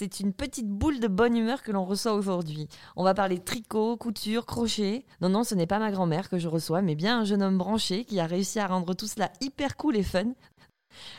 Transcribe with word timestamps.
c'est 0.00 0.20
une 0.20 0.32
petite 0.32 0.66
boule 0.66 0.98
de 0.98 1.08
bonne 1.08 1.36
humeur 1.36 1.62
que 1.62 1.72
l'on 1.72 1.84
reçoit 1.84 2.14
aujourd'hui. 2.14 2.68
On 2.96 3.04
va 3.04 3.12
parler 3.12 3.38
tricot, 3.38 3.98
couture, 3.98 4.46
crochet. 4.46 5.04
Non, 5.20 5.28
non, 5.28 5.44
ce 5.44 5.54
n'est 5.54 5.66
pas 5.66 5.78
ma 5.78 5.90
grand-mère 5.90 6.30
que 6.30 6.38
je 6.38 6.48
reçois, 6.48 6.80
mais 6.80 6.94
bien 6.94 7.20
un 7.20 7.24
jeune 7.26 7.42
homme 7.42 7.58
branché 7.58 8.06
qui 8.06 8.18
a 8.18 8.24
réussi 8.24 8.58
à 8.60 8.66
rendre 8.66 8.94
tout 8.94 9.06
cela 9.06 9.30
hyper 9.42 9.76
cool 9.76 9.98
et 9.98 10.02
fun. 10.02 10.32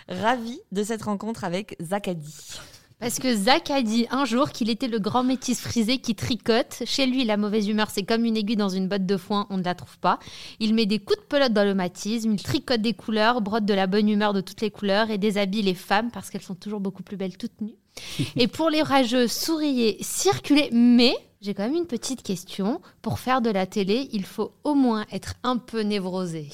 Ravi 0.10 0.60
de 0.72 0.82
cette 0.82 1.04
rencontre 1.04 1.44
avec 1.44 1.76
Zakadi. 1.80 2.60
Parce 3.00 3.20
que 3.20 3.36
Zach 3.36 3.70
a 3.70 3.84
dit 3.84 4.08
un 4.10 4.26
jour 4.26 4.50
qu'il 4.50 4.72
était 4.72 4.88
le 4.88 4.98
grand 4.98 5.24
métis 5.24 5.62
frisé 5.62 6.00
qui 6.00 6.16
tricote. 6.16 6.82
Chez 6.86 7.06
lui, 7.06 7.24
la 7.24 7.38
mauvaise 7.38 7.68
humeur, 7.68 7.92
c'est 7.92 8.02
comme 8.02 8.26
une 8.26 8.36
aiguille 8.36 8.56
dans 8.56 8.70
une 8.70 8.88
botte 8.88 9.06
de 9.06 9.18
foin, 9.18 9.46
on 9.52 9.58
ne 9.58 9.64
la 9.64 9.76
trouve 9.76 10.00
pas. 10.00 10.18
Il 10.60 10.74
met 10.74 10.88
des 10.88 10.98
coups 10.98 11.20
de 11.20 11.26
pelote 11.26 11.54
dans 11.54 11.66
le 11.66 11.76
matisme, 11.76 12.32
il 12.32 12.42
tricote 12.42 12.82
des 12.82 12.96
couleurs, 12.96 13.42
brode 13.42 13.66
de 13.66 13.76
la 13.76 13.86
bonne 13.86 14.10
humeur 14.10 14.34
de 14.34 14.42
toutes 14.42 14.62
les 14.62 14.72
couleurs 14.72 15.12
et 15.12 15.20
déshabille 15.20 15.62
les 15.62 15.76
femmes 15.76 16.10
parce 16.10 16.32
qu'elles 16.32 16.42
sont 16.42 16.56
toujours 16.56 16.80
beaucoup 16.80 17.04
plus 17.04 17.18
belles 17.18 17.38
toutes 17.38 17.62
nues. 17.62 17.78
et 18.36 18.48
pour 18.48 18.70
les 18.70 18.82
rageux, 18.82 19.28
souriez, 19.28 19.98
circulez, 20.02 20.70
mais 20.72 21.16
j'ai 21.42 21.54
quand 21.54 21.64
même 21.64 21.76
une 21.76 21.88
petite 21.88 22.22
question. 22.22 22.82
Pour 23.02 23.20
faire 23.20 23.42
de 23.42 23.50
la 23.50 23.66
télé, 23.66 24.10
il 24.12 24.26
faut 24.26 24.54
au 24.64 24.76
moins 24.76 25.06
être 25.12 25.34
un 25.44 25.58
peu 25.58 25.82
névrosé. 25.82 26.48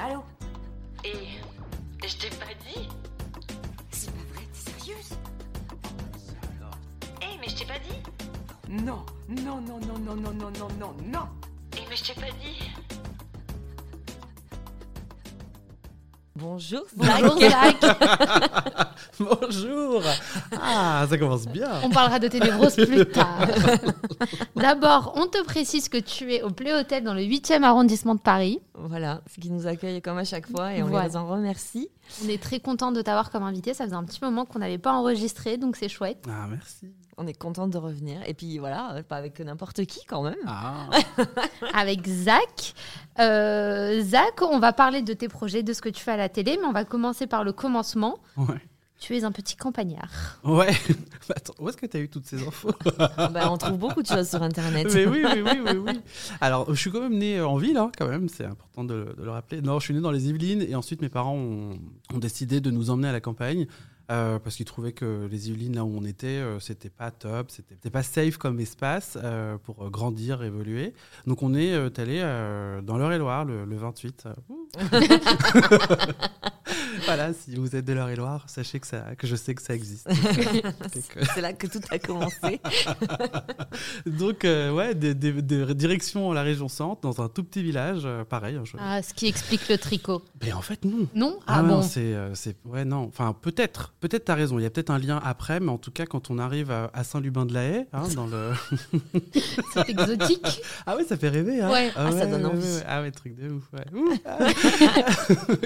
Allô 0.00 0.22
Et 1.04 1.10
je 2.06 2.16
t'ai 2.16 2.28
pas 2.30 2.54
dit. 2.70 2.88
C'est 3.90 4.10
pas 4.12 4.22
vrai, 4.32 4.46
t'es 4.52 4.70
sérieuse? 4.70 5.18
Eh, 7.22 7.38
mais 7.40 7.48
je 7.48 7.56
t'ai 7.56 7.64
pas 7.64 7.78
dit. 7.78 7.98
Non, 8.68 9.04
non, 9.28 9.60
non, 9.60 9.80
non, 9.80 9.98
non, 9.98 10.14
non, 10.14 10.32
non, 10.32 10.50
non, 10.50 10.68
non, 10.78 10.94
non. 11.12 11.28
Eh, 11.76 11.80
mais 11.88 11.96
je 11.96 12.04
t'ai 12.04 12.14
pas 12.14 12.30
dit 12.42 12.75
Bonjour, 16.38 16.82
Bonjour 16.96 17.38
Zach. 17.40 17.76
Bonjour 19.18 20.02
Ah, 20.60 21.06
ça 21.08 21.16
commence 21.16 21.46
bien 21.46 21.70
On 21.82 21.88
parlera 21.88 22.18
de 22.18 22.28
tes 22.28 22.40
névroses 22.40 22.76
plus 22.76 23.06
tard. 23.10 23.46
D'abord, 24.54 25.14
on 25.16 25.26
te 25.26 25.42
précise 25.44 25.88
que 25.88 25.96
tu 25.98 26.34
es 26.34 26.42
au 26.42 26.50
Play 26.50 26.74
Hotel 26.74 27.02
dans 27.04 27.14
le 27.14 27.22
8e 27.22 27.62
arrondissement 27.62 28.14
de 28.14 28.20
Paris. 28.20 28.60
Voilà, 28.74 29.22
ce 29.34 29.40
qui 29.40 29.50
nous 29.50 29.66
accueille 29.66 30.02
comme 30.02 30.18
à 30.18 30.24
chaque 30.24 30.46
fois 30.50 30.74
et 30.74 30.82
on 30.82 30.88
Voilà. 30.88 31.08
les 31.08 31.16
en 31.16 31.26
remercie. 31.26 31.88
On 32.24 32.28
est 32.28 32.42
très 32.42 32.60
content 32.60 32.92
de 32.92 33.00
t'avoir 33.00 33.30
comme 33.30 33.42
invité. 33.42 33.72
Ça 33.72 33.84
faisait 33.84 33.96
un 33.96 34.04
petit 34.04 34.20
moment 34.22 34.44
qu'on 34.44 34.58
n'avait 34.58 34.78
pas 34.78 34.92
enregistré, 34.92 35.56
donc 35.56 35.76
c'est 35.76 35.88
chouette. 35.88 36.24
Ah, 36.28 36.46
merci 36.50 36.92
On 37.18 37.26
est 37.26 37.32
content 37.38 37.66
de 37.66 37.78
revenir. 37.78 38.18
Et 38.26 38.34
puis 38.34 38.58
voilà, 38.58 38.94
euh, 38.96 39.02
pas 39.02 39.16
avec 39.16 39.40
n'importe 39.40 39.86
qui 39.86 40.04
quand 40.04 40.22
même. 40.22 40.36
Ah, 40.46 40.88
Avec 41.74 42.06
Zach. 42.06 42.74
Euh, 43.18 44.02
Zach, 44.02 44.42
on 44.42 44.58
va 44.58 44.74
parler 44.74 45.00
de 45.00 45.14
tes 45.14 45.28
projets, 45.28 45.62
de 45.62 45.72
ce 45.72 45.80
que 45.80 45.88
tu 45.88 46.02
fais 46.02 46.10
à 46.12 46.16
la 46.18 46.28
télé, 46.28 46.58
mais 46.60 46.66
on 46.66 46.72
va 46.72 46.84
commencer 46.84 47.26
par 47.26 47.42
le 47.42 47.52
commencement. 47.52 48.18
ouais. 48.36 48.60
Tu 48.98 49.14
es 49.14 49.24
un 49.24 49.32
petit 49.32 49.56
campagnard. 49.56 50.38
Ouais 50.42 50.70
Attends, 51.34 51.52
où 51.58 51.68
est-ce 51.68 51.76
que 51.76 51.84
tu 51.84 51.98
as 51.98 52.00
eu 52.00 52.08
toutes 52.08 52.24
ces 52.24 52.46
infos 52.46 52.70
Bah, 52.98 53.50
on 53.52 53.58
trouve 53.58 53.76
beaucoup 53.76 54.02
de 54.02 54.06
choses 54.06 54.26
sur 54.28 54.42
Internet. 54.42 54.86
Mais 54.92 55.06
oui, 55.06 55.22
oui, 55.22 55.42
oui, 55.44 55.60
oui, 55.66 55.76
oui. 55.86 56.00
Alors, 56.40 56.72
je 56.74 56.80
suis 56.80 56.90
quand 56.90 57.02
même 57.02 57.18
né 57.18 57.38
en 57.42 57.56
ville, 57.58 57.76
hein, 57.76 57.92
quand 57.98 58.08
même, 58.08 58.30
c'est 58.30 58.46
important 58.46 58.84
de, 58.84 59.14
de 59.18 59.22
le 59.22 59.30
rappeler. 59.30 59.60
Non, 59.60 59.78
je 59.80 59.84
suis 59.84 59.94
né 59.94 60.00
dans 60.00 60.10
les 60.10 60.28
Yvelines 60.30 60.62
et 60.62 60.74
ensuite 60.74 61.02
mes 61.02 61.10
parents 61.10 61.34
ont, 61.34 61.78
ont 62.14 62.18
décidé 62.18 62.62
de 62.62 62.70
nous 62.70 62.88
emmener 62.88 63.08
à 63.08 63.12
la 63.12 63.20
campagne. 63.20 63.66
Euh, 64.10 64.38
parce 64.38 64.56
qu'ils 64.56 64.66
trouvaient 64.66 64.92
que 64.92 65.26
les 65.30 65.50
Yvelines, 65.50 65.74
là 65.74 65.84
où 65.84 65.92
on 65.96 66.04
était, 66.04 66.26
euh, 66.26 66.60
c'était 66.60 66.90
pas 66.90 67.10
top, 67.10 67.50
c'était 67.50 67.90
pas 67.90 68.02
safe 68.02 68.36
comme 68.36 68.60
espace 68.60 69.18
euh, 69.22 69.58
pour 69.58 69.84
euh, 69.84 69.90
grandir, 69.90 70.42
évoluer. 70.42 70.92
Donc 71.26 71.42
on 71.42 71.54
est 71.54 71.72
euh, 71.74 71.90
allé 71.96 72.20
euh, 72.22 72.80
dans 72.82 72.98
l'Eure-et-Loire 72.98 73.44
le, 73.44 73.64
le 73.64 73.76
28. 73.76 74.28
voilà, 77.04 77.32
si 77.32 77.54
vous 77.56 77.74
êtes 77.76 77.84
de 77.84 77.92
l'Eure-et-Loire, 77.92 78.44
sachez 78.48 78.80
que, 78.80 78.86
ça, 78.86 79.14
que 79.16 79.26
je 79.26 79.36
sais 79.36 79.54
que 79.54 79.62
ça 79.62 79.74
existe. 79.74 80.08
C'est 81.34 81.40
là 81.40 81.52
que 81.52 81.66
tout 81.66 81.80
a 81.90 81.98
commencé. 81.98 82.60
Donc, 84.06 84.44
euh, 84.44 84.72
ouais, 84.72 84.94
des, 84.94 85.14
des- 85.14 85.42
des- 85.42 85.74
direction 85.74 86.32
la 86.32 86.42
région 86.42 86.68
centre, 86.68 87.00
dans 87.02 87.20
un 87.22 87.28
tout 87.28 87.44
petit 87.44 87.62
village, 87.62 88.02
euh, 88.04 88.24
pareil. 88.24 88.56
hein, 88.56 88.62
je- 88.64 88.76
Ah, 88.78 89.02
ce 89.02 89.14
qui 89.14 89.26
explique 89.26 89.68
le 89.68 89.78
tricot. 89.78 90.22
Mais 90.42 90.52
en 90.52 90.60
fait, 90.62 90.84
non. 90.84 91.06
Non? 91.14 91.38
Ah, 91.46 91.62
non, 91.62 91.76
bon 91.76 91.82
c'est, 91.82 92.00
euh, 92.14 92.34
c'est, 92.34 92.56
ouais, 92.64 92.84
non. 92.84 93.04
Enfin, 93.08 93.34
peut-être, 93.40 93.94
peut-être 94.00 94.24
t'as 94.26 94.34
raison. 94.34 94.58
Il 94.58 94.62
y 94.62 94.66
a 94.66 94.70
peut-être 94.70 94.90
un 94.90 94.98
lien 94.98 95.20
après, 95.24 95.60
mais 95.60 95.70
en 95.70 95.78
tout 95.78 95.90
cas, 95.90 96.06
quand 96.06 96.30
on 96.30 96.38
arrive 96.38 96.70
à, 96.70 96.90
à 96.94 97.04
Saint-Lubin-de-la-Haye, 97.04 97.86
hein, 97.92 98.02
dans 98.14 98.26
le. 98.26 98.52
C'est 99.74 99.88
exotique. 99.90 100.60
Ah 100.86 100.96
ouais, 100.96 101.04
ça 101.04 101.16
fait 101.16 101.28
rêver. 101.28 101.60
Hein. 101.60 101.70
Ouais. 101.70 101.90
Ah, 101.96 102.10
ça 102.12 102.26
donne 102.26 102.46
ouais, 102.46 102.52
envie. 102.52 102.62
ouais. 102.66 102.82
Ah 102.86 103.02
ouais, 103.02 103.10
truc 103.10 103.34
de 103.36 103.50
ouf. 103.50 103.64
Ouais. 103.72 103.84
Ouh. 103.94 104.12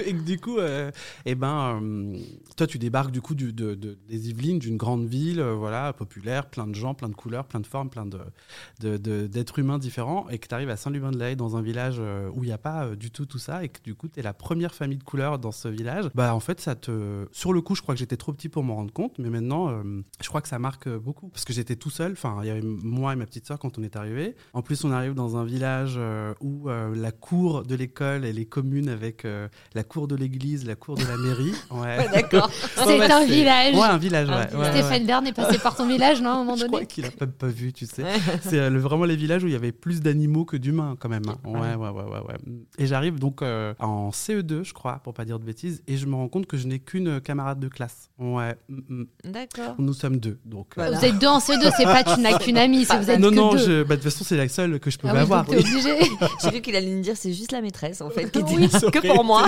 et 0.05 0.13
que 0.13 0.21
du 0.21 0.39
coup, 0.39 0.57
euh, 0.59 0.91
eh 1.25 1.35
ben, 1.35 1.79
euh, 1.81 2.17
toi, 2.57 2.67
tu 2.67 2.77
débarques 2.79 3.11
du 3.11 3.21
coup 3.21 3.35
de, 3.35 3.51
de- 3.51 3.97
des 4.07 4.29
Yvelines, 4.29 4.59
d'une 4.59 4.77
grande 4.77 5.05
ville, 5.07 5.39
euh, 5.39 5.53
voilà, 5.53 5.93
populaire, 5.93 6.49
plein 6.49 6.67
de 6.67 6.75
gens, 6.75 6.93
plein 6.93 7.09
de 7.09 7.15
couleurs, 7.15 7.45
plein 7.45 7.59
de 7.59 7.67
formes, 7.67 7.89
plein 7.89 8.05
de, 8.05 8.97
d'êtres 9.27 9.59
humains 9.59 9.77
différents, 9.77 10.27
et 10.29 10.37
que 10.39 10.47
tu 10.47 10.53
arrives 10.55 10.69
à 10.69 10.77
Saint-Lubin-de-la-Haye 10.77 11.35
dans 11.35 11.55
un 11.57 11.61
village 11.61 11.97
euh, 11.99 12.29
où 12.33 12.43
il 12.43 12.47
n'y 12.47 12.53
a 12.53 12.57
pas 12.57 12.95
du 12.95 13.11
tout 13.11 13.25
tout 13.25 13.37
ça, 13.39 13.63
et 13.63 13.69
que 13.69 13.81
du 13.83 13.95
coup, 13.95 14.07
tu 14.07 14.19
es 14.19 14.23
la 14.23 14.33
première 14.33 14.73
famille 14.73 14.97
de 14.97 15.03
couleurs 15.03 15.39
dans 15.39 15.51
ce 15.51 15.67
village. 15.67 16.09
Bah, 16.15 16.33
en 16.35 16.39
fait, 16.39 16.59
ça 16.61 16.75
te. 16.75 17.27
Sur 17.31 17.53
le 17.53 17.61
coup, 17.61 17.75
je 17.75 17.81
crois 17.81 17.95
que 17.95 17.99
j'étais 17.99 18.17
trop 18.17 18.33
petit 18.33 18.49
pour 18.49 18.63
m'en 18.63 18.75
rendre 18.75 18.93
compte, 18.93 19.17
mais 19.19 19.29
maintenant, 19.29 19.81
je 20.21 20.27
crois 20.27 20.41
que 20.41 20.47
ça 20.47 20.59
marque 20.59 20.89
beaucoup. 20.89 21.29
Parce 21.29 21.45
que 21.45 21.53
j'étais 21.53 21.75
tout 21.75 21.89
seul, 21.89 22.13
enfin, 22.13 22.39
il 22.41 22.47
y 22.47 22.49
avait 22.49 22.61
moi 22.61 23.13
et 23.13 23.15
ma 23.15 23.25
petite 23.25 23.45
soeur 23.47 23.59
quand 23.59 23.77
on 23.77 23.83
est 23.83 23.95
arrivé. 23.95 24.35
En 24.53 24.61
plus, 24.61 24.83
on 24.83 24.91
arrive 24.91 25.13
dans 25.13 25.37
un 25.37 25.45
village 25.45 25.99
où 26.41 26.67
la 26.69 27.11
cour 27.11 27.63
de 27.63 27.75
l'école, 27.75 28.25
elle 28.25 28.39
est 28.39 28.45
commune 28.45 28.89
avec 28.89 29.25
la 29.73 29.83
cour 29.83 30.07
de 30.07 30.15
l'église, 30.15 30.65
la 30.65 30.75
cour 30.75 30.90
de 30.95 31.03
la 31.05 31.17
mairie. 31.17 31.53
Ouais. 31.71 32.07
D'accord. 32.13 32.49
C'est 32.75 32.85
Ouais, 32.85 32.99
ouais, 32.99 33.11
un 33.11 33.25
village. 33.25 33.75
Ouais, 33.75 33.81
un 33.81 33.97
village, 33.97 34.27
ouais. 34.29 34.33
Un 34.35 34.57
ouais, 34.59 34.65
ouais, 34.65 34.71
Stéphane 34.71 35.05
Bern 35.05 35.25
est 35.27 35.33
passé 35.33 35.57
par 35.57 35.75
ton 35.75 35.87
village, 35.87 36.21
non, 36.21 36.29
à 36.29 36.33
un 36.33 36.37
moment 36.39 36.55
Je 36.55 36.61
donné 36.61 36.71
crois 36.71 36.85
qu'il 36.85 37.05
a 37.05 37.09
même 37.19 37.31
pas 37.31 37.47
vu, 37.47 37.71
tu 37.73 37.85
sais. 37.85 38.03
C'est 38.43 38.59
euh, 38.59 38.69
le- 38.69 38.79
vraiment 38.79 39.05
les 39.05 39.15
villages 39.15 39.43
où 39.43 39.47
il 39.47 39.53
y 39.53 39.55
avait 39.55 39.71
plus 39.71 40.01
d'animaux 40.01 40.45
que 40.45 40.57
d'humains, 40.57 40.95
quand 40.99 41.09
même. 41.09 41.23
hein. 41.27 41.37
Ouais, 41.45 41.75
ouais, 41.75 41.89
ouais, 41.89 42.03
ouais, 42.03 42.19
ouais. 42.27 42.35
Et 42.77 42.87
j'arrive 42.87 43.19
donc 43.19 43.41
euh, 43.41 43.73
en 43.79 44.09
CE2, 44.11 44.63
je 44.63 44.73
crois, 44.73 44.99
pour 45.03 45.13
pas 45.13 45.25
dire 45.25 45.39
de 45.39 45.45
bêtises, 45.45 45.81
et 45.87 45.97
je 45.97 46.05
me 46.05 46.15
rends 46.15 46.27
compte 46.27 46.45
que 46.45 46.57
je 46.57 46.67
n'ai 46.67 46.79
qu'une 46.79 47.21
camarade 47.21 47.59
de 47.59 47.67
classe. 47.67 48.09
Ouais. 48.19 48.55
mm, 48.69 48.79
mm. 48.89 49.05
D'accord. 49.31 49.75
Nous 49.79 49.93
sommes 49.93 50.17
deux, 50.17 50.39
donc. 50.45 50.67
euh, 50.77 50.81
Voilà. 50.81 50.97
Vous 50.99 51.05
êtes 51.05 51.17
deux 51.19 51.27
en 51.27 51.39
CE2, 51.39 51.71
c'est 51.77 51.83
pas 51.85 52.03
tu 52.03 52.19
n'as 52.19 52.37
qu'une 52.37 52.57
amie, 52.57 52.85
c'est 52.85 52.97
vous 52.97 53.09
êtes 53.09 53.19
non, 53.19 53.29
que 53.29 53.35
non, 53.35 53.51
deux. 53.53 53.57
je- 53.59 53.83
bah, 53.83 53.95
de 53.95 54.01
toute 54.01 54.11
façon, 54.11 54.23
c'est 54.25 54.37
la 54.37 54.47
seule 54.49 54.79
que 54.79 54.91
je 54.91 54.97
peux 54.97 55.07
Ah 55.07 55.19
avoir. 55.21 55.45
oui. 55.49 55.57
obligé. 55.57 55.97
J'ai 56.43 56.51
vu 56.51 56.61
qu'il 56.61 56.75
allait 56.75 56.93
me 56.93 57.01
dire 57.01 57.15
c'est 57.17 57.33
juste 57.33 57.51
la 57.51 57.61
maîtresse 57.61 58.01
en 58.01 58.09
fait 58.09 58.29
qui 58.31 58.41
Oui, 58.55 58.69
ça 58.69 58.79
que 58.91 58.99
pour 59.07 59.23
moi. 59.23 59.45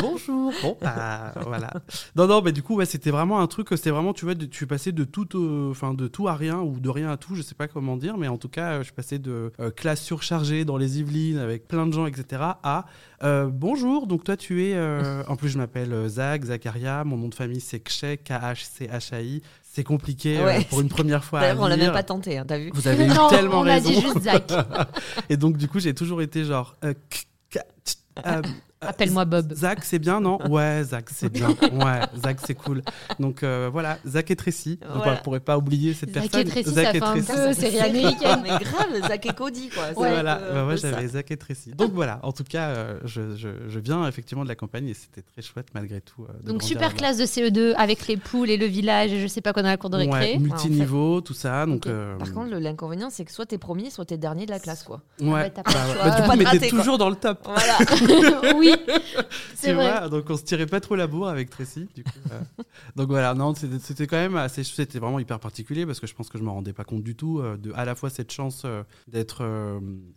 Bonjour. 0.00 0.52
Bon, 0.62 0.76
bah, 0.80 1.32
voilà. 1.42 1.70
Non, 2.16 2.26
non, 2.26 2.42
mais 2.42 2.52
du 2.52 2.62
coup, 2.62 2.76
ouais, 2.76 2.86
c'était 2.86 3.10
vraiment 3.10 3.40
un 3.40 3.46
truc. 3.46 3.68
C'était 3.70 3.90
vraiment, 3.90 4.12
tu 4.12 4.24
vois, 4.24 4.34
de- 4.34 4.46
tu 4.46 4.64
es 4.64 4.66
passé 4.66 4.92
de 4.92 5.04
tout, 5.04 5.28
enfin, 5.70 5.94
de 5.94 6.06
tout 6.08 6.28
à 6.28 6.34
rien 6.34 6.58
ou 6.60 6.78
de 6.78 6.88
rien 6.88 7.10
à 7.10 7.16
tout. 7.16 7.34
Je 7.34 7.42
sais 7.42 7.54
pas 7.54 7.68
comment 7.68 7.96
dire, 7.96 8.16
mais 8.16 8.28
en 8.28 8.36
tout 8.38 8.48
cas, 8.48 8.72
euh, 8.72 8.78
je 8.78 8.84
suis 8.84 8.92
passé 8.92 9.18
de 9.18 9.52
euh, 9.60 9.70
classe 9.70 10.02
surchargée 10.02 10.64
dans 10.64 10.76
les 10.76 10.98
Yvelines 11.00 11.38
avec 11.38 11.66
plein 11.68 11.86
de 11.86 11.92
gens, 11.92 12.06
etc. 12.06 12.42
à 12.62 12.86
euh, 13.22 13.48
bonjour. 13.50 14.06
Donc 14.06 14.24
toi, 14.24 14.36
tu 14.36 14.64
es. 14.64 14.74
euh, 14.74 15.22
en 15.28 15.36
plus, 15.36 15.48
je 15.48 15.58
m'appelle 15.58 15.92
euh, 15.92 16.08
Zach, 16.08 16.44
Zacharia. 16.44 17.04
Mon 17.04 17.16
nom 17.16 17.28
de 17.28 17.34
famille 17.34 17.60
c'est 17.60 17.80
Kchay, 17.80 18.18
K-H-C-H-A-I. 18.18 19.42
C'est 19.62 19.84
compliqué 19.84 20.38
euh, 20.38 20.60
pour 20.70 20.80
une 20.80 20.88
première 20.88 21.22
fois. 21.24 21.40
à 21.40 21.42
D'ailleurs, 21.42 21.60
on 21.62 21.66
l'a 21.66 21.76
même 21.76 21.92
pas 21.92 22.02
tenté, 22.02 22.38
hein, 22.38 22.44
t'as 22.48 22.58
vu? 22.58 22.70
Vous 22.72 22.88
avez 22.88 23.04
eu 23.08 23.12
tellement 23.28 23.60
on 23.60 23.66
a 23.66 23.74
raison. 23.74 23.90
dit 23.90 24.00
juste 24.00 24.22
Zach. 24.22 24.50
Et 25.28 25.36
donc, 25.36 25.56
du 25.58 25.68
coup, 25.68 25.80
j'ai 25.80 25.94
toujours 25.94 26.22
été 26.22 26.44
genre. 26.44 26.76
euh, 26.84 26.94
k- 27.10 27.24
k- 27.52 27.60
tch, 27.84 27.96
euh, 28.26 28.42
Appelle-moi 28.80 29.24
Bob. 29.24 29.52
Zach, 29.54 29.78
c'est 29.84 29.98
bien, 29.98 30.20
non? 30.20 30.38
Ouais, 30.50 30.82
Zach, 30.84 31.06
c'est 31.12 31.30
bien. 31.30 31.48
Ouais, 31.48 32.00
Zach, 32.22 32.38
c'est 32.46 32.54
cool. 32.54 32.82
Donc 33.18 33.42
euh, 33.42 33.68
voilà, 33.72 33.98
Zach 34.06 34.30
et 34.30 34.36
Tracy. 34.36 34.78
Donc, 34.94 35.02
on 35.06 35.10
ne 35.10 35.16
pourrait 35.16 35.40
pas 35.40 35.56
oublier 35.58 35.94
cette 35.94 36.12
Zach 36.14 36.24
et 36.26 36.28
personne. 36.28 36.50
Tracy, 36.50 36.70
Zach 36.74 36.84
ça 36.86 36.94
et 36.96 37.00
Tracy. 37.00 37.32
peu 37.32 37.52
série 37.54 37.80
américaine. 37.80 38.40
Mais 38.42 38.50
grave, 38.50 39.08
Zach 39.08 39.26
et 39.26 39.32
Cody 39.32 39.70
quoi. 39.70 39.84
Ouais, 40.00 40.10
voilà, 40.12 40.36
bah, 40.52 40.64
moi 40.64 40.76
ça. 40.76 40.90
j'avais 40.90 41.08
Zach 41.08 41.30
et 41.30 41.36
Tracy. 41.36 41.70
Donc 41.72 41.92
voilà, 41.92 42.20
en 42.22 42.32
tout 42.32 42.44
cas, 42.44 42.68
euh, 42.68 43.00
je, 43.04 43.34
je, 43.36 43.48
je 43.68 43.78
viens 43.78 44.06
effectivement 44.06 44.44
de 44.44 44.48
la 44.48 44.54
campagne 44.54 44.88
et 44.88 44.94
c'était 44.94 45.22
très 45.22 45.42
chouette 45.42 45.68
malgré 45.74 46.00
tout. 46.00 46.24
euh, 46.28 46.32
de 46.42 46.52
Donc 46.52 46.62
super 46.62 46.94
classe 46.94 47.16
de 47.16 47.24
CE2 47.24 47.74
avec 47.76 48.06
les 48.06 48.16
poules 48.16 48.50
et 48.50 48.56
le 48.58 48.66
village 48.66 49.12
et 49.12 49.20
je 49.20 49.26
sais 49.26 49.40
pas 49.40 49.52
quoi 49.52 49.62
dans 49.62 49.68
la 49.68 49.76
cour 49.78 49.90
de 49.90 49.96
Ouais, 49.96 50.02
récré. 50.04 50.38
multiniveau, 50.38 51.20
tout 51.22 51.34
ça. 51.34 51.64
Donc, 51.66 51.86
euh, 51.86 52.16
Par 52.18 52.32
contre, 52.32 52.50
l'inconvénient, 52.56 53.08
c'est 53.10 53.24
que 53.24 53.32
soit 53.32 53.46
t'es 53.46 53.58
premier, 53.58 53.88
soit 53.90 54.04
t'es 54.04 54.18
dernier 54.18 54.44
de 54.44 54.50
la 54.50 54.58
classe, 54.60 54.82
quoi. 54.82 55.00
ouais, 55.20 55.30
bah, 55.30 55.50
t'as 55.50 55.62
pas 55.62 55.72
bah, 55.72 55.78
le 55.84 55.88
ouais. 55.88 55.94
choix. 55.96 56.04
Bah, 56.04 56.16
du 56.36 56.44
coup, 56.44 56.50
mais 56.52 56.58
t'es 56.58 56.68
toujours 56.68 56.98
dans 56.98 57.08
le 57.08 57.16
top. 57.16 57.38
Voilà. 57.44 57.78
oui, 58.56 58.65
C'est 59.54 59.72
vrai. 59.72 59.90
vois, 59.90 60.08
donc 60.08 60.28
on 60.28 60.36
se 60.36 60.44
tirait 60.44 60.66
pas 60.66 60.80
trop 60.80 60.96
la 60.96 61.06
bourre 61.06 61.28
avec 61.28 61.50
Tracy. 61.50 61.88
Du 61.94 62.04
coup, 62.04 62.10
euh. 62.32 62.62
donc 62.96 63.08
voilà, 63.08 63.34
non, 63.34 63.54
c'était 63.54 64.06
quand 64.06 64.16
même 64.16 64.36
assez, 64.36 64.64
c'était 64.64 64.98
vraiment 64.98 65.18
hyper 65.18 65.40
particulier 65.40 65.86
parce 65.86 66.00
que 66.00 66.06
je 66.06 66.14
pense 66.14 66.28
que 66.28 66.38
je 66.38 66.42
me 66.42 66.50
rendais 66.50 66.72
pas 66.72 66.84
compte 66.84 67.02
du 67.02 67.16
tout 67.16 67.40
euh, 67.40 67.56
de 67.56 67.72
à 67.74 67.84
la 67.84 67.94
fois 67.94 68.10
cette 68.10 68.32
chance 68.32 68.62
euh, 68.64 68.82
d'être 69.08 69.44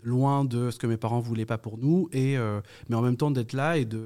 loin 0.04 0.46
de 0.46 0.72
ce 0.72 0.78
que 0.78 0.88
mes 0.88 0.98
parents 0.98 1.20
voulaient 1.20 1.46
pas 1.46 1.58
pour 1.58 1.78
nous 1.78 2.10
et 2.12 2.38
mais 2.90 2.96
en 2.96 3.02
même 3.02 3.18
temps 3.18 3.32
d'être 3.32 3.54
là 3.54 3.78
et 3.78 3.86
de 3.86 4.06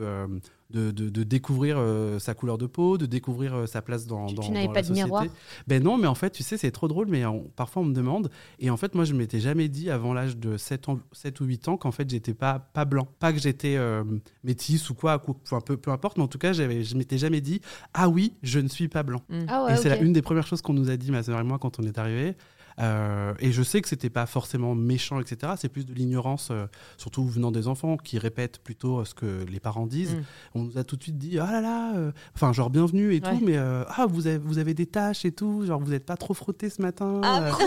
de, 0.74 0.92
de- 0.92 1.10
de 1.10 1.24
découvrir 1.24 1.76
euh, 1.78 2.20
sa 2.20 2.34
couleur 2.34 2.58
de 2.58 2.66
peau, 2.66 2.98
de 2.98 3.06
découvrir 3.06 3.54
euh, 3.56 3.66
sa 3.68 3.82
place 3.82 4.08
dans, 4.08 4.26
Tu- 4.28 4.36
dans 4.36 4.42
tu 4.42 4.52
n'avais 4.52 4.66
dans 4.68 4.74
pas 4.74 4.82
la 4.82 4.88
de 4.90 4.94
miroir? 4.94 5.22
société. 5.24 5.40
Ben 5.68 5.82
non, 5.84 5.98
mais 5.98 6.08
en 6.08 6.16
fait, 6.16 6.32
tu 6.32 6.44
sais, 6.44 6.58
c'est 6.58 6.72
trop 6.72 6.88
drôle, 6.88 7.08
mais 7.08 7.26
on- 7.26 7.44
parfois 7.56 7.84
on 7.84 7.86
me 7.86 7.94
demande. 7.94 8.30
Et 8.60 8.70
en 8.70 8.78
fait, 8.78 8.96
moi, 8.96 9.06
je 9.06 9.14
m'étais 9.14 9.40
jamais 9.40 9.70
dit 9.70 9.90
avant 9.90 10.14
l'âge 10.14 10.38
de 10.38 10.58
7, 10.58 10.90
ans, 10.90 11.00
7 11.12 11.40
ou 11.42 11.46
8 11.46 11.68
ans 11.68 11.78
qu'en 11.78 11.92
fait, 11.92 12.10
j'étais 12.10 12.34
pas, 12.34 12.60
pas 12.60 12.86
blanc. 12.86 13.08
Pas 13.20 13.32
que 13.32 13.40
j'étais 13.40 13.76
euh, 13.78 14.04
métis 14.44 14.90
ou 14.90 14.96
quoi, 14.96 15.24
enfin, 15.46 15.62
peu, 15.62 15.78
peu 15.78 15.92
importe, 15.92 16.18
mais 16.18 16.24
en 16.24 16.28
tout 16.28 16.38
cas, 16.40 16.54
j'avais- 16.54 16.84
je 16.84 16.96
m'étais 16.98 17.18
jamais 17.18 17.42
dit 17.42 17.62
Ah 17.94 18.10
oui, 18.10 18.34
je 18.44 18.60
ne 18.60 18.68
suis 18.68 18.88
pas 18.88 19.04
blanc. 19.04 19.22
Ah 19.48 19.66
et 19.70 19.72
ouais, 19.74 19.78
c'est 19.78 20.00
une 20.02 20.14
des 20.14 20.22
premières 20.22 20.48
choses 20.48 20.62
qu'on 20.62 20.74
nous 20.74 20.90
a 20.90 20.98
dit, 20.98 21.12
ma 21.12 21.24
sœur 21.24 21.40
et 21.40 21.44
moi, 21.44 21.60
quand 21.60 21.80
on 21.80 21.84
est 21.84 21.98
arrivés. 21.98 22.36
Euh, 22.80 23.34
et 23.40 23.52
je 23.52 23.62
sais 23.64 23.82
que 23.82 23.88
c'était 23.88 24.10
pas 24.10 24.26
forcément 24.26 24.76
méchant, 24.76 25.20
etc. 25.20 25.54
C'est 25.58 25.70
plus 25.70 25.86
de 25.86 25.94
l'ignorance, 25.94 26.50
euh, 26.52 26.66
surtout 26.98 27.26
venant 27.26 27.52
des 27.52 27.68
enfants 27.68 27.98
qui 27.98 28.18
répètent 28.18 28.60
plutôt 28.60 29.00
euh, 29.00 29.06
ce 29.06 29.14
que 29.14 29.46
les 29.50 29.60
parents 29.60 29.86
disent. 29.88 30.16
Mm. 30.16 30.24
On 30.56 30.64
nous 30.64 30.78
a 30.78 30.84
tout 30.84 30.96
de 30.96 31.04
suite 31.04 31.18
dit 31.18 31.38
ah 31.40 31.52
là 31.52 31.62
là, 31.62 31.96
euh, 31.96 32.12
enfin 32.36 32.52
genre 32.54 32.70
bienvenue 32.70 33.14
et 33.14 33.22
Ouais. 33.24 33.30
tout, 33.30 33.40
mais 33.46 33.58
ah 33.58 34.06
vous 34.10 34.28
avez 34.28 34.38
vous 34.38 34.58
avez 34.58 34.74
des 34.74 34.86
taches 34.86 35.24
et 35.26 35.32
tout, 35.32 35.66
genre 35.66 35.80
vous 35.80 35.92
n'êtes 35.92 36.06
pas 36.06 36.18
trop 36.18 36.34
frotté 36.34 36.70
ce 36.70 36.82
matin. 36.82 37.22
Ah, 37.24 37.52
quoi? 37.54 37.66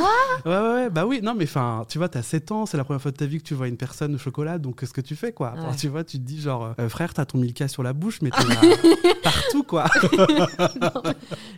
Ouais 0.53 0.59
ouais 0.61 0.75
ouais, 0.75 0.91
bah 0.91 1.07
oui 1.07 1.21
non 1.23 1.35
mais 1.35 1.45
enfin 1.45 1.85
tu 1.89 1.99
vois 1.99 2.09
t'as 2.09 2.23
7 2.23 2.53
ans, 2.53 2.67
c'est 2.67 2.77
la 2.77 2.85
première 2.85 3.01
fois 3.01 3.11
de 3.13 3.17
ta 3.17 3.27
vie 3.27 3.39
que 3.39 3.45
tu 3.45 3.55
vois 3.55 3.69
une 3.69 3.77
personne 3.77 4.15
au 4.15 4.19
chocolat, 4.19 4.59
donc 4.59 4.81
qu'est-ce 4.81 4.93
que 4.93 5.01
tu 5.01 5.17
fais 5.17 5.33
quoi 5.33 5.55
Enfin. 5.57 5.75
Tu 5.77 5.89
vois 5.89 6.05
tu 6.05 6.19
te 6.19 6.25
dis 6.25 6.41
genre 6.41 6.75
frère 6.89 7.15
t'as 7.15 7.25
ton 7.25 7.39
Milka 7.39 7.69
sur 7.69 7.83
la 7.83 7.93
bouche 7.93 8.21
mais 8.23 8.31
t'es 8.31 8.45
là 8.45 8.57
partout 9.23 9.63
quoi. 9.63 9.87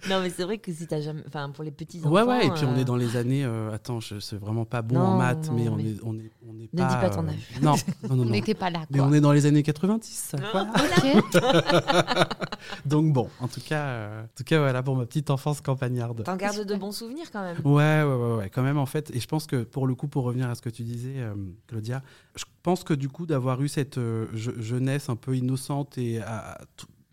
Non, 0.08 0.20
mais 0.22 0.30
c'est 0.30 0.44
vrai 0.44 0.58
que 0.58 0.72
si 0.72 0.86
t'as 0.86 1.00
jamais. 1.00 1.22
Enfin, 1.26 1.50
pour 1.50 1.64
les 1.64 1.70
petits 1.70 2.00
enfants. 2.00 2.10
Ouais, 2.10 2.22
ouais, 2.22 2.46
et 2.46 2.50
puis 2.50 2.64
on 2.64 2.76
est 2.76 2.84
dans 2.84 2.96
les 2.96 3.16
années. 3.16 3.38
Euh, 3.44 3.73
attends, 3.73 4.00
je 4.00 4.19
suis 4.19 4.37
vraiment 4.37 4.64
pas 4.64 4.82
bon 4.82 4.96
Non, 4.96 5.00
en 5.05 5.17
maths, 5.19 5.49
non, 5.49 5.55
mais 5.55 5.69
on 5.69 5.76
mais- 5.76 5.85
est, 5.90 5.96
on 6.05 6.14
est, 6.19 6.31
on 6.49 6.55
est 6.61 6.69
Ne 6.73 6.79
pas. 6.79 6.88
dis 6.88 6.94
pas 6.96 7.11
ton 7.11 7.26
euh, 7.26 7.31
âge. 7.31 7.49
Non, 7.62 7.75
non, 8.08 8.17
non. 8.17 8.23
On 8.25 8.31
n'était 8.31 8.55
pas 8.55 8.70
là, 8.70 8.81
Mais 8.90 8.99
quoi. 8.99 9.06
on 9.08 9.12
est 9.12 9.20
dans 9.20 9.32
les 9.32 9.46
années 9.46 9.62
90. 9.62 10.35
voilà. 10.52 10.70
Ok. 10.73 11.35
Donc 12.87 13.12
bon, 13.12 13.29
en 13.40 13.49
tout 13.49 13.61
cas, 13.61 13.85
euh, 13.85 14.23
en 14.25 14.29
tout 14.37 14.44
cas, 14.44 14.58
voilà 14.58 14.82
pour 14.82 14.96
ma 14.96 15.06
petite 15.06 15.31
enfance 15.31 15.61
campagnarde. 15.61 16.23
T'en 16.25 16.37
gardes 16.37 16.64
de 16.64 16.75
bons 16.75 16.93
souvenirs 16.93 17.31
quand 17.32 17.43
même. 17.43 17.56
Ouais, 17.64 18.02
ouais, 18.02 18.14
ouais, 18.14 18.37
ouais, 18.38 18.50
quand 18.50 18.62
même 18.62 18.79
en 18.79 18.87
fait. 18.87 19.11
Et 19.14 19.20
je 19.20 19.26
pense 19.29 19.46
que 19.46 19.62
pour 19.62 19.87
le 19.87 19.94
coup, 19.94 20.08
pour 20.08 20.25
revenir 20.25 20.49
à 20.50 20.55
ce 20.55 20.62
que 20.62 20.70
tu 20.70 20.82
disais, 20.82 21.14
euh, 21.17 21.34
Claudia, 21.67 22.02
je 22.37 22.44
pense 22.62 22.84
que 22.84 22.94
du 22.94 23.08
coup 23.08 23.26
d'avoir 23.26 23.61
eu 23.62 23.69
cette 23.69 23.99
euh, 23.99 24.26
je- 24.34 24.61
jeunesse 24.61 25.08
un 25.08 25.17
peu 25.17 25.37
innocente 25.37 25.99
et 25.99 26.20
à- 26.20 26.58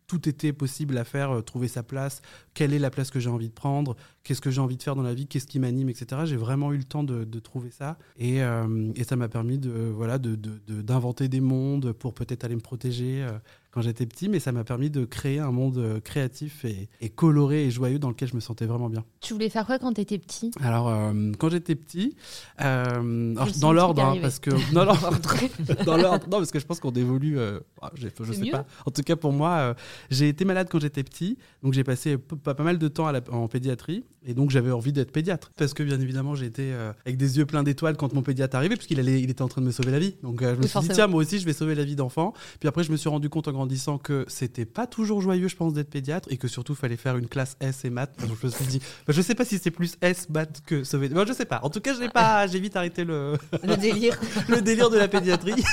tout, 0.07 0.30
était 0.30 0.54
possible 0.54 0.98
à 0.98 1.04
faire, 1.04 1.31
euh, 1.31 1.42
trouver 1.42 1.68
sa 1.68 1.84
place, 1.84 2.22
quelle 2.54 2.74
est 2.74 2.80
la 2.80 2.90
place 2.90 3.12
que 3.12 3.19
j'ai 3.19 3.30
envie 3.30 3.50
de 3.50 3.54
prendre, 3.54 3.96
qu'est-ce 4.24 4.42
que 4.42 4.52
j'ai 4.52 4.62
envie 4.62 4.78
de 4.78 4.84
faire 4.84 4.96
dans 4.96 5.04
la 5.04 5.13
vie, 5.13 5.28
qu'est-ce 5.28 5.48
qui 5.48 5.60
m'anime, 5.60 5.90
etc. 5.90 6.22
J'ai 6.25 6.36
vraiment 6.36 6.74
eu 6.74 6.78
le 6.78 6.84
temps 6.84 7.04
de, 7.04 7.25
trouver 7.40 7.69
ça 7.69 7.98
et, 8.18 8.42
euh, 8.42 8.92
et 8.96 9.04
ça 9.04 9.16
m'a 9.16 9.28
permis 9.28 9.60
de 9.60 9.69
voilà 9.69 10.18
d'inventer 10.18 11.28
des 11.28 11.42
mondes 11.42 11.92
pour 11.92 12.13
peut-être 12.13 12.44
aller 12.44 12.56
me 12.56 12.62
protéger 12.62 13.24
euh, 13.24 13.38
quand 13.75 13.81
j'étais 13.81 14.06
petit, 14.06 14.30
mais 14.30 14.39
ça 14.39 14.51
m'a 14.54 14.63
permis 14.63 14.89
de 14.89 15.04
créer 15.06 15.39
un 15.39 15.51
monde 15.51 15.77
euh, 15.77 16.00
créatif 16.00 16.63
et, 16.66 16.88
et 17.01 17.10
coloré 17.10 17.66
et 17.66 17.72
joyeux 17.72 18.00
dans 18.00 18.07
lequel 18.10 18.30
je 18.30 18.36
me 18.36 18.39
sentais 18.39 18.66
vraiment 18.66 18.89
bien. 18.89 19.04
Tu 19.19 19.33
voulais 19.33 19.50
faire 19.50 19.66
quoi 19.66 19.77
quand 19.80 19.92
t'étais 19.92 20.18
petit? 20.18 20.50
Alors, 20.63 20.88
euh, 20.88 21.31
quand 21.38 21.50
j'étais 21.50 21.75
petit, 21.75 22.16
euh, 22.62 23.36
alors, 23.36 23.48
dans 23.60 23.74
l'ordre, 23.74 24.01
hein, 24.04 24.18
parce 24.22 24.39
que 24.39 24.51
non, 24.74 24.86
non, 24.86 24.94
dans 25.86 25.98
l'ordre, 25.98 26.25
non, 26.30 26.38
parce 26.38 26.51
que 26.51 26.60
je 26.60 26.66
pense 26.66 26.80
qu'on 26.80 26.92
évolue. 26.92 27.38
euh, 27.38 27.60
ah, 27.81 27.92
je 27.95 28.07
C'est 28.18 28.33
sais 28.33 28.42
mieux. 28.45 28.51
pas. 28.51 28.66
En 28.86 28.92
tout 28.92 29.01
cas, 29.01 29.16
pour 29.16 29.33
moi, 29.33 29.75
j'ai 30.10 30.30
été 30.30 30.45
malade 30.45 30.68
quand 30.71 30.80
j'étais 30.80 31.04
petit, 31.04 31.38
donc 31.62 31.74
j'ai 31.74 31.83
passé 31.83 32.18
pas, 32.18 32.54
pas 32.56 32.63
mal 32.63 32.78
de 32.78 32.88
temps 32.88 33.07
à 33.07 33.12
la- 33.12 33.21
en 33.31 33.48
pédiatrie, 33.48 34.06
et 34.25 34.33
donc 34.33 34.50
j'avais 34.51 34.71
envie 34.71 34.94
d'être 34.94 35.12
pédiatre, 35.12 35.51
parce 35.57 35.74
que 35.74 35.83
bien 35.83 36.00
évidemment, 36.00 36.33
j'étais 36.36 36.71
avec 37.06 37.18
des 37.18 37.38
yeux 37.38 37.45
pleins 37.45 37.63
d'étoiles 37.63 37.98
quand 37.98 38.13
mon 38.13 38.21
pédiatre 38.21 38.56
arrivait, 38.56 38.75
puisqu'il 38.75 39.00
allait, 39.00 39.21
il 39.21 39.30
était 39.30 39.42
en 39.42 39.48
train 39.50 39.62
de 39.62 39.68
me 39.68 39.71
sauver 39.71 39.92
la 39.92 40.00
vie. 40.00 40.16
Donc 40.24 40.42
je 40.42 40.48
me 40.48 40.62
Oui, 40.62 40.68
suis 40.69 40.80
dit 40.80 40.88
tiens, 40.89 41.07
moi 41.07 41.21
aussi, 41.21 41.39
je 41.39 41.45
vais 41.45 41.54
sauver 41.54 41.75
la 41.75 41.83
vie 41.83 41.95
d'enfant. 41.95 42.33
Puis 42.60 42.69
après, 42.69 42.83
je 42.83 42.92
me 42.92 42.98
suis 42.98 43.10
rendu 43.10 43.30
compte 43.30 43.48
en 43.48 43.64
grandissant 43.65 43.97
que 43.97 44.25
c'était 44.27 44.65
pas 44.65 44.85
toujours 44.85 45.21
joyeux, 45.21 45.47
je 45.47 45.56
pense, 45.56 45.73
d'être 45.73 45.89
pédiatre, 45.89 46.29
et 46.31 46.38
que 46.38 46.47
surtout, 46.47 46.73
il 46.73 46.77
fallait 46.77 46.97
faire 46.97 47.17
une 47.17 47.27
classe 47.27 47.57
S 47.59 47.83
et 47.83 47.89
maths. 47.89 48.15
Donc 48.27 48.38
je 48.39 48.45
me 48.45 48.51
suis 48.51 48.65
dit, 48.65 48.79
je 49.07 49.21
sais 49.21 49.33
pas 49.33 49.44
si 49.44 49.57
c'est 49.57 49.71
plus 49.71 49.97
S 50.01 50.29
maths 50.29 50.62
que 50.65 50.83
sauver. 50.83 51.09
Bah, 51.09 51.23
je 51.27 51.33
sais 51.33 51.45
pas. 51.45 51.59
En 51.63 51.69
tout 51.71 51.79
cas, 51.81 51.95
je 51.95 52.00
l'ai 52.01 52.09
pas. 52.09 52.45
J'ai 52.47 52.59
vite 52.59 52.75
arrêté 52.75 53.03
le, 53.03 53.38
Le 53.63 53.75
délire. 53.75 54.19
le 54.50 54.62
délire 54.62 54.89
de 54.91 54.97
la 54.97 55.07
pédiatrie. 55.07 55.53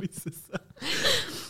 oui, 0.00 0.08
c'est 0.10 0.34
ça. 0.34 0.60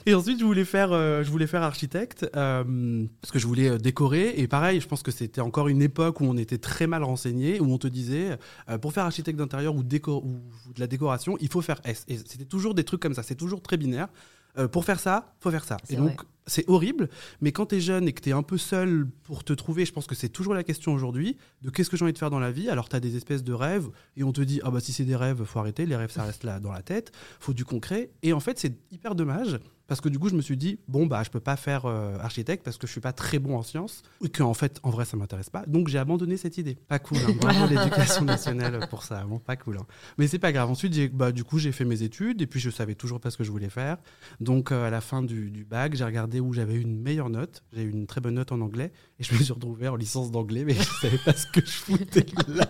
Et 0.07 0.13
ensuite, 0.13 0.39
je 0.39 0.45
voulais 0.45 0.67
faire, 0.67 0.93
euh, 0.93 1.23
je 1.23 1.31
voulais 1.31 1.47
faire 1.47 1.63
architecte 1.63 2.27
euh, 2.37 3.07
parce 3.23 3.33
que 3.33 3.39
je 3.39 3.47
voulais 3.47 3.71
euh, 3.71 3.79
décorer. 3.79 4.35
Et 4.37 4.47
pareil, 4.47 4.79
je 4.81 4.87
pense 4.87 5.03
que 5.03 5.11
c'était 5.11 5.41
encore 5.41 5.69
une 5.69 5.81
époque 5.81 6.21
où 6.21 6.25
on 6.25 6.37
était 6.37 6.59
très 6.59 6.87
mal 6.87 7.03
renseigné, 7.05 7.59
où 7.59 7.73
on 7.73 7.79
te 7.79 7.89
disait 7.89 8.37
pour 8.83 8.93
faire 8.93 9.05
architecte 9.05 9.39
d'intérieur 9.39 9.75
ou, 9.75 9.83
déco- 9.83 10.23
ou 10.23 10.43
de 10.75 10.81
la 10.81 10.87
décoration, 10.87 11.39
il 11.41 11.49
faut 11.49 11.63
faire 11.63 11.81
S. 11.85 12.05
Et 12.09 12.19
c'était 12.19 12.45
toujours 12.45 12.75
des 12.75 12.85
trucs 12.85 13.01
comme 13.01 13.15
ça. 13.15 13.23
C'est 13.23 13.35
toujours 13.35 13.63
très 13.63 13.79
binaire. 13.79 14.09
Euh, 14.57 14.69
pour 14.69 14.85
faire 14.85 15.01
ça, 15.01 15.35
faut 15.41 15.51
faire 15.51 15.65
ça. 15.65 15.77
Et 15.89 15.97
donc, 15.97 16.23
c'est 16.47 16.69
horrible. 16.69 17.09
Mais 17.41 17.53
quand 17.53 17.67
tu 17.67 17.77
es 17.77 17.81
jeune 17.81 18.07
et 18.07 18.13
que 18.13 18.21
tu 18.21 18.29
es 18.29 18.33
un 18.33 18.43
peu 18.43 18.59
seul 18.59 19.07
pour 19.25 19.45
te 19.45 19.53
trouver, 19.53 19.85
je 19.85 19.93
pense 19.93 20.07
que 20.07 20.15
c'est 20.15 20.29
toujours 20.29 20.55
la 20.55 20.63
question 20.63 20.93
aujourd'hui 20.93 21.37
de 21.63 21.71
qu'est-ce 21.71 21.91
que 21.91 21.97
j'ai 21.97 22.05
envie 22.05 22.13
de 22.13 22.19
faire 22.19 22.31
dans 22.31 22.39
la 22.39 22.53
vie. 22.53 22.69
Alors, 22.69 22.89
tu 22.89 22.97
as 22.97 23.01
des 23.01 23.17
espèces 23.17 23.43
de 23.43 23.53
rêves 23.53 23.89
et 24.17 24.23
on 24.23 24.33
te 24.33 24.41
dit, 24.41 24.61
ah 24.63 24.71
bah 24.71 24.81
si 24.81 24.93
c'est 24.93 25.05
des 25.05 25.17
rêves, 25.17 25.43
faut 25.45 25.59
arrêter. 25.59 25.87
Les 25.87 25.97
rêves, 25.97 26.11
ça 26.11 26.23
reste 26.23 26.45
là 26.45 26.61
dans 26.61 26.73
la 26.73 26.83
tête. 26.83 27.13
faut 27.41 27.53
du 27.53 27.65
concret. 27.65 28.11
Et 28.23 28.33
en 28.33 28.41
fait, 28.41 28.59
c'est 28.59 28.77
hyper 28.93 29.15
dommage 29.15 29.59
parce 29.87 30.01
que 30.01 30.09
du 30.09 30.19
coup, 30.19 30.29
je 30.29 30.35
me 30.35 30.41
suis 30.41 30.57
dit, 30.57 30.79
bon, 30.89 31.07
bah, 31.07 31.23
je 31.25 31.31
peux 31.31 31.41
pas 31.41 31.57
faire 31.57 31.85
euh, 31.87 32.17
architecte 32.19 32.65
parce 32.65 32.79
que 32.79 32.87
je 32.87 32.93
suis 32.93 33.01
pas 33.01 33.13
très 33.13 33.39
bon 33.39 33.57
en 33.57 33.63
sciences 33.63 34.03
et 34.25 34.29
que 34.29 34.43
en 34.43 34.55
fait, 34.55 34.81
en 34.83 34.91
vrai, 34.91 35.05
ça 35.05 35.17
m'intéresse 35.17 35.51
pas. 35.51 35.65
Donc, 35.67 35.89
j'ai 35.89 35.99
abandonné 35.99 36.37
cette 36.37 36.57
idée. 36.59 36.77
Pas 36.89 36.99
cool. 36.99 37.19
Hein. 37.19 37.35
Bravo 37.41 37.67
l'éducation 37.67 38.25
nationale 38.25 38.87
pour 38.89 39.03
ça. 39.05 39.25
Bon, 39.25 39.39
pas 39.39 39.57
cool. 39.57 39.77
hein. 39.79 39.87
Mais 40.19 40.27
c'est 40.27 40.39
pas 40.39 40.53
grave. 40.53 40.71
Ensuite, 40.71 41.15
bah, 41.15 41.33
du 41.33 41.45
coup, 41.45 41.59
j'ai 41.59 41.73
fait 41.73 41.85
mes 41.85 42.03
études 42.03 42.41
et 42.41 42.47
puis 42.47 42.61
je 42.61 42.71
savais 42.71 42.95
toujours 42.95 43.21
pas 43.21 43.31
ce 43.31 43.37
que 43.37 43.45
je 43.45 43.51
voulais 43.51 43.69
faire. 43.69 43.99
Donc, 44.41 44.73
euh, 44.73 44.87
à 44.87 44.91
la 44.91 45.01
fin 45.01 45.23
du, 45.23 45.51
du 45.51 45.65
bac, 45.65 45.95
j'ai 45.95 46.05
regardé 46.05 46.41
où 46.41 46.53
j'avais 46.53 46.77
une 46.81 47.01
meilleure 47.01 47.31
note. 47.31 47.63
J'ai 47.73 47.83
eu 47.83 47.91
une 47.91 48.07
très 48.07 48.21
bonne 48.21 48.35
note 48.35 48.53
en 48.53 48.61
anglais 48.61 48.93
et 49.19 49.25
je 49.25 49.35
me 49.35 49.39
suis 49.43 49.53
retrouvé 49.53 49.89
en 49.89 49.97
licence 49.97 50.31
d'anglais, 50.31 50.65
mais 50.65 50.75
je 50.75 50.83
savais 51.03 51.19
pas 51.19 51.33
ce 51.35 51.47
que 51.47 51.61
je 51.61 51.71
foutais 51.71 52.27
là. 52.49 52.67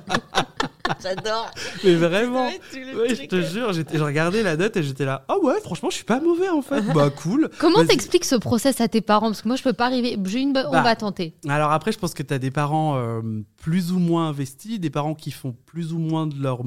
J'adore. 1.03 1.51
Mais 1.83 1.95
vraiment. 1.95 2.49
Oui, 2.75 3.15
je 3.15 3.27
te 3.27 3.41
jure, 3.41 3.73
je 3.73 4.03
regardais 4.03 4.43
la 4.43 4.57
note 4.57 4.77
et 4.77 4.83
j'étais 4.83 5.05
là. 5.05 5.25
Ah 5.29 5.39
ouais, 5.43 5.61
franchement, 5.63 5.89
je 5.91 5.97
suis 5.97 6.05
pas 6.05 6.21
mauvais 6.21 6.49
en 6.49 6.63
fait. 6.63 6.83
bah 6.95 7.11
cool. 7.11 7.49
Comment 7.59 7.85
t'expliques 7.85 8.25
ce 8.25 8.37
process 8.37 8.81
à 8.81 8.89
tes 8.89 9.01
parents? 9.01 9.29
Parce 9.29 9.43
que 9.43 9.49
moi, 9.49 9.57
je 9.57 9.63
peux 9.63 9.73
pas 9.73 9.87
arriver. 9.87 10.19
J'ai 10.25 10.41
une... 10.41 10.51
On 10.51 10.71
Bah. 10.73 10.83
va 10.83 10.97
tenter. 10.97 11.35
Alors 11.49 11.73
après, 11.73 11.93
je 11.93 11.99
pense 11.99 12.15
que 12.15 12.23
tu 12.23 12.35
as 12.35 12.39
des 12.39 12.51
parents 12.51 12.97
euh, 12.99 13.21
plus 13.57 13.93
ou 13.93 13.99
moins 13.99 14.29
investis, 14.29 14.79
des 14.79 14.91
parents 14.91 15.15
qui 15.15 15.31
font 15.31 15.55
plus 15.67 15.93
ou 15.93 15.99
moins 15.99 16.27
de 16.27 16.41
leur 16.43 16.63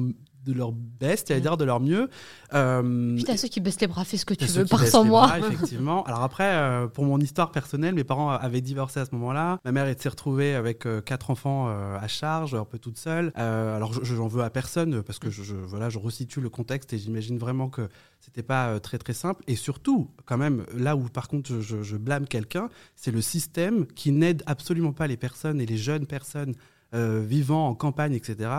de 0.52 0.58
leur 0.58 0.72
best, 0.72 1.30
à 1.30 1.38
Mm. 1.38 1.56
de 1.56 1.64
leur 1.64 1.80
mieux. 1.80 2.08
Euh, 2.54 3.16
Putain, 3.16 3.36
ceux 3.36 3.48
qui 3.48 3.60
baissent 3.60 3.80
les 3.80 3.86
bras, 3.86 4.04
fais 4.04 4.16
ce 4.16 4.24
que 4.24 4.34
tu 4.34 4.46
veux, 4.46 4.64
pars 4.64 4.86
sans 4.86 5.04
moi. 5.04 5.26
bras, 5.26 5.38
effectivement. 5.38 6.02
Alors 6.04 6.22
après, 6.22 6.44
euh, 6.54 6.86
pour 6.86 7.04
mon 7.04 7.18
histoire 7.20 7.50
personnelle, 7.52 7.94
mes 7.94 8.04
parents 8.04 8.30
avaient 8.30 8.60
divorcé 8.60 9.00
à 9.00 9.04
ce 9.04 9.14
moment-là. 9.14 9.58
Ma 9.64 9.72
mère 9.72 9.94
s'est 9.98 10.08
retrouvée 10.08 10.54
avec 10.54 10.86
euh, 10.86 11.00
quatre 11.00 11.30
enfants 11.30 11.68
à 11.68 12.08
charge, 12.08 12.54
un 12.54 12.64
peu 12.64 12.78
toute 12.78 12.98
seule. 12.98 13.32
Alors 13.36 13.92
je 13.92 14.14
j'en 14.14 14.26
veux 14.28 14.42
à 14.42 14.50
personne 14.50 15.02
parce 15.02 15.18
que 15.18 15.30
je, 15.30 15.42
je- 15.42 15.54
voilà, 15.54 15.88
je 15.90 15.98
resitue 15.98 16.40
le 16.40 16.48
contexte 16.50 16.92
et 16.92 16.98
j'imagine 16.98 17.38
vraiment 17.38 17.68
que 17.68 17.88
c'était 18.20 18.42
pas 18.42 18.80
très 18.80 18.98
très 18.98 19.12
simple. 19.14 19.42
Et 19.46 19.56
surtout, 19.56 20.10
quand 20.24 20.36
même, 20.38 20.64
là 20.76 20.96
où 20.96 21.02
par 21.08 21.28
contre 21.28 21.60
je, 21.60 21.96
blâme 21.96 22.26
quelqu'un, 22.26 22.68
c'est 22.96 23.10
le 23.10 23.20
système 23.20 23.86
qui 23.86 24.12
n'aide 24.12 24.42
absolument 24.46 24.92
pas 24.92 25.06
les 25.06 25.16
personnes 25.16 25.60
et 25.60 25.66
les 25.66 25.76
jeunes 25.76 26.06
personnes 26.06 26.54
vivant 26.92 27.68
en 27.68 27.74
campagne, 27.74 28.14
etc. 28.14 28.50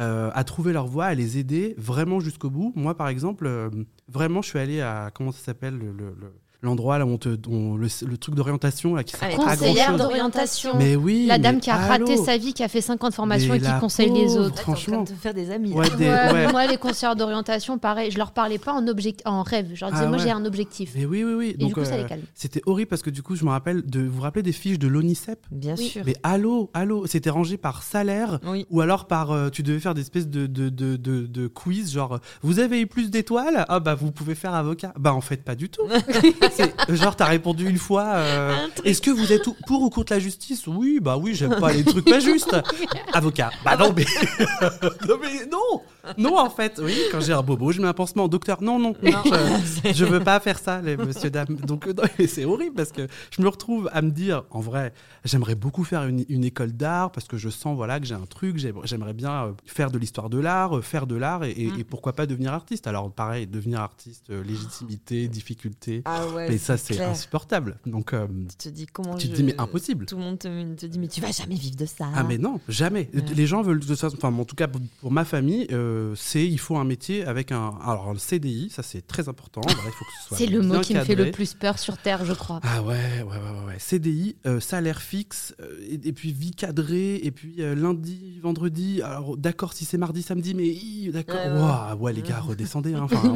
euh, 0.00 0.30
à 0.34 0.44
trouver 0.44 0.72
leur 0.72 0.86
voie, 0.86 1.06
à 1.06 1.14
les 1.14 1.38
aider 1.38 1.74
vraiment 1.78 2.20
jusqu'au 2.20 2.50
bout. 2.50 2.72
Moi, 2.76 2.96
par 2.96 3.08
exemple, 3.08 3.46
euh, 3.46 3.68
vraiment, 4.08 4.42
je 4.42 4.48
suis 4.48 4.58
allé 4.58 4.80
à 4.80 5.10
comment 5.12 5.32
ça 5.32 5.42
s'appelle 5.44 5.76
le- 5.76 5.92
le- 5.92 6.14
le- 6.20 6.32
l'endroit 6.62 6.98
là 6.98 7.06
où 7.06 7.10
on 7.10 7.18
te, 7.18 7.36
on- 7.48 7.76
le, 7.76 7.86
le 8.06 8.16
truc 8.18 8.34
d'orientation 8.34 8.94
là 8.94 9.04
qui 9.04 9.16
sert 9.16 9.28
grand 9.30 9.44
Conseillère 9.44 9.96
d'orientation. 9.96 10.76
Mais 10.76 10.96
oui. 10.96 11.26
La 11.26 11.38
dame 11.38 11.56
mais 11.56 11.60
qui 11.60 11.70
a 11.70 11.76
raté 11.76 12.16
sa 12.16 12.36
vie, 12.36 12.52
qui 12.52 12.62
a 12.64 12.68
fait 12.68 12.80
50 12.80 13.14
formations 13.14 13.52
Mais 13.52 13.58
et 13.58 13.60
qui 13.62 13.78
conseille 13.80 14.10
les 14.10 14.36
autres. 14.36 14.54
T'es 14.54 14.60
en 14.60 14.64
train 14.64 14.72
franchement. 14.74 15.02
de 15.02 15.08
te 15.10 15.14
faire 15.14 15.34
des 15.34 15.50
amis. 15.50 15.72
Ouais, 15.72 15.88
des- 15.90 16.06
Ouais, 16.08 16.32
ouais. 16.32 16.52
Moi, 16.52 16.66
les 16.66 16.76
conseillers 16.76 17.14
d'orientation, 17.14 17.78
pareil, 17.78 18.10
je 18.10 18.18
leur 18.18 18.32
parlais 18.32 18.58
pas 18.58 18.72
en, 18.72 18.86
object... 18.88 19.22
en 19.24 19.42
rêve. 19.42 19.68
Je 19.74 19.80
leur 19.84 19.92
disais, 19.92 20.04
Ah 20.04 20.08
moi, 20.08 20.16
ouais. 20.18 20.22
j'ai 20.24 20.30
un 20.30 20.44
objectif. 20.44 20.92
Mais 20.96 21.04
oui, 21.04 21.22
oui, 21.24 21.34
oui. 21.34 21.50
Et 21.54 21.56
Donc, 21.58 21.68
du 21.68 21.74
coup, 21.74 21.84
ça 21.84 21.94
euh, 21.94 22.02
les 22.02 22.08
calme. 22.08 22.22
c'était 22.34 22.62
horrible 22.66 22.88
parce 22.88 23.02
que 23.02 23.10
du 23.10 23.22
coup, 23.22 23.36
je 23.36 23.44
me 23.44 23.50
rappelle 23.50 23.82
de 23.88 24.00
vous 24.00 24.16
vous 24.16 24.22
rappelez 24.22 24.42
des 24.42 24.52
fiches 24.52 24.78
de 24.78 24.88
l'ONICEP. 24.88 25.38
Bien 25.52 25.74
Oui. 25.78 25.86
sûr. 25.88 26.02
Mais 26.06 26.16
allô, 26.24 26.70
allô, 26.74 27.06
c'était 27.06 27.30
rangé 27.30 27.56
par 27.56 27.82
salaire. 27.84 28.40
Oui. 28.44 28.66
Ou 28.70 28.80
alors 28.80 29.06
par, 29.06 29.30
euh, 29.30 29.48
tu 29.50 29.62
devais 29.62 29.78
faire 29.78 29.94
des 29.94 30.00
espèces 30.00 30.26
de, 30.28 30.46
de, 30.46 30.68
de, 30.70 30.96
de, 30.96 31.26
de 31.26 31.46
quiz, 31.46 31.92
genre, 31.92 32.14
euh, 32.14 32.18
vous 32.42 32.58
avez 32.58 32.80
eu 32.80 32.86
plus 32.88 33.10
d'étoiles? 33.10 33.64
Ah 33.68 33.78
bah 33.80 33.94
vous 33.94 34.10
pouvez 34.10 34.34
faire 34.34 34.54
avocat. 34.54 34.92
Bah 34.98 35.14
en 35.14 35.20
fait 35.20 35.44
pas 35.44 35.54
du 35.54 35.68
tout. 35.68 35.82
Genre 36.88 37.16
t'as 37.16 37.26
répondu 37.26 37.68
une 37.68 37.78
fois, 37.78 38.04
euh, 38.16 38.52
Un 38.54 38.82
est-ce 38.84 39.00
que 39.02 39.10
vous 39.10 39.32
êtes 39.32 39.46
ou- 39.46 39.56
pour 39.66 39.82
ou 39.82 39.90
contre 39.90 40.12
la 40.12 40.18
justice? 40.18 40.66
Oui, 40.66 40.98
bah 41.00 41.16
oui, 41.16 41.34
j'aime 41.34 41.56
pas 41.60 41.72
les 41.72 41.84
trucs 41.84 42.04
pas 42.04 42.20
justes. 42.20 42.56
Avocat. 43.12 43.50
Bah 43.64 43.76
non 43.76 43.92
mais, 43.96 44.04
non 45.08 45.16
mais 45.20 45.46
non, 45.50 45.82
non 46.16 46.38
en 46.38 46.50
fait, 46.50 46.80
oui, 46.82 46.96
quand 47.10 47.20
j'ai 47.20 47.32
un 47.32 47.42
bobo, 47.42 47.72
je 47.72 47.80
mets 47.80 47.88
un 47.88 47.92
pansement. 47.92 48.28
Docteur, 48.28 48.62
non 48.62 48.78
non, 48.78 48.94
Non. 49.02 49.22
je, 49.24 49.92
je 49.94 50.04
veux 50.04 50.20
pas 50.20 50.40
faire 50.40 50.58
ça, 50.58 50.80
les 50.80 50.96
monsieur 50.96 51.30
dames. 51.30 51.56
Donc 51.56 51.86
euh, 51.88 51.94
c'est 52.28 52.44
horrible 52.44 52.74
parce 52.74 52.92
que 52.92 53.06
je 53.30 53.42
me 53.42 53.48
retrouve 53.48 53.88
à 53.92 54.02
me 54.02 54.10
dire, 54.10 54.44
en 54.50 54.60
vrai, 54.60 54.92
j'aimerais 55.24 55.54
beaucoup 55.54 55.84
faire 55.84 56.04
une, 56.06 56.24
une 56.28 56.44
école 56.44 56.72
d'art 56.72 57.10
parce 57.12 57.26
que 57.26 57.36
je 57.36 57.48
sens 57.48 57.76
voilà 57.76 58.00
que 58.00 58.06
j'ai 58.06 58.14
un 58.14 58.26
truc, 58.26 58.58
j'ai- 58.58 58.72
j'aimerais 58.84 59.14
bien 59.14 59.44
euh, 59.46 59.52
faire 59.66 59.90
de 59.90 59.98
l'histoire 59.98 60.30
de 60.30 60.38
l'art, 60.38 60.78
euh, 60.78 60.82
faire 60.82 61.06
de 61.06 61.16
l'art 61.16 61.44
et, 61.44 61.50
et- 61.56 61.68
Mm. 61.68 61.80
et 61.80 61.84
pourquoi 61.84 62.12
pas 62.14 62.26
devenir 62.26 62.52
artiste. 62.52 62.86
Alors 62.86 63.10
pareil, 63.10 63.46
devenir 63.46 63.80
artiste, 63.80 64.30
légitimité, 64.30 65.28
difficulté. 65.28 66.02
Ah 66.04 66.26
ouais, 66.28 66.37
ouais, 66.38 66.48
mais 66.50 66.58
ça, 66.58 66.76
c'est 66.76 67.00
insupportable. 67.02 67.78
Donc, 67.86 68.12
euh, 68.12 68.26
Tu 68.58 68.68
te 68.68 68.74
dis 68.74 68.86
comment 68.86 69.16
tu 69.16 69.26
te 69.28 69.32
je- 69.32 69.36
dis, 69.36 69.42
mais 69.44 69.54
impossible. 69.60 70.06
Tout 70.06 70.16
le 70.16 70.22
monde 70.22 70.38
te, 70.38 70.74
te 70.74 70.86
dit, 70.86 70.98
mais 70.98 71.08
tu 71.08 71.20
vas 71.20 71.30
jamais 71.32 71.54
vivre 71.54 71.76
de 71.76 71.86
ça. 71.86 72.06
Ah 72.14 72.22
mais 72.24 72.38
non, 72.38 72.60
jamais. 72.68 73.08
Ouais. 73.14 73.22
Les 73.34 73.46
gens 73.46 73.62
veulent 73.62 73.80
de 73.80 73.94
façon, 73.94 74.16
enfin 74.16 74.32
en 74.34 74.44
tout 74.44 74.56
cas 74.56 74.68
pour, 74.68 75.12
ma 75.12 75.24
famille, 75.24 75.66
euh, 75.72 76.14
c'est 76.16 76.46
il 76.46 76.58
faut 76.58 76.76
un 76.76 76.84
métier 76.84 77.24
avec 77.24 77.52
un 77.52 77.74
alors 77.84 78.12
le 78.12 78.18
CDI, 78.18 78.70
ça 78.70 78.82
c'est 78.82 79.06
très 79.06 79.28
important. 79.28 79.60
Il 79.68 79.72
faut 79.74 80.04
que 80.04 80.10
ce 80.22 80.28
soit 80.28 80.36
C'est 80.38 80.46
le 80.46 80.62
mot 80.62 80.80
qui 80.80 80.94
me 80.94 81.00
fait 81.04 81.14
le 81.14 81.30
plus 81.30 81.54
peur 81.54 81.78
sur 81.78 81.96
Terre, 81.98 82.24
je 82.24 82.32
crois. 82.32 82.60
Ah 82.62 82.82
ouais, 82.82 82.94
ouais, 83.22 83.24
ouais, 83.24 83.66
ouais. 83.66 83.76
CDI, 83.78 84.36
euh, 84.46 84.60
salaire 84.60 85.00
fixe, 85.02 85.54
et, 85.88 85.94
et 86.08 86.12
puis 86.12 86.32
vie 86.32 86.52
cadrée, 86.52 87.16
et 87.16 87.30
puis 87.30 87.56
lundi, 87.58 88.38
vendredi. 88.42 89.02
Alors 89.02 89.36
d'accord, 89.36 89.72
si 89.72 89.84
c'est 89.84 89.98
mardi, 89.98 90.22
samedi, 90.22 90.54
mais 90.54 91.10
d'accord. 91.12 91.94
Ouais, 91.96 92.00
ouais. 92.00 92.12
Les 92.12 92.22
gars, 92.22 92.40
redescendez. 92.40 92.94
hein, 92.94 93.02
enfin, 93.02 93.22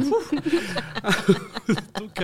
donc, 1.99 2.21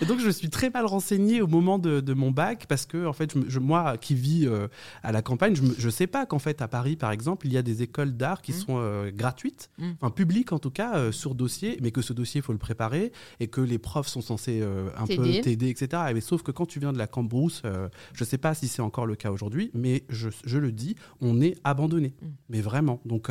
et 0.00 0.06
donc 0.06 0.13
je 0.20 0.26
me 0.26 0.32
suis 0.32 0.50
très 0.50 0.70
mal 0.70 0.86
renseigné 0.86 1.40
au 1.42 1.46
moment 1.46 1.78
de, 1.78 2.00
de 2.00 2.14
mon 2.14 2.30
bac 2.30 2.66
parce 2.68 2.86
que 2.86 3.06
en 3.06 3.12
fait, 3.12 3.32
je, 3.34 3.40
je- 3.48 3.58
moi 3.58 3.96
qui 3.98 4.14
vis 4.14 4.46
euh, 4.46 4.68
à 5.02 5.12
la 5.12 5.22
campagne, 5.22 5.54
je, 5.56 5.62
je 5.78 5.88
sais 5.90 6.06
pas 6.06 6.26
qu'en 6.26 6.38
fait 6.38 6.62
à 6.62 6.68
Paris, 6.68 6.96
par 6.96 7.10
exemple, 7.12 7.46
il 7.46 7.52
y 7.52 7.56
a 7.58 7.62
des 7.62 7.82
écoles 7.82 8.16
d'art 8.16 8.42
qui 8.42 8.52
Mm. 8.52 8.54
sont 8.54 8.76
euh, 8.78 9.10
gratuites, 9.10 9.70
Mm. 9.78 9.90
enfin 10.00 10.10
publiques 10.10 10.52
en 10.52 10.58
tout 10.58 10.70
cas, 10.70 10.96
euh, 10.96 11.12
sur 11.12 11.34
dossier, 11.34 11.78
mais 11.82 11.90
que 11.90 12.02
ce 12.02 12.12
dossier, 12.12 12.40
il 12.40 12.42
faut 12.44 12.52
le 12.52 12.58
préparer 12.58 13.12
et 13.40 13.48
que 13.48 13.60
les 13.60 13.78
profs 13.78 14.08
sont 14.08 14.20
censés 14.20 14.62
un 14.96 15.06
peu 15.06 15.40
T'aider. 15.42 15.68
etc. 15.68 16.02
Mais 16.14 16.20
sauf 16.20 16.42
que 16.42 16.50
quand 16.50 16.66
tu 16.66 16.78
viens 16.80 16.92
de 16.92 16.98
la 16.98 17.06
Cambrousse, 17.06 17.62
je 18.12 18.24
sais 18.24 18.38
pas 18.38 18.54
si 18.54 18.68
c'est 18.68 18.82
encore 18.82 19.06
le 19.06 19.14
cas 19.16 19.30
aujourd'hui, 19.30 19.70
mais 19.74 20.04
je, 20.08 20.28
je 20.44 20.58
le 20.58 20.72
dis, 20.72 20.94
on 21.20 21.40
est 21.40 21.56
abandonné. 21.64 22.14
Mm. 22.20 22.26
Mais 22.50 22.60
vraiment. 22.60 23.00
Donc, 23.04 23.30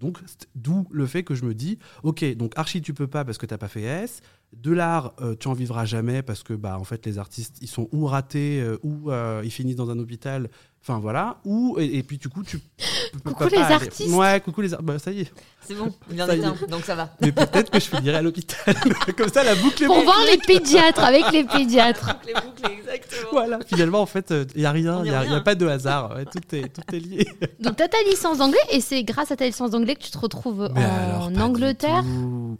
donc 0.00 0.18
d'où 0.54 0.86
le 0.90 1.06
fait 1.06 1.22
que 1.22 1.34
je 1.34 1.44
me 1.44 1.54
dis, 1.54 1.78
ok, 2.02 2.24
donc 2.36 2.52
archi 2.56 2.82
tu 2.82 2.92
peux 2.94 3.06
pas 3.06 3.24
parce 3.24 3.38
que 3.38 3.46
t'as 3.46 3.58
pas 3.58 3.68
fait 3.68 3.82
S. 3.82 4.20
De 4.62 4.72
l'art, 4.72 5.12
euh, 5.20 5.36
tu 5.38 5.48
en 5.48 5.52
vivras 5.52 5.84
jamais 5.84 6.22
parce 6.22 6.42
que 6.42 6.54
bah 6.54 6.78
en 6.78 6.84
fait 6.84 7.04
les 7.06 7.18
artistes 7.18 7.58
ils 7.60 7.68
sont 7.68 7.88
ou 7.92 8.06
ratés 8.06 8.60
euh, 8.60 8.78
ou 8.82 9.10
euh, 9.10 9.42
ils 9.44 9.50
finissent 9.50 9.76
dans 9.76 9.90
un 9.90 9.98
hôpital. 9.98 10.48
Enfin 10.82 10.98
voilà. 10.98 11.40
Ou 11.44 11.76
et, 11.78 11.98
et 11.98 12.02
puis 12.02 12.18
du 12.18 12.28
coup 12.28 12.42
tu. 12.42 12.60
Coucou 13.24 13.34
pas 13.34 13.48
les 13.48 13.56
aller. 13.58 13.74
artistes. 13.86 14.14
Ouais, 14.14 14.40
coucou 14.40 14.62
les 14.62 14.72
artistes. 14.72 14.86
Bah 14.86 14.98
ça 14.98 15.12
y 15.12 15.20
est. 15.20 15.32
C'est 15.66 15.74
bon, 15.74 15.92
il 16.12 16.22
en 16.22 16.26
Ça 16.26 16.34
est 16.34 16.38
y 16.38 16.42
est. 16.42 16.44
un, 16.44 16.54
donc 16.68 16.84
ça 16.84 16.94
va. 16.94 17.10
Mais 17.20 17.32
peut-être 17.32 17.70
que 17.70 17.80
je 17.80 17.86
finirai 17.86 18.16
à 18.16 18.22
l'hôpital. 18.22 18.74
Comme 19.16 19.28
ça 19.28 19.42
la 19.42 19.54
boucle 19.56 19.82
est 19.84 19.86
Pour 19.86 20.02
voir 20.02 20.18
les 20.30 20.38
pédiatres, 20.38 21.02
avec 21.02 21.30
les 21.32 21.44
pédiatres. 21.44 22.16
Les 22.26 22.34
boucles, 22.34 22.70
exactement. 22.78 23.28
Voilà, 23.32 23.58
finalement, 23.66 24.00
en 24.00 24.06
fait, 24.06 24.32
il 24.54 24.60
n'y 24.60 24.66
a 24.66 24.70
rien, 24.72 25.00
il 25.04 25.08
y 25.08 25.28
n'y 25.28 25.34
a, 25.34 25.40
pas 25.40 25.54
de 25.54 25.66
hasard. 25.66 26.14
Ouais, 26.16 26.24
tout, 26.24 26.40
est, 26.54 26.68
tout 26.72 26.94
est 26.94 26.98
lié. 27.00 27.26
Donc, 27.60 27.76
t'as 27.76 27.88
ta 27.88 27.96
licence 28.08 28.38
d'anglais 28.38 28.58
et 28.70 28.80
c'est 28.80 29.02
grâce 29.04 29.30
à 29.30 29.36
ta 29.36 29.46
licence 29.46 29.70
d'anglais 29.72 29.94
que 29.96 30.02
tu 30.02 30.10
te 30.10 30.18
retrouves 30.18 30.70
Mais 30.74 30.82
alors, 30.84 31.22
en 31.26 31.36
Angleterre. 31.36 32.04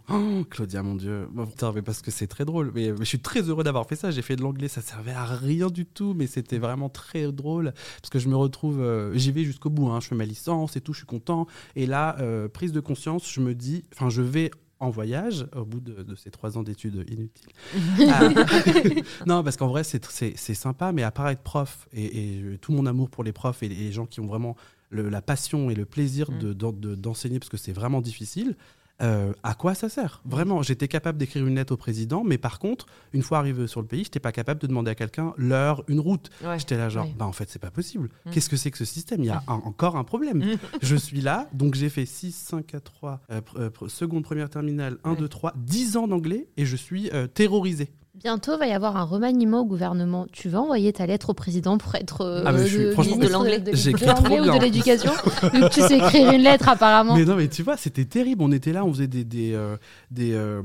Oh, 0.09 0.43
Claudia, 0.49 0.83
mon 0.83 0.95
Dieu. 0.95 1.27
Bon, 1.31 1.45
putain, 1.45 1.71
mais 1.73 1.81
parce 1.81 2.01
que 2.01 2.11
c'est 2.11 2.27
très 2.27 2.45
drôle. 2.45 2.71
Mais, 2.75 2.91
mais 2.91 2.99
je 2.99 3.03
suis 3.05 3.19
très 3.19 3.41
heureux 3.41 3.63
d'avoir 3.63 3.85
fait 3.87 3.95
ça. 3.95 4.11
J'ai 4.11 4.21
fait 4.21 4.35
de 4.35 4.41
l'anglais, 4.41 4.67
ça 4.67 4.81
servait 4.81 5.11
à 5.11 5.25
rien 5.25 5.67
du 5.67 5.85
tout, 5.85 6.13
mais 6.15 6.27
c'était 6.27 6.57
vraiment 6.57 6.89
très 6.89 7.31
drôle 7.31 7.73
parce 8.01 8.09
que 8.09 8.19
je 8.19 8.27
me 8.29 8.35
retrouve, 8.35 8.79
euh, 8.81 9.13
j'y 9.15 9.31
vais 9.31 9.43
jusqu'au 9.43 9.69
bout. 9.69 9.89
hein. 9.89 9.99
Je 10.01 10.07
fais 10.07 10.15
ma 10.15 10.25
licence 10.25 10.75
et 10.75 10.81
tout, 10.81 10.93
je 10.93 10.99
suis 10.99 11.07
content. 11.07 11.47
Et 11.75 11.85
là, 11.85 12.15
euh, 12.19 12.47
prise 12.47 12.71
de 12.71 12.79
conscience, 12.79 12.96
je 13.01 13.39
me 13.41 13.53
dis, 13.55 13.83
enfin, 13.93 14.09
je 14.09 14.21
vais 14.21 14.51
en 14.79 14.89
voyage 14.91 15.47
au 15.55 15.65
bout 15.65 15.79
de, 15.79 16.03
de 16.03 16.15
ces 16.15 16.29
trois 16.29 16.57
ans 16.57 16.63
d'études 16.63 17.03
inutiles. 17.09 17.49
Ah. 18.09 18.29
non, 19.25 19.43
parce 19.43 19.57
qu'en 19.57 19.67
vrai, 19.67 19.83
c'est 19.83 20.53
sympa, 20.53 20.91
mais 20.91 21.03
à 21.03 21.11
part 21.11 21.29
être 21.29 21.41
prof 21.41 21.87
et, 21.93 22.05
et 22.53 22.57
tout 22.59 22.71
mon 22.71 22.85
amour 22.85 23.09
pour 23.09 23.23
les 23.23 23.31
profs 23.33 23.63
et 23.63 23.69
les 23.69 23.91
gens 23.91 24.05
qui 24.05 24.19
ont 24.19 24.27
vraiment 24.27 24.55
le- 24.89 25.09
la 25.09 25.21
passion 25.21 25.69
et 25.69 25.75
le 25.75 25.85
plaisir 25.85 26.29
Mm. 26.31 26.37
de- 26.39 26.53
d'en- 26.53 26.71
de- 26.73 26.95
d'enseigner, 26.95 27.39
parce 27.39 27.49
que 27.49 27.57
c'est 27.57 27.71
vraiment 27.73 28.01
difficile, 28.01 28.55
euh, 29.01 29.31
à 29.43 29.53
quoi 29.53 29.75
ça 29.75 29.89
sert? 29.89 30.21
Vraiment, 30.25 30.61
j'étais 30.63 30.87
capable 30.87 31.17
d'écrire 31.17 31.45
une 31.45 31.55
lettre 31.55 31.73
au 31.73 31.77
président, 31.77 32.23
mais 32.25 32.37
par 32.37 32.57
contre, 32.59 32.85
une 33.13 33.21
fois 33.21 33.37
arrivé 33.37 33.67
sur 33.67 33.81
le 33.81 33.87
pays, 33.87 34.03
j'étais 34.03 34.19
pas 34.19 34.31
capable 34.31 34.59
de 34.61 34.67
demander 34.67 34.91
à 34.91 34.95
quelqu'un 34.95 35.33
l'heure, 35.37 35.83
une 35.87 35.99
route. 35.99 36.29
Ouais. 36.43 36.57
J'étais 36.59 36.77
là 36.77 36.89
genre, 36.89 37.05
Ouais. 37.05 37.15
bah 37.17 37.25
en 37.25 37.31
fait 37.31 37.49
c'est 37.49 37.59
pas 37.59 37.69
possible. 37.71 38.09
Mm. 38.25 38.31
Qu'est-ce 38.31 38.49
que 38.49 38.57
c'est 38.57 38.71
que 38.71 38.77
ce 38.77 38.85
système? 38.85 39.21
Il 39.23 39.27
y 39.27 39.29
a 39.29 39.43
un- 39.47 39.53
encore 39.53 39.95
un 39.97 40.03
problème. 40.03 40.39
Mm. 40.39 40.57
je 40.81 40.95
suis 40.95 41.21
là, 41.21 41.47
donc 41.53 41.75
j'ai 41.75 41.89
fait 41.89 42.05
6, 42.05 42.31
5, 42.35 42.65
4, 42.65 42.83
3, 42.83 43.21
euh, 43.31 43.41
pr- 43.41 43.57
euh, 43.59 43.69
pr- 43.69 43.89
seconde, 43.89 44.23
première 44.23 44.49
terminale, 44.49 44.97
1, 45.03 45.11
Ouais. 45.11 45.17
2, 45.17 45.27
3, 45.27 45.53
10 45.57 45.95
ans 45.97 46.07
d'anglais 46.07 46.47
et 46.57 46.65
je 46.65 46.75
suis 46.75 47.09
euh, 47.13 47.27
terrorisé. 47.27 47.91
Bientôt 48.23 48.57
va 48.57 48.65
y 48.65 48.71
avoir 48.71 48.97
un 48.97 49.03
remaniement 49.03 49.61
au 49.61 49.65
gouvernement. 49.65 50.25
Tu 50.31 50.49
vas 50.49 50.59
envoyer 50.61 50.91
ta 50.91 51.05
lettre 51.05 51.29
au 51.29 51.33
président 51.35 51.77
pour 51.77 51.93
être 51.93 52.21
euh, 52.21 52.43
Ah, 52.47 52.51
mais 52.51 52.63
je 52.63 52.67
suis- 52.67 52.77
de- 52.85 52.91
franchement, 52.91 53.15
ministre 53.17 53.27
de 53.27 53.33
l'anglais. 53.33 53.59
de, 53.59 54.59
l'éducation. 54.63 55.11
Tu 55.71 55.81
sais 55.81 55.97
écrire 55.97 56.31
une 56.31 56.41
lettre 56.41 56.67
apparemment. 56.67 57.15
Mais 57.15 57.25
non, 57.25 57.35
mais 57.35 57.47
tu 57.47 57.61
vois, 57.61 57.77
c'était 57.77 58.05
terrible. 58.05 58.41
On 58.41 58.51
était 58.51 58.71
là, 58.73 58.83
on 58.85 58.91
faisait 58.91 59.05
des, 59.07 59.23
des, 59.23 59.53
euh, 59.53 59.77
des 60.09 60.33
euh, 60.33 60.61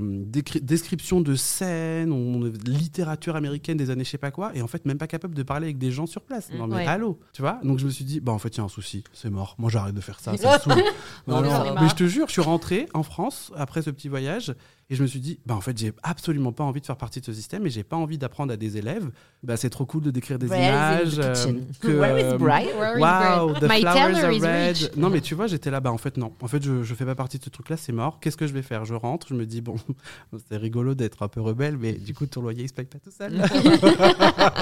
descriptions 0.62 1.20
de 1.20 1.34
scènes, 1.34 2.10
on, 2.10 2.40
littérature 2.64 3.36
américaine 3.36 3.76
des 3.76 3.90
années 3.90 4.04
je 4.04 4.10
sais 4.10 4.18
pas 4.18 4.30
quoi, 4.30 4.52
et 4.54 4.62
en 4.62 4.66
fait, 4.66 4.86
même 4.86 4.98
pas 4.98 5.06
capable 5.06 5.34
de 5.34 5.42
parler 5.42 5.66
avec 5.66 5.78
des 5.78 5.90
gens 5.90 6.06
sur 6.06 6.22
place. 6.22 6.48
Non, 6.56 6.66
mais 6.66 6.76
Ouais. 6.76 6.86
allô, 6.86 7.18
tu 7.34 7.42
vois? 7.42 7.60
Donc 7.62 7.78
je 7.78 7.84
me 7.84 7.90
suis 7.90 8.04
dit, 8.04 8.20
bah 8.20 8.32
en 8.32 8.38
fait, 8.38 8.48
il 8.56 8.58
y 8.58 8.60
a 8.60 8.64
un 8.64 8.68
souci, 8.68 9.04
c'est 9.12 9.30
mort. 9.30 9.56
Moi, 9.58 9.68
j'arrête 9.70 9.94
de 9.94 10.00
faire 10.00 10.18
ça. 10.20 10.34
ça 10.38 10.56
me 10.56 10.58
saoule. 10.58 10.82
Non, 11.26 11.42
Non, 11.42 11.42
mais 11.42 11.80
non, 11.82 11.88
je 11.88 11.94
te 11.94 12.04
jure, 12.04 12.28
je 12.28 12.32
suis 12.32 12.40
rentré 12.40 12.88
en 12.94 13.02
France 13.02 13.52
après 13.56 13.82
ce 13.82 13.90
petit 13.90 14.08
voyage. 14.08 14.54
Et 14.90 14.94
je 14.94 15.02
me 15.02 15.06
suis 15.06 15.20
dit, 15.20 15.38
bah 15.46 15.54
en 15.54 15.62
fait, 15.62 15.78
j'ai 15.78 15.92
absolument 16.02 16.52
pas 16.52 16.64
envie 16.64 16.80
de 16.82 16.86
faire 16.86 16.98
partie 16.98 17.20
de 17.20 17.24
ce 17.24 17.32
système 17.32 17.66
et 17.66 17.70
j'ai 17.70 17.82
pas 17.84 17.96
envie 17.96 18.18
d'apprendre 18.18 18.52
à 18.52 18.56
des 18.58 18.76
élèves. 18.76 19.10
Bah, 19.42 19.56
c'est 19.56 19.70
trop 19.70 19.86
cool 19.86 20.02
de 20.02 20.10
décrire 20.10 20.38
des 20.38 20.48
images. 20.68 21.18
euh, 21.18 21.34
euh, 21.86 22.36
Wow, 22.98 23.54
the 23.58 23.62
My 23.62 23.80
flowers 23.80 23.94
are 24.24 24.30
red. 24.42 24.76
rich. 24.76 24.90
Non, 24.96 25.08
mais 25.08 25.22
tu 25.22 25.34
vois, 25.34 25.46
j'étais 25.46 25.70
là, 25.70 25.80
bah 25.80 25.90
en 25.92 25.98
fait, 25.98 26.18
non. 26.18 26.32
En 26.42 26.48
fait, 26.48 26.62
je, 26.62 26.82
je 26.82 26.94
fais 26.94 27.06
pas 27.06 27.14
partie 27.14 27.38
de 27.38 27.44
ce 27.44 27.48
truc-là, 27.50 27.78
c'est 27.78 27.92
mort. 27.92 28.20
Qu'est-ce 28.20 28.36
que 28.36 28.46
je 28.46 28.52
vais 28.52 28.60
faire? 28.62 28.84
Je 28.84 28.92
rentre, 28.94 29.28
je 29.28 29.34
me 29.34 29.46
dis, 29.46 29.62
bon, 29.62 29.76
c'est 30.50 30.58
rigolo 30.58 30.94
d'être 30.94 31.22
un 31.22 31.28
peu 31.28 31.40
rebelle, 31.40 31.78
mais 31.78 31.94
du 31.94 32.12
coup, 32.12 32.26
ton 32.26 32.42
loyer, 32.42 32.64
il 32.64 32.68
se 32.68 32.74
paye 32.74 32.84
pas 32.84 32.98
tout 32.98 33.10
seul. 33.10 33.42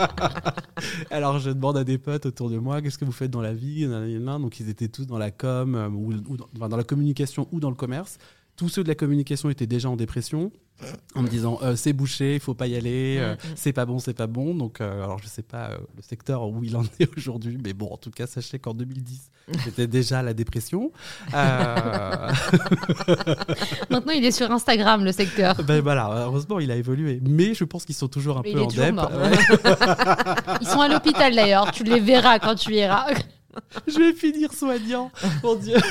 Alors, 1.11 1.39
je 1.39 1.51
demande 1.51 1.77
à 1.77 1.85
des 1.85 1.99
potes 1.99 2.27
autour 2.27 2.51
de 2.51 2.59
moi, 2.59 2.81
qu'est-ce 2.83 2.99
que 2.99 3.05
vous 3.05 3.13
faites 3.13 3.31
dans 3.31 3.43
la 3.43 3.53
vie? 3.53 3.87
Donc, 3.87 4.61
ils 4.61 4.69
étaient 4.69 4.89
tous 4.89 5.07
dans 5.07 5.19
la 5.19 5.31
com, 5.31 5.75
euh, 5.75 5.89
ou, 5.89 6.13
ou 6.29 6.37
dans, 6.37 6.49
enfin, 6.57 6.69
dans 6.69 6.77
la 6.77 6.85
communication 6.85 7.49
ou 7.53 7.61
dans 7.61 7.71
le 7.71 7.77
commerce. 7.77 8.19
Tous 8.61 8.69
ceux 8.69 8.85
de 8.85 8.89
la 8.89 8.95
communication 8.95 9.49
étaient 9.49 9.67
déjà 9.67 9.89
en 9.89 9.97
dépression, 9.97 10.53
en 11.15 11.23
me 11.23 11.29
disant 11.29 11.59
euh, 11.63 11.77
c'est 11.77 11.95
bouché, 11.95 12.35
il 12.35 12.41
faut 12.41 12.53
pas 12.53 12.67
y 12.67 12.77
aller, 12.77 13.17
euh, 13.19 13.35
c'est 13.55 13.73
pas 13.73 13.87
bon, 13.87 13.99
c'est 13.99 14.13
pas 14.13 14.27
bon. 14.27 14.55
Donc, 14.55 14.83
euh, 14.83 15.03
alors 15.03 15.19
je 15.19 15.29
sais 15.29 15.41
pas 15.41 15.71
euh, 15.71 15.79
le 15.97 16.03
secteur 16.03 16.47
où 16.47 16.63
il 16.63 16.77
en 16.77 16.83
est 16.99 17.09
aujourd'hui, 17.17 17.59
mais 17.65 17.73
bon, 17.73 17.89
en 17.91 17.97
tout 17.97 18.11
cas, 18.11 18.27
sachez 18.27 18.59
qu'en 18.59 18.75
2010, 18.75 19.31
c'était 19.65 19.87
déjà 19.87 20.21
la 20.21 20.35
dépression. 20.35 20.93
Maintenant, 21.33 22.35
il 24.15 24.27
est 24.27 24.31
sur 24.31 24.51
Instagram, 24.51 25.07
le 25.07 25.13
secteur. 25.13 25.55
ben 25.65 25.81
voilà, 25.81 26.25
heureusement, 26.27 26.61
il 26.61 26.71
a 26.71 26.77
évolué, 26.77 27.19
mais 27.27 27.55
je 27.55 27.65
pense 27.65 27.87
qu'ils 27.87 27.95
sont 27.95 28.09
toujours 28.09 28.37
un 28.37 28.43
Mais 28.45 28.53
peu 28.53 28.61
en 28.61 28.67
dep. 28.67 28.95
Ils 30.61 30.67
sont 30.67 30.83
à 30.83 30.89
l'hôpital 30.89 31.35
d'ailleurs. 31.35 31.73
Tu 31.73 31.83
les 31.83 31.99
verras 31.99 32.39
quand 32.39 32.57
tu 32.57 32.75
iras. 32.75 33.07
je 33.87 33.99
vais 33.99 34.13
finir 34.13 34.53
soignant, 34.53 35.11
mon 35.43 35.55
Dieu. 35.55 35.79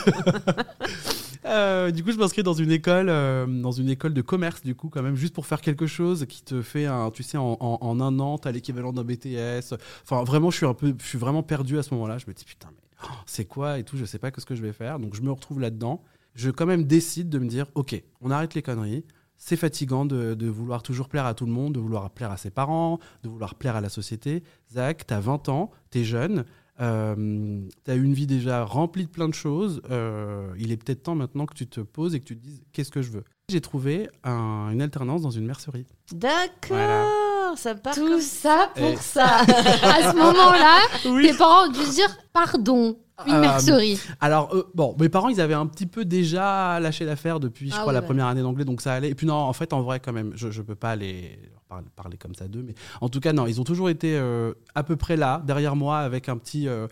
Euh, 1.46 1.92
du 1.92 2.04
coup, 2.04 2.12
je 2.12 2.18
m'inscris 2.18 2.44
dans 2.44 2.54
une 2.54 2.72
école, 2.72 3.10
euh, 3.10 3.46
dans 3.46 3.72
une 3.72 3.90
école 3.90 4.14
de 4.14 4.22
commerce, 4.22 4.62
du 4.62 4.76
coup, 4.76 4.90
quand 4.90 5.02
même, 5.02 5.16
juste 5.16 5.34
pour 5.34 5.46
faire 5.46 5.62
quelque 5.62 5.88
chose 5.88 6.26
qui 6.28 6.44
te 6.44 6.62
fait 6.62 6.88
tu 7.14 7.24
sais, 7.24 7.38
en, 7.38 8.02
un 8.02 8.20
an, 8.20 8.38
t'as 8.38 8.52
l'équivalent 8.52 8.92
d'un 8.92 9.04
BTS. 9.04 9.74
Enfin, 10.04 10.24
vraiment, 10.24 10.52
je 10.52 10.58
suis 10.58 10.66
un 10.66 10.74
peu, 10.74 10.94
je 11.00 11.06
suis 11.06 11.18
vraiment 11.18 11.44
perdu 11.44 11.78
à 11.78 11.84
ce 11.84 11.94
moment-là. 11.94 12.18
Je 12.18 12.26
me 12.28 12.34
dis 12.34 12.46
putain, 12.46 12.70
mais 12.72 12.84
oh, 13.06 13.14
c'est 13.26 13.46
quoi 13.46 13.80
et 13.80 13.84
tout, 13.84 13.98
je 13.98 14.06
sais 14.06 14.20
pas 14.20 14.32
ce 14.38 14.46
que 14.46 14.56
je 14.56 14.62
vais 14.62 14.74
faire. 14.74 15.00
Donc, 15.00 15.16
je 15.16 15.22
me 15.22 15.32
retrouve 15.32 15.60
là-dedans. 15.60 16.04
Je 16.36 16.52
quand 16.52 16.66
même 16.66 16.84
décide 16.84 17.30
de 17.30 17.40
me 17.40 17.48
dire, 17.48 17.66
ok, 17.76 18.02
on 18.22 18.32
arrête 18.32 18.54
les 18.54 18.62
conneries. 18.62 19.06
C'est 19.42 19.56
fatigant 19.56 20.06
de, 20.06 20.34
de 20.34 20.48
vouloir 20.48 20.84
toujours 20.84 21.08
plaire 21.08 21.26
à 21.26 21.34
tout 21.34 21.46
le 21.46 21.52
monde, 21.54 21.74
de 21.74 21.80
vouloir 21.80 22.10
plaire 22.10 22.30
à 22.30 22.36
ses 22.36 22.50
parents, 22.50 23.00
de 23.24 23.30
vouloir 23.30 23.56
plaire 23.56 23.78
à 23.78 23.82
la 23.82 23.88
société. 23.88 24.44
Zach, 24.74 25.08
t'as 25.08 25.22
20 25.22 25.48
ans, 25.48 25.72
t'es 25.92 26.04
jeune, 26.04 26.44
euh, 26.82 27.62
tu 27.86 27.92
as 27.92 27.96
une 27.96 28.14
vie 28.14 28.28
déjà 28.28 28.64
remplie 28.64 29.06
de 29.06 29.10
plein 29.10 29.28
de 29.30 29.34
choses. 29.34 29.82
euh, 29.92 30.48
il 30.58 30.72
est 30.72 30.78
peut-être 30.78 31.04
temps 31.04 31.16
maintenant 31.16 31.46
que 31.46 31.54
tu 31.54 31.68
te 31.68 31.82
poses 31.82 32.16
et 32.16 32.20
que 32.20 32.26
tu 32.26 32.38
te 32.38 32.42
dises 32.44 32.64
qu'est-ce 32.74 32.92
que 32.92 33.02
je 33.02 33.12
veux? 33.12 33.24
J'ai 33.50 33.62
trouvé 33.62 34.08
un- 34.24 34.70
une 34.72 34.82
alternance 34.82 35.22
dans 35.22 35.32
une 35.32 35.46
mercerie. 35.46 35.86
D'accord, 36.12 37.58
ça 37.58 37.76
part 37.76 37.96
Tout 37.96 38.08
comme 38.08 38.20
ça 38.22 38.70
pour 38.76 38.86
Et- 38.86 38.96
ça. 38.98 39.26
À 39.48 40.12
ce 40.12 40.16
moment-là, 40.16 40.80
tes 41.04 41.34
parents 41.38 41.68
ont 41.68 41.72
dû 41.72 41.80
se 41.80 41.96
dire 41.96 42.18
pardon, 42.34 42.98
une 43.28 43.34
Euh, 43.34 43.42
mercerie. 43.42 44.00
Alors, 44.22 44.54
euh, 44.56 44.64
bon, 44.76 44.96
mes 45.00 45.10
parents, 45.10 45.30
ils 45.30 45.42
avaient 45.42 45.54
un 45.54 45.66
petit 45.66 45.86
peu 45.86 46.06
déjà 46.06 46.80
lâché 46.80 47.06
l'affaire 47.06 47.40
depuis, 47.40 47.70
je 47.70 47.74
Ah 47.76 47.80
crois, 47.80 47.88
oui, 47.92 47.94
la 47.96 48.00
ouais. 48.02 48.06
première 48.06 48.28
année 48.28 48.42
d'anglais, 48.42 48.66
donc 48.66 48.82
ça 48.82 48.94
allait. 48.94 49.10
Et 49.10 49.16
puis 49.16 49.28
non, 49.28 49.34
en 49.36 49.54
fait, 49.54 49.74
en 49.74 49.82
vrai, 49.82 50.00
quand 50.00 50.14
même, 50.14 50.32
je, 50.36 50.52
je 50.52 50.62
peux 50.62 50.76
pas 50.76 50.96
les 50.96 51.38
parler, 51.70 51.88
parler 51.96 52.18
comme 52.18 52.36
ça 52.36 52.48
d'eux, 52.48 52.64
mais 52.66 52.74
en 53.00 53.08
tout 53.10 53.20
cas, 53.20 53.32
non, 53.32 53.46
ils 53.48 53.62
ont 53.62 53.64
toujours 53.64 53.90
été 53.90 54.18
euh, 54.18 54.54
à 54.76 54.84
peu 54.84 54.96
près 54.96 55.16
là, 55.16 55.42
derrière 55.46 55.76
moi, 55.76 56.00
avec 56.00 56.28
un 56.28 56.38
petit. 56.38 56.68
euh, 56.68 56.88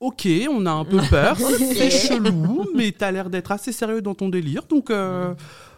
Ok, 0.00 0.28
on 0.50 0.66
a 0.66 0.70
un 0.72 0.84
peu 0.84 1.00
peur, 1.10 1.38
c'est 1.38 1.88
chelou, 1.90 2.66
mais 2.74 2.92
t'as 2.92 3.10
l'air 3.10 3.30
d'être 3.30 3.50
assez 3.52 3.72
sérieux 3.72 4.02
dans 4.02 4.14
ton 4.14 4.28
délire, 4.28 4.64
donc 4.68 4.90
euh, 4.90 5.32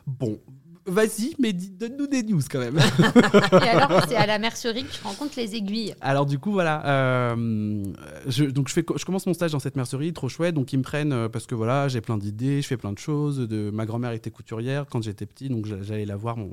bon, 0.09 0.41
vas-y, 0.87 1.35
mais 1.39 1.53
dis- 1.53 1.71
donne-nous 1.71 2.09
des 2.09 2.25
news 2.25 2.41
quand 2.51 2.59
même. 2.59 2.79
Et 3.63 3.69
alors, 3.69 4.05
c'est 4.09 4.17
à 4.17 4.27
la 4.27 4.41
mercerie 4.41 4.83
que 4.83 4.91
tu 4.93 5.03
rencontres 5.05 5.35
les 5.37 5.55
aiguilles. 5.55 5.95
Alors 6.01 6.27
du 6.27 6.41
coup 6.41 6.51
voilà, 6.51 6.85
euh, 6.87 7.85
je, 8.27 8.45
donc 8.47 8.67
je, 8.69 8.73
fais, 8.73 8.85
je 8.97 9.05
commence 9.05 9.25
mon 9.27 9.35
stage 9.35 9.53
dans 9.53 9.61
cette 9.61 9.77
mercerie, 9.77 10.13
trop 10.13 10.29
chouette. 10.29 10.55
Donc 10.57 10.73
ils 10.73 10.79
me 10.79 10.83
prennent 10.83 11.29
parce 11.29 11.47
que 11.47 11.55
voilà, 11.55 11.87
j'ai 11.87 12.01
plein 12.01 12.19
d'idées, 12.19 12.61
je 12.61 12.67
fais 12.67 12.77
plein 12.77 12.93
de 12.93 12.99
choses. 12.99 13.39
De, 13.39 13.71
ma 13.71 13.87
grand-mère 13.87 14.11
était 14.13 14.31
couturière 14.33 14.87
quand 14.91 15.01
j'étais 15.01 15.27
petit, 15.27 15.49
donc 15.49 15.67
j'a- 15.67 15.83
j'allais 15.83 16.07
la 16.07 16.17
voir 16.17 16.37
mon, 16.37 16.51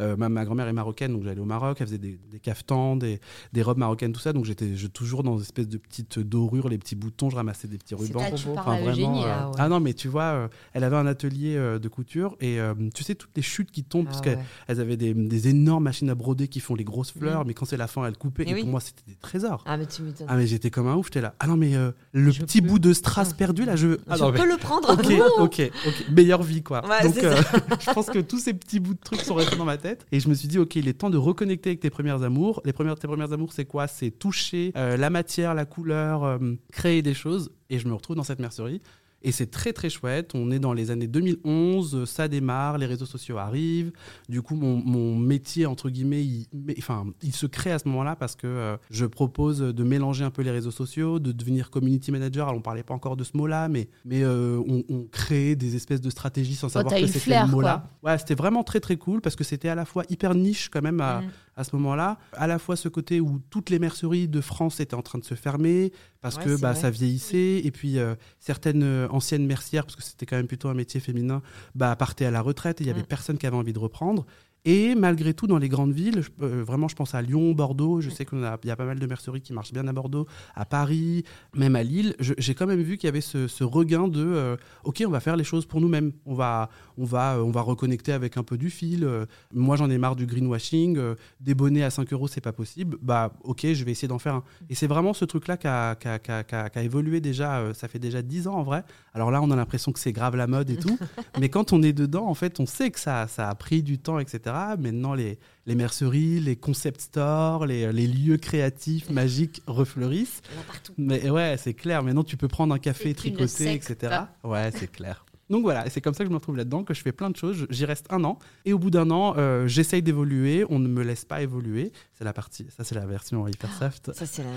Euh, 0.00 0.16
ma, 0.16 0.28
ma 0.28 0.44
grand-mère 0.44 0.66
est 0.66 0.72
marocaine, 0.72 1.12
donc 1.12 1.24
j'allais 1.24 1.40
au 1.40 1.44
Maroc. 1.44 1.76
Elle 1.80 1.86
faisait 1.86 1.98
des, 1.98 2.18
des 2.30 2.40
caftans, 2.40 2.96
des, 2.98 3.20
des 3.52 3.62
robes 3.62 3.78
marocaines, 3.78 4.12
tout 4.12 4.20
ça. 4.20 4.32
Donc 4.32 4.44
j'étais 4.46 4.74
je- 4.76 4.86
toujours 4.86 5.22
dans 5.22 5.36
une 5.36 5.42
espèce 5.42 5.68
de 5.68 5.76
petites 5.78 6.18
dorures, 6.18 6.68
les 6.68 6.78
petits 6.78 6.96
boutons. 6.96 7.30
Je 7.30 7.36
ramassais 7.36 7.68
des 7.68 7.78
petits 7.78 7.94
rubans. 7.94 8.20
là, 8.22 8.30
tu 8.32 8.48
parles 8.48 8.76
à 8.76 8.90
Eugénie, 8.90 9.22
euh, 9.22 9.26
là, 9.26 9.48
ouais. 9.48 9.54
Ah 9.58 9.68
non, 9.68 9.78
mais 9.80 9.92
tu 9.94 10.08
vois, 10.08 10.22
euh, 10.22 10.48
elle 10.72 10.84
avait 10.84 10.96
un 10.96 11.06
atelier 11.06 11.54
euh, 11.56 11.78
de 11.78 11.88
couture 11.88 12.36
et 12.40 12.58
euh, 12.60 12.74
tu 12.94 13.04
sais, 13.04 13.14
toutes 13.14 13.30
les 13.36 13.42
chutes 13.42 13.70
qui 13.70 13.84
tombent, 13.84 14.06
Ah 14.08 14.12
parce 14.12 14.26
ouais. 14.26 14.34
qu'elles 14.36 14.44
elles 14.68 14.80
avaient 14.80 14.96
des, 14.96 15.12
des 15.14 15.48
énormes 15.48 15.84
machines 15.84 16.08
à 16.10 16.14
broder 16.14 16.48
qui 16.48 16.60
font 16.60 16.74
les 16.74 16.84
grosses 16.84 17.12
fleurs, 17.12 17.40
Mhm. 17.40 17.46
mais 17.48 17.54
quand 17.54 17.66
c'est 17.66 17.76
la 17.76 17.86
fin, 17.86 18.06
elles 18.06 18.16
coupaient. 18.16 18.48
Et, 18.48 18.54
oui. 18.54 18.60
pour 18.62 18.70
moi, 18.70 18.80
c'était 18.80 19.02
des 19.06 19.16
trésors. 19.16 19.62
Ah, 19.66 19.76
mais 19.76 19.86
tu 19.86 20.02
m'étonnes. 20.02 20.26
Ah, 20.30 20.36
mais 20.36 20.46
j'étais 20.46 20.70
comme 20.70 20.86
un 20.88 20.94
ouf, 20.94 21.06
j'étais 21.06 21.20
là. 21.20 21.34
Ah 21.40 21.46
non, 21.46 21.56
mais 21.56 21.76
euh, 21.76 21.90
le 22.12 22.30
Je 22.30 22.40
petit 22.42 22.62
peux. 22.62 22.68
bout 22.68 22.78
de 22.78 22.92
strass 22.92 23.32
perdu, 23.34 23.64
là, 23.64 23.76
je 23.76 23.86
veux. 23.88 24.00
Ah 24.08 24.16
je 24.16 24.22
non, 24.22 24.32
mais- 24.32 24.38
peux 24.38 24.48
le 24.48 24.56
prendre. 24.56 24.90
Ok, 24.92 25.12
ok, 25.38 25.70
ok. 25.86 26.04
Meilleure 26.10 26.42
vie, 26.42 26.62
quoi. 26.62 26.82
Ouais, 26.88 27.02
Donc, 27.04 27.18
euh, 27.18 27.36
je 27.80 27.92
pense 27.92 28.06
que 28.06 28.18
tous 28.20 28.38
ces 28.38 28.54
petits 28.54 28.80
bouts 28.80 28.94
de 28.94 29.00
trucs 29.02 29.20
sont 29.20 29.34
restés 29.34 29.56
dans 29.56 29.64
ma 29.64 29.76
tête. 29.76 29.89
Et 30.12 30.20
je 30.20 30.28
me 30.28 30.34
suis 30.34 30.48
dit, 30.48 30.58
ok, 30.58 30.76
il 30.76 30.88
est 30.88 30.94
temps 30.94 31.10
de 31.10 31.16
reconnecter 31.16 31.70
avec 31.70 31.80
tes 31.80 31.90
premières 31.90 32.22
amours. 32.22 32.60
Les 32.64 32.72
premières, 32.72 32.98
tes 32.98 33.08
premières 33.08 33.32
amours, 33.32 33.52
c'est 33.52 33.64
quoi? 33.64 33.86
C'est 33.86 34.10
toucher 34.10 34.72
euh, 34.76 34.96
la 34.96 35.10
matière, 35.10 35.54
la 35.54 35.64
couleur, 35.64 36.24
euh, 36.24 36.38
créer 36.72 37.02
des 37.02 37.14
choses. 37.14 37.52
Et 37.68 37.78
je 37.78 37.88
me 37.88 37.94
retrouve 37.94 38.16
dans 38.16 38.24
cette 38.24 38.40
mercerie. 38.40 38.80
Et 39.22 39.32
c'est 39.32 39.50
très 39.50 39.72
très 39.72 39.90
chouette. 39.90 40.30
On 40.34 40.50
est 40.50 40.58
dans 40.58 40.72
les 40.72 40.90
années 40.90 41.06
2011, 41.06 41.94
euh, 41.94 42.06
ça 42.06 42.26
démarre, 42.28 42.78
les 42.78 42.86
réseaux 42.86 43.06
sociaux 43.06 43.36
arrivent. 43.38 43.92
Du 44.28 44.40
coup, 44.42 44.54
mon, 44.54 44.76
mon 44.76 45.16
métier, 45.16 45.66
entre 45.66 45.90
guillemets, 45.90 46.24
il, 46.24 46.46
mais- 46.52 46.74
enfin, 46.78 47.04
il 47.22 47.34
se 47.34 47.46
crée 47.46 47.72
à 47.72 47.78
ce 47.78 47.86
moment-là 47.88 48.16
parce 48.16 48.34
que 48.34 48.46
euh, 48.46 48.76
je 48.90 49.04
propose 49.04 49.58
de 49.60 49.84
mélanger 49.84 50.24
un 50.24 50.30
peu 50.30 50.42
les 50.42 50.50
réseaux 50.50 50.70
sociaux, 50.70 51.18
de 51.18 51.32
devenir 51.32 51.70
community 51.70 52.10
manager. 52.12 52.48
Alors, 52.48 52.58
on 52.58 52.62
parlait 52.62 52.82
pas 52.82 52.94
encore 52.94 53.16
de 53.16 53.24
ce 53.24 53.36
mot-là, 53.36 53.68
mais, 53.68 53.88
mais 54.04 54.22
euh, 54.22 54.58
on, 54.66 54.84
on 54.88 55.04
crée 55.10 55.54
des 55.56 55.76
espèces 55.76 56.00
de 56.00 56.10
stratégies 56.10 56.54
sans 56.54 56.68
savoir 56.70 56.94
t'as 56.94 57.00
que 57.00 57.06
c'était 57.12 57.30
le 57.46 57.50
mot-là. 57.52 57.90
Ouais, 58.02 58.16
c'était 58.18 58.34
vraiment 58.34 58.62
très 58.64 58.80
très 58.80 58.96
cool 58.96 59.20
parce 59.20 59.36
que 59.36 59.44
c'était 59.44 59.68
à 59.68 59.74
la 59.74 59.84
fois 59.84 60.04
hyper 60.08 60.34
niche 60.34 60.68
quand 60.70 60.82
même 60.82 61.00
à, 61.00 61.20
Mm. 61.20 61.30
À 61.56 61.64
ce 61.64 61.74
moment-là, 61.76 62.18
à 62.32 62.46
la 62.46 62.58
fois 62.58 62.76
ce 62.76 62.88
côté 62.88 63.20
où 63.20 63.40
toutes 63.50 63.70
les 63.70 63.78
merceries 63.78 64.28
de 64.28 64.40
France 64.40 64.80
étaient 64.80 64.94
en 64.94 65.02
train 65.02 65.18
de 65.18 65.24
se 65.24 65.34
fermer 65.34 65.92
parce 66.20 66.36
Ouais, 66.36 66.44
que 66.44 66.56
bah, 66.60 66.72
vrai. 66.72 66.80
ça 66.80 66.90
vieillissait 66.90 67.60
et 67.64 67.70
puis 67.70 67.98
euh, 67.98 68.14
certaines 68.38 68.82
euh, 68.82 69.08
anciennes 69.10 69.46
mercières, 69.46 69.84
parce 69.84 69.96
que 69.96 70.02
c'était 70.02 70.26
quand 70.26 70.36
même 70.36 70.46
plutôt 70.46 70.68
un 70.68 70.74
métier 70.74 71.00
féminin, 71.00 71.42
bah, 71.74 71.94
partaient 71.96 72.24
à 72.26 72.30
la 72.30 72.40
retraite 72.40 72.80
et 72.80 72.84
il 72.84 72.86
y 72.86 72.90
avait 72.90 73.02
Mm. 73.02 73.06
personne 73.06 73.38
qui 73.38 73.46
avait 73.46 73.56
envie 73.56 73.72
de 73.72 73.78
reprendre. 73.78 74.26
Et 74.64 74.94
malgré 74.94 75.32
tout, 75.32 75.46
dans 75.46 75.58
les 75.58 75.68
grandes 75.68 75.92
villes, 75.92 76.22
je- 76.22 76.44
euh, 76.44 76.62
vraiment, 76.62 76.86
je 76.88 76.94
pense 76.94 77.14
à 77.14 77.22
Lyon, 77.22 77.52
Bordeaux, 77.52 78.00
je 78.00 78.10
sais 78.10 78.26
qu'il 78.26 78.40
y 78.40 78.70
a 78.70 78.76
pas 78.76 78.84
mal 78.84 78.98
de 78.98 79.06
merceries 79.06 79.40
qui 79.40 79.52
marchent 79.52 79.72
bien 79.72 79.88
à 79.88 79.92
Bordeaux, 79.92 80.26
à 80.54 80.64
Paris, 80.66 81.24
même 81.54 81.76
à 81.76 81.82
Lille. 81.82 82.14
J'ai 82.18 82.54
quand 82.54 82.66
même 82.66 82.82
vu 82.82 82.98
qu'il 82.98 83.06
y 83.06 83.08
avait 83.08 83.22
ce, 83.22 83.48
ce 83.48 83.64
regain 83.64 84.08
de 84.08 84.22
euh, 84.22 84.56
OK, 84.84 85.02
on 85.06 85.10
va 85.10 85.20
faire 85.20 85.36
les 85.36 85.44
choses 85.44 85.64
pour 85.64 85.80
nous-mêmes. 85.80 86.12
On 86.26 86.34
va, 86.34 86.68
on, 86.98 87.04
va, 87.04 87.36
euh, 87.36 87.42
on 87.42 87.50
va 87.50 87.62
reconnecter 87.62 88.12
avec 88.12 88.36
un 88.36 88.42
peu 88.42 88.58
du 88.58 88.68
fil. 88.70 89.08
Moi, 89.54 89.76
j'en 89.76 89.88
ai 89.88 89.96
marre 89.98 90.16
du 90.16 90.26
greenwashing. 90.26 90.98
Des 91.40 91.54
bonnets 91.54 91.82
à 91.82 91.90
5 91.90 92.12
euros, 92.12 92.28
c'est 92.28 92.40
pas 92.40 92.52
possible. 92.52 92.98
Bah, 93.00 93.32
OK, 93.44 93.66
je 93.72 93.84
vais 93.84 93.92
essayer 93.92 94.08
d'en 94.08 94.18
faire 94.18 94.34
un. 94.34 94.44
Et 94.68 94.74
c'est 94.74 94.86
vraiment 94.86 95.14
ce 95.14 95.24
truc-là 95.24 95.56
qui 95.56 95.66
a, 95.68 96.82
évolué 96.82 97.20
déjà. 97.20 97.72
ça 97.74 97.88
fait 97.88 97.98
déjà 97.98 98.20
10 98.22 98.46
ans 98.46 98.56
en 98.56 98.62
vrai. 98.62 98.84
Alors 99.14 99.30
là, 99.30 99.40
on 99.42 99.50
a 99.50 99.56
l'impression 99.56 99.92
que 99.92 99.98
c'est 99.98 100.12
grave 100.12 100.36
la 100.36 100.46
mode 100.46 100.70
et 100.70 100.76
tout. 100.76 100.98
Mais 101.40 101.48
quand 101.48 101.72
on 101.72 101.82
est 101.82 101.92
dedans, 101.92 102.26
en 102.26 102.34
fait, 102.34 102.60
on 102.60 102.66
sait 102.66 102.90
que 102.90 103.00
ça, 103.00 103.26
ça 103.26 103.48
a 103.48 103.54
pris 103.54 103.82
du 103.82 103.98
temps, 103.98 104.18
etc. 104.18 104.49
Maintenant, 104.78 105.14
les, 105.14 105.38
les 105.66 105.74
merceries, 105.74 106.40
les 106.40 106.56
concept 106.56 107.00
stores, 107.00 107.66
les, 107.66 107.92
les 107.92 108.06
lieux 108.06 108.36
créatifs, 108.36 109.08
magiques 109.10 109.62
refleurissent. 109.66 110.42
Il 110.50 110.54
y 110.54 110.58
en 110.58 110.60
a 110.60 110.64
partout. 110.64 110.92
Mais 110.98 111.30
ouais, 111.30 111.56
c'est 111.58 111.74
clair. 111.74 112.02
Maintenant, 112.02 112.24
tu 112.24 112.36
peux 112.36 112.48
prendre 112.48 112.74
un 112.74 112.78
café 112.78 113.14
secte. 113.46 113.90
etc. 113.90 114.14
Ouais, 114.44 114.70
c'est 114.74 114.90
clair. 114.90 115.24
Donc 115.48 115.62
voilà, 115.62 115.90
c'est 115.90 116.00
comme 116.00 116.14
ça 116.14 116.22
que 116.22 116.26
je 116.28 116.30
me 116.30 116.36
retrouve 116.38 116.56
là-dedans, 116.56 116.84
que 116.84 116.94
je 116.94 117.02
fais 117.02 117.10
plein 117.10 117.28
de 117.28 117.34
choses. 117.34 117.66
J'y 117.70 117.84
reste 117.84 118.06
un 118.10 118.22
an. 118.22 118.38
Et 118.64 118.72
au 118.72 118.78
bout 118.78 118.90
d'un 118.90 119.10
an, 119.10 119.34
euh, 119.36 119.66
j'essaye 119.66 120.00
d'évoluer. 120.00 120.64
On 120.70 120.78
ne 120.78 120.86
me 120.86 121.02
laisse 121.02 121.24
pas 121.24 121.42
évoluer. 121.42 121.90
C'est 122.16 122.22
la 122.22 122.32
partie, 122.32 122.66
ça 122.76 122.84
c'est 122.84 122.94
la 122.94 123.04
version 123.04 123.48
hyper 123.48 123.68
soft. 123.76 124.12
Ça, 124.14 124.26
c'est 124.26 124.44
la. 124.44 124.50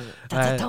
Ouais, 0.52 0.58
Ça 0.60 0.68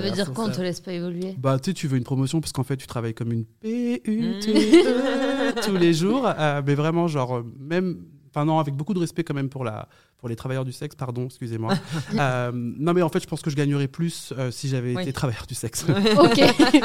veut 0.00 0.10
dire 0.10 0.14
version 0.16 0.34
quoi 0.34 0.42
On 0.42 0.46
soft. 0.48 0.58
te 0.58 0.62
laisse 0.62 0.80
pas 0.80 0.92
évoluer 0.92 1.36
Bah, 1.38 1.56
tu 1.60 1.70
sais, 1.70 1.74
tu 1.74 1.86
veux 1.86 1.98
une 1.98 2.02
promotion 2.02 2.40
parce 2.40 2.50
qu'en 2.52 2.64
fait, 2.64 2.78
tu 2.78 2.88
travailles 2.88 3.14
comme 3.14 3.30
une 3.30 3.42
Mm. 3.42 3.44
P-U-T-E 3.60 5.52
tous 5.64 5.76
les 5.76 5.94
jours. 5.94 6.26
Euh, 6.38 6.62
mais 6.66 6.74
vraiment, 6.74 7.06
genre, 7.06 7.36
euh, 7.38 7.42
même. 7.60 7.98
Enfin, 8.34 8.44
non, 8.44 8.58
avec 8.58 8.74
beaucoup 8.74 8.94
de 8.94 8.98
respect 9.00 9.24
quand 9.24 9.34
même 9.34 9.48
pour, 9.48 9.64
la, 9.64 9.88
pour 10.18 10.28
les 10.28 10.36
travailleurs 10.36 10.64
du 10.64 10.72
sexe, 10.72 10.94
pardon, 10.94 11.24
excusez-moi. 11.26 11.74
Euh, 12.18 12.50
non, 12.52 12.92
mais 12.92 13.02
en 13.02 13.08
fait, 13.08 13.20
je 13.22 13.26
pense 13.26 13.40
que 13.40 13.50
je 13.50 13.56
gagnerais 13.56 13.88
plus 13.88 14.32
euh, 14.36 14.50
si 14.50 14.68
j'avais 14.68 14.94
Oui. 14.94 15.02
été 15.02 15.12
travailleur 15.12 15.46
du 15.46 15.54
sexe. 15.54 15.86
Ok. 16.18 16.40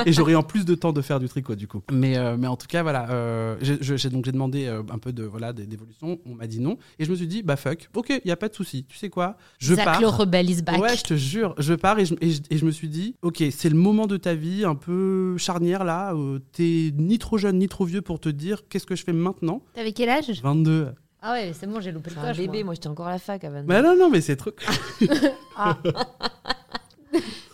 et 0.05 0.13
j'aurais 0.13 0.35
en 0.35 0.43
plus 0.43 0.65
de 0.65 0.75
temps 0.75 0.93
de 0.93 1.01
faire 1.01 1.19
du 1.19 1.27
tricot, 1.27 1.55
du 1.55 1.67
coup. 1.67 1.81
Mais, 1.91 2.17
euh, 2.17 2.37
mais 2.37 2.47
en 2.47 2.55
tout 2.55 2.67
cas, 2.67 2.83
voilà. 2.83 3.57
j'ai- 3.61 4.09
donc 4.09 4.25
j'ai 4.25 4.31
demandé 4.31 4.67
un 4.67 4.97
peu 4.97 5.11
de 5.13 5.23
voilà 5.23 5.51
d'évolution. 5.53 6.19
On 6.25 6.35
m'a 6.35 6.47
dit 6.47 6.59
non. 6.59 6.77
Et 6.99 7.05
je 7.05 7.11
me 7.11 7.15
suis 7.15 7.27
dit, 7.27 7.43
bah 7.43 7.55
fuck, 7.55 7.89
ok, 7.95 8.09
il 8.09 8.21
n'y 8.25 8.31
a 8.31 8.35
pas 8.37 8.49
de 8.49 8.53
souci. 8.55 8.85
Tu 8.87 8.97
sais 8.97 9.09
quoi? 9.09 9.37
Je 9.59 9.75
Zach 9.75 9.85
pars. 9.85 10.01
le 10.01 10.07
rebelle 10.07 10.49
is 10.49 10.61
back. 10.61 10.79
Ouais, 10.81 10.95
je 10.95 11.03
te 11.03 11.15
jure, 11.15 11.55
je 11.57 11.73
pars 11.73 11.97
et 11.99 12.05
je, 12.05 12.15
et 12.21 12.31
je- 12.31 12.41
et 12.49 12.57
je 12.57 12.65
me 12.65 12.71
suis 12.71 12.89
dit, 12.89 13.15
ok, 13.21 13.43
c'est 13.51 13.69
le 13.69 13.75
moment 13.77 14.07
de 14.07 14.17
ta 14.17 14.35
vie 14.35 14.63
un 14.65 14.75
peu 14.75 15.37
charnière 15.37 15.83
là. 15.83 16.13
T'es 16.53 16.91
ni 16.97 17.17
trop 17.19 17.37
jeune 17.37 17.57
ni 17.59 17.67
trop 17.67 17.85
vieux 17.85 18.01
pour 18.01 18.19
te 18.19 18.29
dire 18.29 18.61
qu'est-ce 18.69 18.85
que 18.85 18.95
je 18.95 19.03
fais 19.03 19.13
maintenant? 19.13 19.61
T'avais 19.73 19.91
quel 19.93 20.09
âge? 20.09 20.41
22. 20.43 20.89
Ah 21.27 21.33
ouais, 21.33 21.53
c'est 21.53 21.65
bon, 21.65 21.79
j'ai 21.81 21.91
loupé 21.91 22.11
le 22.11 22.17
un 22.19 22.21
coche. 22.21 22.37
bébé, 22.37 22.59
moi. 22.59 22.65
moi 22.65 22.73
j'étais 22.75 22.87
encore 22.87 23.07
à 23.07 23.11
la 23.11 23.19
fac 23.19 23.43
à 23.43 23.49
22. 23.49 23.67
Mais 23.67 23.81
non, 23.81 23.95
non, 23.97 24.09
mais 24.11 24.21
c'est 24.21 24.35
trop. 24.35 24.51
Ah. 25.57 25.77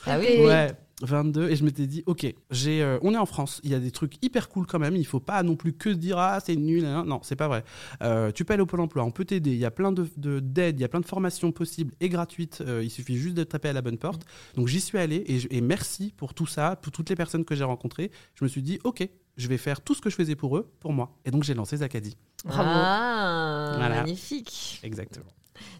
Ah 0.07 0.17
oui 0.19 0.25
Et- 0.29 0.45
Ouais. 0.45 0.71
22 1.03 1.49
et 1.49 1.55
je 1.55 1.63
m'étais 1.63 1.87
dit 1.87 2.03
ok 2.05 2.31
j'ai 2.51 2.83
euh, 2.83 2.99
on 3.01 3.15
est 3.15 3.17
en 3.17 3.25
France 3.25 3.59
il 3.63 3.71
y 3.71 3.73
a 3.73 3.79
des 3.79 3.89
trucs 3.89 4.23
hyper 4.23 4.49
cool 4.49 4.67
quand 4.67 4.77
même 4.77 4.95
il 4.95 5.03
faut 5.07 5.19
pas 5.19 5.41
non 5.41 5.55
plus 5.55 5.73
que 5.73 5.91
se 5.93 5.97
dire 5.97 6.19
ah 6.19 6.39
c'est 6.45 6.55
nul 6.55 6.85
hein. 6.85 7.05
non 7.07 7.19
c'est 7.23 7.35
pas 7.35 7.47
vrai 7.47 7.63
Euh, 8.03 8.29
tu 8.31 8.45
peux 8.45 8.53
aller 8.53 8.61
au 8.61 8.67
pôle 8.67 8.81
emploi 8.81 9.03
on 9.03 9.09
peut 9.09 9.25
t'aider 9.25 9.49
il 9.49 9.57
y 9.57 9.65
a 9.65 9.71
plein 9.71 9.91
de 9.91 10.07
de- 10.17 10.39
d'aides 10.39 10.79
il 10.79 10.81
y 10.83 10.85
a 10.85 10.87
plein 10.87 10.99
de 10.99 11.05
formations 11.07 11.51
possibles 11.51 11.91
et 12.01 12.09
gratuites 12.09 12.61
Euh, 12.67 12.83
il 12.83 12.91
suffit 12.91 13.17
juste 13.17 13.33
de 13.35 13.43
taper 13.43 13.69
à 13.69 13.73
la 13.73 13.81
bonne 13.81 13.97
porte 13.97 14.25
donc 14.55 14.67
j'y 14.67 14.79
suis 14.79 14.99
allé 14.99 15.23
et, 15.25 15.39
je- 15.39 15.47
et 15.49 15.61
merci 15.61 16.13
pour 16.17 16.35
tout 16.35 16.45
ça 16.45 16.75
pour 16.75 16.91
toutes 16.91 17.09
les 17.09 17.15
personnes 17.15 17.45
que 17.45 17.55
j'ai 17.55 17.63
rencontrées 17.63 18.11
je 18.35 18.43
me 18.43 18.47
suis 18.49 18.61
dit 18.61 18.77
ok 18.83 19.07
je 19.37 19.47
vais 19.47 19.57
faire 19.57 19.81
tout 19.81 19.95
ce 19.95 20.01
que 20.01 20.11
je 20.11 20.15
faisais 20.15 20.35
pour 20.35 20.55
eux 20.55 20.71
pour 20.79 20.93
moi 20.93 21.17
et 21.25 21.31
donc 21.31 21.41
j'ai 21.43 21.55
lancé 21.55 21.77
Zacadi 21.77 22.15
Bravo. 22.45 22.69
Ah, 22.73 23.73
Voilà. 23.77 23.95
magnifique. 23.97 24.79
exactement 24.83 25.25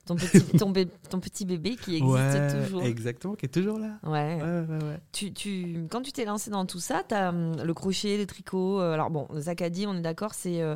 Ton 0.06 0.16
petit, 0.16 0.42
ton, 0.58 0.70
bé- 0.70 0.88
ton 1.10 1.20
petit 1.20 1.46
bébé 1.46 1.76
qui 1.76 1.96
existe 1.98 2.12
ouais 2.14 2.64
toujours. 2.64 2.84
exactement 2.84 3.36
qui 3.36 3.46
est 3.46 3.50
toujours 3.50 3.78
là 3.80 3.98
Ouais. 4.04 4.36
ouais 4.36 4.42
ouais 4.42 4.60
ouais, 4.78 4.84
ouais. 4.86 4.98
Tu, 5.12 5.32
tu, 5.34 5.86
quand 5.90 6.02
tu 6.02 6.12
t'es 6.12 6.26
lancé 6.26 6.50
dans 6.52 6.66
tout 6.66 6.80
ça, 6.80 7.04
tu 7.08 7.14
as 7.16 7.32
le 7.32 7.74
crochet, 7.74 8.18
le 8.18 8.26
tricot. 8.26 8.80
euh, 8.82 8.94
alors 8.94 9.10
bon, 9.10 9.28
Zakadi, 9.38 9.86
on 9.88 9.96
est 9.96 10.02
d'accord, 10.02 10.34
c'est 10.34 10.62
euh, 10.62 10.76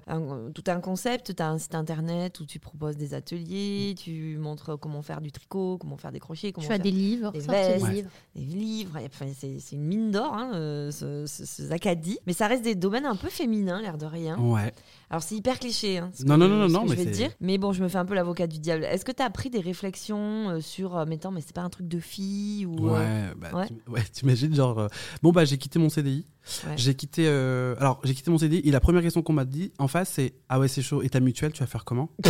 tout 0.54 0.64
un 0.68 0.80
concept. 0.80 1.36
Tu 1.36 1.42
as 1.44 1.50
un 1.50 1.58
site 1.58 1.76
internet 1.76 2.40
où 2.40 2.46
tu 2.46 2.60
proposes 2.60 2.98
des 2.98 3.14
ateliers, 3.14 3.96
tu 3.98 4.38
montres 4.40 4.78
comment 4.80 5.02
faire 5.02 5.22
du 5.22 5.32
tricot, 5.32 5.78
comment 5.80 5.98
faire 5.98 6.12
des 6.12 6.20
crochets, 6.20 6.52
comment 6.52 6.66
Tu 6.66 6.72
as 6.72 6.76
faire 6.76 6.84
des 6.84 6.92
livres, 6.92 7.32
des 7.32 7.40
vestes. 7.40 7.88
livres. 7.90 8.10
des 8.36 8.42
livres. 8.44 9.00
Enfin, 9.06 9.26
c'est 9.38 9.60
c'est 9.60 9.76
une 9.76 9.84
mine 9.86 10.12
d'or, 10.12 10.34
hein, 10.34 10.52
euh, 10.56 10.92
ce, 10.92 11.26
ce- 11.26 11.46
ce 11.46 11.64
Zakadi. 11.64 12.18
Mais 12.28 12.34
ça 12.34 12.48
reste 12.48 12.64
des 12.64 12.76
domaines 12.76 13.06
un 13.06 13.16
peu 13.16 13.30
féminins, 13.30 13.82
l'air 13.82 13.98
de 13.98 14.06
rien. 14.06 14.38
ouais 14.40 14.74
Alors 15.10 15.24
c'est 15.24 15.36
hyper 15.36 15.60
cliché. 15.60 15.98
Hein, 16.00 16.12
ce 16.14 16.24
Non, 16.24 16.36
que- 16.36 16.40
non, 16.42 16.48
non, 16.48 16.58
non, 16.58 16.68
ce 16.68 16.74
non, 16.74 16.82
que 16.84 16.92
je 16.92 16.96
mais 16.98 17.04
vais 17.06 17.12
te 17.12 17.16
dire. 17.16 17.32
Mais 17.42 17.58
bon, 17.58 17.72
je 17.74 17.84
me 17.84 17.88
fais 17.88 17.98
un 17.98 18.06
peu 18.06 18.14
l'avocat 18.16 18.48
du 18.48 18.60
diable. 18.60 18.86
Est-ce 18.96 19.04
que 19.04 19.12
tu 19.12 19.22
as 19.22 19.30
pris 19.30 19.50
des 19.50 19.60
réflexions 19.60 20.50
euh, 20.52 20.62
sur, 20.62 20.98
euh, 20.98 21.06
mettons, 21.06 21.30
mais 21.30 21.42
c'est 21.42 21.54
pas 21.54 21.64
un 21.64 21.70
truc 21.70 21.86
de 21.90 22.00
fille 22.00 22.66
ou 22.66 22.88
euh, 22.90 22.94
Ouais, 22.94 23.34
bah, 23.36 23.50
ouais. 23.54 23.68
tu- 23.68 23.92
ouais, 23.92 24.02
t'imagines, 24.04 24.56
genre, 24.56 24.88
bon, 25.22 25.34
bah, 25.34 25.44
j'ai 25.44 25.58
quitté 25.58 25.80
mon 25.80 25.90
CDI. 25.90 26.26
Ouais. 26.68 26.74
J'ai 26.78 26.94
quitté, 26.94 27.24
euh, 27.28 27.76
alors, 27.80 28.00
j'ai 28.04 28.14
quitté 28.14 28.30
mon 28.30 28.38
CDI 28.38 28.62
et 28.66 28.72
la 28.72 28.80
première 28.80 29.02
question 29.02 29.22
qu'on 29.24 29.34
m'a 29.34 29.46
dit 29.46 29.72
en 29.80 29.88
face, 29.88 30.12
c'est 30.14 30.34
Ah 30.48 30.60
ouais, 30.60 30.68
c'est 30.68 30.82
chaud. 30.84 31.02
Et 31.02 31.10
ta 31.10 31.20
mutuelle, 31.20 31.52
tu 31.52 31.62
vas 31.62 31.68
faire 31.68 31.86
comment? 31.86 32.10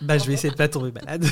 Bah, 0.00 0.18
je 0.18 0.24
vais 0.26 0.32
essayer 0.32 0.50
de 0.50 0.56
pas 0.56 0.66
tomber 0.66 0.90
malade. 0.90 1.24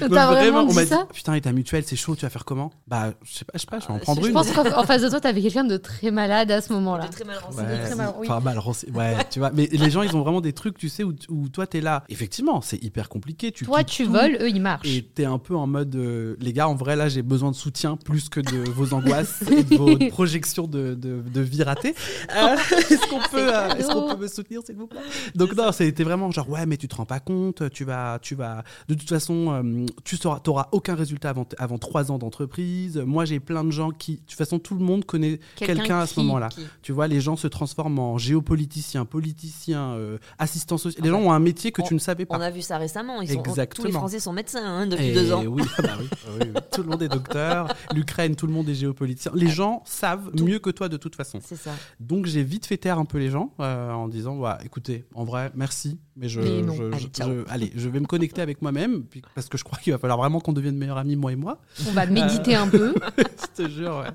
Donc, 0.00 0.12
T'as 0.12 0.26
vraiment 0.30 0.60
on 0.60 0.66
dit 0.66 0.74
m'a 0.74 0.82
dit 0.84 0.88
ça 0.88 1.08
Putain, 1.12 1.34
et 1.34 1.40
ta 1.40 1.52
mutuelle, 1.52 1.82
c'est 1.86 1.96
chaud, 1.96 2.14
tu 2.14 2.22
vas 2.24 2.30
faire 2.30 2.44
comment? 2.44 2.70
Bah, 2.86 3.12
je 3.24 3.32
sais 3.38 3.44
pas, 3.44 3.52
je 3.54 3.60
sais 3.60 3.66
pas, 3.66 3.78
je 3.80 3.86
vais 3.88 3.92
en 3.94 3.98
prendre 3.98 4.22
Je 4.22 4.28
une. 4.28 4.32
pense 4.34 4.50
qu'en 4.52 4.64
en 4.78 4.84
face 4.84 5.02
de 5.02 5.08
toi, 5.08 5.18
t'avais 5.20 5.40
quelqu'un 5.42 5.64
de 5.64 5.76
très 5.76 6.10
malade 6.10 6.50
à 6.50 6.60
ce 6.60 6.72
moment-là. 6.74 7.08
Très 7.08 7.24
mal 7.24 7.38
renseigné. 7.38 7.66
Ouais, 7.68 7.82
très 7.84 7.94
mal, 7.94 8.12
oui. 8.18 8.26
enfin, 8.30 8.40
mal 8.40 8.58
rense- 8.58 8.84
ouais, 8.94 9.16
tu 9.30 9.38
vois. 9.38 9.50
Mais 9.54 9.68
les 9.72 9.90
gens, 9.90 10.02
ils 10.02 10.14
ont 10.14 10.20
vraiment 10.22 10.40
des 10.40 10.52
trucs, 10.52 10.76
tu 10.78 10.88
sais, 10.88 11.02
où, 11.02 11.14
où 11.30 11.48
toi, 11.48 11.66
t'es 11.66 11.80
là. 11.80 12.04
Effectivement, 12.10 12.60
c'est 12.60 12.82
hyper 12.82 13.08
compliqué. 13.08 13.50
Tu 13.50 13.64
Toi, 13.64 13.82
tu 13.82 14.04
tout. 14.04 14.12
voles, 14.12 14.36
eux, 14.40 14.48
ils 14.50 14.60
marchent. 14.60 14.86
Et 14.86 15.02
t'es 15.02 15.24
un 15.24 15.38
peu 15.38 15.56
en 15.56 15.66
mode, 15.66 15.96
euh, 15.96 16.36
les 16.38 16.52
gars, 16.52 16.68
en 16.68 16.74
vrai, 16.74 16.94
là, 16.94 17.08
j'ai 17.08 17.22
besoin 17.22 17.50
de 17.50 17.56
soutien 17.56 17.96
plus 17.96 18.28
que 18.28 18.40
de 18.40 18.70
vos 18.70 18.92
angoisses 18.94 19.25
et 19.50 19.62
de 19.64 19.76
vos 19.76 19.96
projections 20.10 20.66
de, 20.66 20.94
de, 20.94 21.20
de 21.22 21.40
vie 21.40 21.62
ratée. 21.62 21.94
Euh, 22.34 22.56
est-ce 22.90 23.08
qu'on 23.08 23.18
peut, 23.30 23.54
euh, 23.54 23.68
est-ce 23.74 23.88
qu'on 23.88 24.14
peut 24.14 24.22
me 24.22 24.28
soutenir, 24.28 24.60
s'il 24.64 24.76
vous 24.76 24.86
plaît? 24.86 25.00
Donc 25.34 25.54
non, 25.56 25.72
c'était 25.72 26.04
vraiment 26.04 26.30
genre, 26.30 26.48
ouais, 26.50 26.66
mais 26.66 26.76
tu 26.76 26.88
te 26.88 26.96
rends 26.96 27.06
pas 27.06 27.20
compte, 27.20 27.70
tu 27.70 27.84
vas, 27.84 28.18
tu 28.20 28.34
vas, 28.34 28.62
de 28.88 28.94
toute 28.94 29.08
façon, 29.08 29.52
euh, 29.52 29.86
tu 30.04 30.16
sauras, 30.16 30.40
t'auras 30.40 30.68
aucun 30.72 30.94
résultat 30.94 31.30
avant, 31.30 31.46
avant 31.58 31.78
trois 31.78 32.10
ans 32.10 32.18
d'entreprise. 32.18 32.96
Moi, 32.98 33.24
j'ai 33.24 33.40
plein 33.40 33.64
de 33.64 33.70
gens 33.70 33.90
qui, 33.90 34.12
de 34.16 34.20
toute 34.20 34.38
façon, 34.38 34.58
tout 34.58 34.74
le 34.74 34.84
monde 34.84 35.04
connaît 35.04 35.40
quelqu'un 35.56 36.00
à 36.00 36.06
ce 36.06 36.20
moment-là. 36.20 36.48
qui- 36.48 36.60
Tu 36.82 36.92
vois, 36.92 37.06
les 37.08 37.20
gens 37.20 37.36
se 37.36 37.46
transforment 37.48 37.98
en 37.98 38.18
géopoliticiens, 38.18 39.04
politiciens, 39.04 39.96
assistants 40.38 40.78
sociaux. 40.78 41.00
Les 41.02 41.08
Ah 41.08 41.12
gens 41.12 41.20
ont 41.20 41.32
un 41.32 41.38
métier 41.40 41.72
que 41.72 41.82
On- 41.82 41.86
tu 41.86 41.94
ne 41.94 41.98
savais 41.98 42.24
pas. 42.26 42.36
On 42.36 42.40
a 42.40 42.50
vu 42.50 42.62
ça 42.62 42.78
récemment. 42.78 43.20
Ils 43.22 43.30
sont, 43.30 43.42
tous 43.74 43.84
les. 43.84 43.92
Français 43.92 44.20
sont 44.20 44.32
médecins 44.32 44.64
hein, 44.64 44.86
depuis 44.86 45.06
Et 45.06 45.14
deux 45.14 45.32
ans. 45.32 45.42
Oui, 45.46 45.62
ah 45.78 45.82
bah 45.82 45.88
oui, 45.98 46.06
oui, 46.40 46.46
oui. 46.54 46.60
tout 46.72 46.82
le 46.82 46.88
monde 46.88 47.02
est 47.02 47.08
docteur. 47.08 47.68
L'Ukraine, 47.94 48.36
tout 48.36 48.46
le 48.46 48.52
monde 48.52 48.68
est 48.68 48.74
géopoliticien. 48.74 49.15
Les 49.34 49.48
gens 49.48 49.82
savent 49.84 50.30
Tout. 50.36 50.44
mieux 50.44 50.58
que 50.58 50.70
toi 50.70 50.88
de 50.88 50.96
toute 50.96 51.16
façon. 51.16 51.38
C'est 51.42 51.56
ça. 51.56 51.72
Donc 52.00 52.26
j'ai 52.26 52.42
vite 52.42 52.66
fait 52.66 52.76
taire 52.76 52.98
un 52.98 53.04
peu 53.04 53.18
les 53.18 53.30
gens 53.30 53.52
euh, 53.60 53.90
en 53.92 54.08
disant 54.08 54.36
ouais, 54.38 54.50
écoutez, 54.64 55.04
en 55.14 55.24
vrai, 55.24 55.50
merci, 55.54 55.98
mais 56.16 56.28
je, 56.28 56.40
Mais 56.40 56.62
non. 56.62 56.74
je- 56.74 56.82
Allez, 56.84 56.98
je- 57.00 57.06
ciao. 57.08 57.28
je- 57.30 57.44
allez, 57.48 57.72
je 57.74 57.88
vais 57.88 58.00
me 58.00 58.06
connecter 58.06 58.40
avec 58.42 58.62
moi-même 58.62 59.04
parce 59.34 59.48
que 59.48 59.58
je 59.58 59.64
crois 59.64 59.78
qu'il 59.78 59.92
va 59.92 59.98
falloir 59.98 60.18
vraiment 60.18 60.40
qu'on 60.40 60.52
devienne 60.52 60.76
meilleurs 60.76 60.98
amis 60.98 61.16
moi 61.16 61.32
et 61.32 61.36
moi. 61.36 61.58
On 61.88 61.92
va 61.92 62.06
méditer 62.06 62.54
un 62.54 62.68
peu. 62.68 62.94
je 63.18 63.62
te 63.64 63.68
jure. 63.70 63.98
Ouais. 64.04 64.10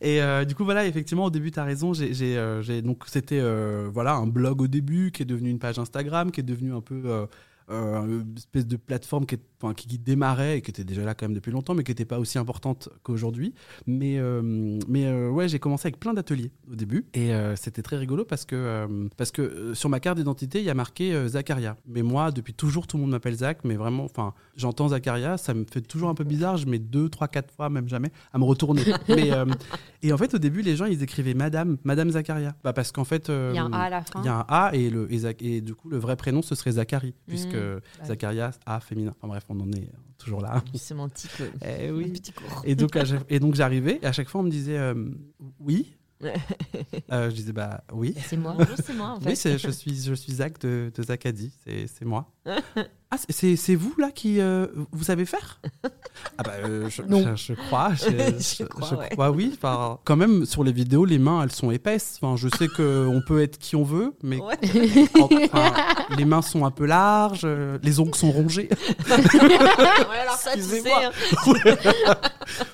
Et 0.00 0.22
euh, 0.22 0.44
du 0.44 0.54
coup 0.54 0.64
voilà, 0.64 0.86
effectivement 0.86 1.24
au 1.24 1.30
début 1.30 1.50
tu 1.50 1.58
as 1.60 1.64
raison. 1.64 1.92
J'ai, 1.92 2.14
j'ai, 2.14 2.36
euh, 2.38 2.62
j'ai- 2.62 2.82
donc 2.82 3.04
c'était 3.06 3.40
euh, 3.40 3.88
voilà 3.92 4.14
un 4.14 4.26
blog 4.26 4.62
au 4.62 4.66
début 4.68 5.10
qui 5.12 5.22
est 5.22 5.26
devenu 5.26 5.50
une 5.50 5.58
page 5.58 5.78
Instagram, 5.78 6.30
qui 6.30 6.40
est 6.40 6.44
devenu 6.44 6.72
un 6.74 6.80
peu 6.80 7.02
euh, 7.70 8.04
une 8.06 8.34
espèce 8.36 8.66
de 8.66 8.76
plateforme 8.76 9.26
qui, 9.26 9.36
est- 9.36 9.40
enfin, 9.62 9.74
qui, 9.74 9.86
qui 9.86 9.98
démarrait 9.98 10.58
et 10.58 10.62
qui 10.62 10.70
était 10.70 10.84
déjà 10.84 11.04
là 11.04 11.14
quand 11.14 11.26
même 11.26 11.34
depuis 11.34 11.52
longtemps, 11.52 11.74
mais 11.74 11.84
qui 11.84 11.90
n'était 11.90 12.04
pas 12.04 12.18
aussi 12.18 12.38
importante 12.38 12.88
qu'aujourd'hui. 13.02 13.54
Mais, 13.86 14.18
euh, 14.18 14.78
mais 14.88 15.06
euh, 15.06 15.28
ouais, 15.30 15.48
j'ai 15.48 15.58
commencé 15.58 15.86
avec 15.86 15.98
plein 16.00 16.14
d'ateliers 16.14 16.50
au 16.70 16.74
début 16.74 17.06
et 17.14 17.30
c'était 17.56 17.82
très 17.82 17.96
rigolo 17.96 18.24
parce 18.24 18.44
que, 18.44 19.08
parce 19.16 19.30
que 19.30 19.72
sur 19.74 19.88
ma 19.88 20.00
carte 20.00 20.18
d'identité, 20.18 20.58
il 20.58 20.64
y 20.64 20.70
a 20.70 20.74
marqué 20.74 21.28
Zacharia. 21.28 21.76
Mais 21.86 22.02
moi, 22.02 22.30
depuis 22.30 22.54
toujours, 22.54 22.86
tout 22.86 22.96
le 22.96 23.02
monde 23.02 23.10
m'appelle 23.12 23.34
Zach, 23.34 23.58
mais 23.64 23.76
vraiment, 23.76 24.04
enfin, 24.04 24.34
j'entends 24.56 24.88
Zacharia, 24.88 25.36
ça 25.36 25.54
me 25.54 25.64
fait 25.70 25.80
toujours 25.80 26.08
un 26.08 26.14
peu 26.14 26.24
bizarre. 26.24 26.56
Je 26.56 26.66
mets 26.66 26.78
deux, 26.78 27.08
trois, 27.08 27.28
quatre 27.28 27.52
fois, 27.52 27.68
même 27.70 27.88
jamais, 27.88 28.10
à 28.32 28.38
me 28.38 28.44
retourner. 28.44 28.82
mais, 29.08 29.30
et 30.02 30.12
en 30.12 30.18
fait, 30.18 30.34
au 30.34 30.38
début, 30.38 30.62
les 30.62 30.76
gens, 30.76 30.86
ils 30.86 31.02
écrivaient 31.02 31.34
Madame, 31.34 31.76
Madame 31.84 32.10
Zacharia. 32.10 32.54
Bah, 32.64 32.72
parce 32.72 32.92
qu'en 32.92 33.04
fait, 33.04 33.28
Il 33.28 33.54
y 33.54 33.58
a 33.58 33.64
un 33.64 33.72
A 33.72 33.78
à 33.82 33.90
la 33.90 34.02
fin. 34.02 34.20
il 34.22 34.26
y 34.26 34.28
a 34.28 34.36
un 34.38 34.44
A 34.48 34.70
et, 34.74 34.90
le, 34.90 35.08
et, 35.40 35.60
du 35.60 35.74
coup, 35.74 35.88
le 35.88 35.98
vrai 35.98 36.16
prénom, 36.16 36.42
ce 36.42 36.54
serait 36.54 36.72
Zachary, 36.72 37.14
puisque 37.26 37.54
Zacharia, 38.06 38.50
A 38.66 38.80
féminin. 38.80 39.12
Enfin 39.16 39.28
bref, 39.28 39.44
on 39.48 39.60
en 39.60 39.70
est 39.72 39.88
toujours 40.18 40.40
là. 40.42 40.62
Du 40.72 40.78
sémantique. 40.78 41.30
euh, 41.40 41.48
Eh 41.86 41.90
oui. 41.90 42.10
Petit 42.12 42.32
cours. 42.32 42.62
Et 42.64 42.74
donc, 42.74 42.90
chaque- 42.94 43.24
et 43.28 43.40
donc 43.40 43.54
j'arrivais, 43.54 43.98
et 44.02 44.06
à 44.06 44.12
chaque 44.12 44.28
fois, 44.28 44.40
on 44.40 44.44
me 44.44 44.50
disait 44.50 44.78
euh, 44.78 44.94
Oui. 45.58 45.96
Euh, 47.12 47.30
je 47.30 47.34
disais 47.34 47.52
Bah 47.52 47.82
oui. 47.92 48.14
C'est 48.26 48.36
moi. 48.36 48.54
Bonjour, 48.58 48.76
c'est 48.84 48.92
moi 48.94 49.08
en 49.16 49.20
fait. 49.20 49.30
Oui, 49.30 49.58
je 49.58 49.70
suis, 49.70 50.02
je 50.02 50.12
suis 50.14 50.32
Zach 50.34 50.58
de, 50.60 50.92
de 50.94 51.02
Zacadi, 51.02 51.50
c'est 51.64 51.86
c'est 51.86 52.04
moi. 52.04 52.30
Ah, 53.12 53.16
c'est- 53.28 53.74
vous 53.74 53.92
là 53.98 54.12
qui. 54.12 54.40
euh, 54.40 54.68
vous 54.92 55.02
savez 55.04 55.24
faire? 55.24 55.60
Ah, 56.38 56.44
bah, 56.44 56.52
euh, 56.64 56.88
je, 56.88 57.02
Non. 57.02 57.34
je, 57.34 57.34
je 57.34 57.52
crois. 57.54 57.90
Je, 57.94 58.04
Je 58.60 58.64
crois, 58.64 58.96
ouais. 58.98 59.08
crois, 59.10 59.30
oui. 59.32 59.50
Enfin, 59.56 59.98
quand 60.04 60.14
même, 60.16 60.46
sur 60.46 60.62
les 60.62 60.70
vidéos, 60.72 61.04
les 61.04 61.18
mains, 61.18 61.42
elles 61.42 61.50
sont 61.50 61.72
épaisses. 61.72 62.18
Enfin, 62.22 62.36
je 62.36 62.48
sais 62.56 62.68
qu'on 62.68 63.20
peut 63.26 63.42
être 63.42 63.58
qui 63.58 63.74
on 63.74 63.82
veut, 63.82 64.14
mais 64.22 64.38
Ouais. 64.40 64.54
enfin, 65.20 65.72
les 66.16 66.24
mains 66.24 66.40
sont 66.40 66.64
un 66.64 66.70
peu 66.70 66.86
larges, 66.86 67.40
euh, 67.44 67.78
les 67.82 67.98
ongles 67.98 68.14
sont 68.14 68.30
rongés. 68.30 68.68
Ouais, 69.10 70.18
alors 70.22 70.36
ça, 70.36 70.52
tu 70.54 70.62
sais. 70.62 70.82
Hein. 70.92 71.10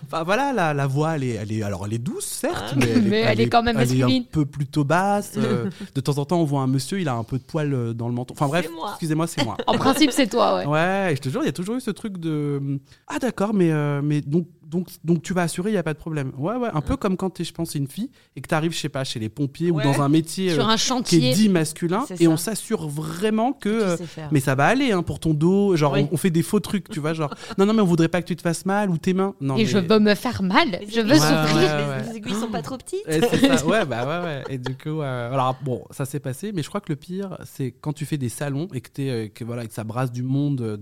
Enfin 0.04 0.22
voilà, 0.22 0.52
la, 0.52 0.74
la 0.74 0.86
voix, 0.86 1.16
elle 1.16 1.24
est, 1.24 1.30
elle 1.34 1.52
est, 1.52 1.62
alors 1.62 1.86
elle 1.86 1.94
est 1.94 1.98
douce, 1.98 2.24
certes, 2.24 2.72
Ah. 2.72 2.74
mais, 2.76 2.88
elle, 2.88 3.02
Mais 3.02 3.20
elle 3.20 3.40
est 3.40 3.48
quand 3.48 3.62
même 3.62 3.76
elle 3.78 3.92
est 4.00 4.02
un 4.02 4.22
peu 4.30 4.44
plutôt 4.46 4.84
basse. 4.84 5.32
de 5.36 6.00
temps 6.00 6.18
en 6.18 6.24
temps, 6.24 6.40
on 6.40 6.44
voit 6.44 6.60
un 6.60 6.66
monsieur, 6.66 7.00
il 7.00 7.08
a 7.08 7.14
un 7.14 7.24
peu 7.24 7.38
de 7.38 7.42
poil 7.42 7.72
euh, 7.72 7.92
dans 7.92 8.08
le 8.08 8.14
menton. 8.14 8.34
Enfin 8.36 8.48
bref, 8.48 8.68
excusez-moi, 8.90 9.26
c'est 9.26 9.44
moi. 9.44 9.55
En 9.66 9.74
principe, 9.74 10.10
c'est 10.10 10.26
toi, 10.26 10.56
ouais. 10.56 10.66
Ouais, 10.66 11.12
et 11.12 11.16
je 11.16 11.20
te 11.20 11.28
jure, 11.28 11.42
il 11.42 11.46
y 11.46 11.48
a 11.48 11.52
toujours 11.52 11.76
eu 11.76 11.80
ce 11.80 11.90
truc 11.90 12.18
de 12.18 12.78
ah 13.08 13.18
d'accord, 13.18 13.54
mais 13.54 13.72
euh, 13.72 14.00
mais 14.02 14.20
donc 14.20 14.46
donc 14.68 14.88
donc 15.04 15.22
tu 15.22 15.32
vas 15.32 15.42
assurer, 15.42 15.70
il 15.70 15.74
y 15.74 15.78
a 15.78 15.82
pas 15.82 15.94
de 15.94 15.98
problème. 15.98 16.32
Ouais 16.36 16.56
ouais, 16.56 16.68
un 16.72 16.80
peu 16.80 16.96
comme 16.96 17.16
quand 17.16 17.30
tu 17.30 17.42
es, 17.42 17.44
je 17.44 17.52
pense, 17.52 17.74
une 17.74 17.86
fille 17.86 18.10
et 18.34 18.40
que 18.40 18.48
tu 18.48 18.54
arrives, 18.54 18.72
je 18.72 18.78
sais 18.78 18.88
pas, 18.88 19.04
chez 19.04 19.18
les 19.20 19.28
pompiers 19.28 19.70
Ouais. 19.70 19.86
ou 19.86 19.92
dans 19.92 20.02
un 20.02 20.08
métier 20.08 20.52
Sur 20.52 20.68
euh, 20.68 20.74
qui 21.04 21.24
est 21.28 21.34
dit 21.34 21.48
masculin 21.48 22.04
et 22.18 22.26
on 22.28 22.36
s'assure 22.36 22.88
vraiment 22.88 23.52
que 23.52 23.68
Tu 23.68 23.74
euh, 23.84 23.96
sais 23.96 24.06
faire. 24.06 24.28
mais 24.32 24.40
ça 24.40 24.54
va 24.54 24.66
aller 24.66 24.92
hein, 24.92 25.02
pour 25.02 25.20
ton 25.20 25.34
dos, 25.34 25.76
genre 25.76 25.92
Oui. 25.92 26.06
on, 26.10 26.14
on 26.14 26.16
fait 26.16 26.30
des 26.30 26.42
faux 26.42 26.60
trucs, 26.60 26.88
tu 26.88 27.00
vois, 27.00 27.12
genre 27.14 27.32
non 27.58 27.66
non 27.66 27.72
mais 27.74 27.80
on 27.82 27.86
voudrait 27.86 28.08
pas 28.08 28.20
que 28.22 28.26
tu 28.26 28.36
te 28.36 28.42
fasses 28.42 28.66
mal 28.66 28.90
ou 28.90 28.98
tes 28.98 29.14
mains. 29.14 29.34
Non, 29.40 29.54
Et 29.56 29.60
mais- 29.60 29.66
je 29.66 29.78
veux 29.78 29.98
me 29.98 30.14
faire 30.14 30.42
mal. 30.42 30.68
Les 30.80 30.88
Je 30.90 31.00
veux 31.00 31.14
souffrir. 31.14 31.56
ouais, 31.56 31.62
les- 31.62 31.88
ouais. 31.88 32.10
Les 32.12 32.16
aiguilles 32.18 32.34
sont 32.34 32.48
pas 32.50 32.62
trop 32.62 32.76
petites. 32.76 33.04
Ça. 33.06 33.66
Ouais, 33.66 33.84
bah 33.84 34.04
ouais, 34.06 34.24
ouais. 34.26 34.42
Et 34.50 34.58
du 34.58 34.74
coup, 34.76 35.00
euh, 35.00 35.32
alors 35.32 35.56
bon, 35.62 35.84
ça 35.90 36.04
s'est 36.04 36.20
passé, 36.20 36.52
mais 36.52 36.62
je 36.62 36.68
crois 36.68 36.80
que 36.80 36.90
le 36.92 36.96
pire, 36.96 37.38
c'est 37.44 37.72
quand 37.80 37.92
tu 37.92 38.04
fais 38.04 38.18
des 38.18 38.28
salons 38.28 38.68
et 38.74 38.80
que, 38.80 38.90
t'es, 38.90 39.08
euh, 39.10 39.28
que, 39.28 39.44
voilà, 39.44 39.66
que 39.66 39.72
ça 39.72 39.84
brasse 39.84 40.10
du 40.12 40.22
monde 40.22 40.56
de, 40.56 40.76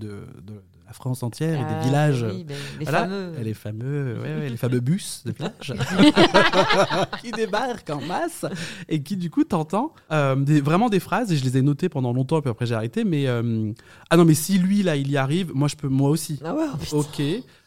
France 0.94 1.22
entière 1.22 1.60
et 1.60 1.64
Ah, 1.68 1.74
des 1.74 1.86
villages. 1.86 2.22
oui, 2.28 2.44
ben, 2.44 2.56
les 2.78 2.84
Voilà. 2.84 3.00
fameux. 3.00 3.32
Et 3.40 3.44
les 3.44 3.54
fameux, 3.54 4.18
ouais, 4.22 4.34
ouais, 4.36 4.48
les 4.50 4.56
fameux 4.56 4.80
bus 4.80 5.22
de 5.26 5.32
village 5.32 5.74
qui 7.22 7.30
débarquent 7.32 7.90
en 7.90 8.00
masse 8.00 8.44
et 8.88 9.02
qui 9.02 9.16
du 9.16 9.30
coup 9.30 9.44
t'entends 9.44 9.92
euh, 10.12 10.34
vraiment 10.62 10.88
des 10.88 11.00
phrases 11.00 11.32
et 11.32 11.36
je 11.36 11.44
les 11.44 11.56
ai 11.58 11.62
notées 11.62 11.88
pendant 11.88 12.12
longtemps 12.12 12.40
puis 12.40 12.50
après 12.50 12.66
j'ai 12.66 12.74
arrêté 12.74 13.04
mais 13.04 13.26
euh, 13.26 13.72
ah 14.10 14.16
non 14.16 14.24
mais 14.24 14.34
si 14.34 14.58
lui 14.58 14.82
là 14.82 14.96
il 14.96 15.10
y 15.10 15.16
arrive 15.16 15.52
moi 15.54 15.68
je 15.68 15.76
peux 15.76 15.88
moi 15.88 16.10
aussi 16.10 16.40
Ah 16.44 16.54
ouais, 16.54 16.64
oh, 16.92 16.98
ok 17.00 17.22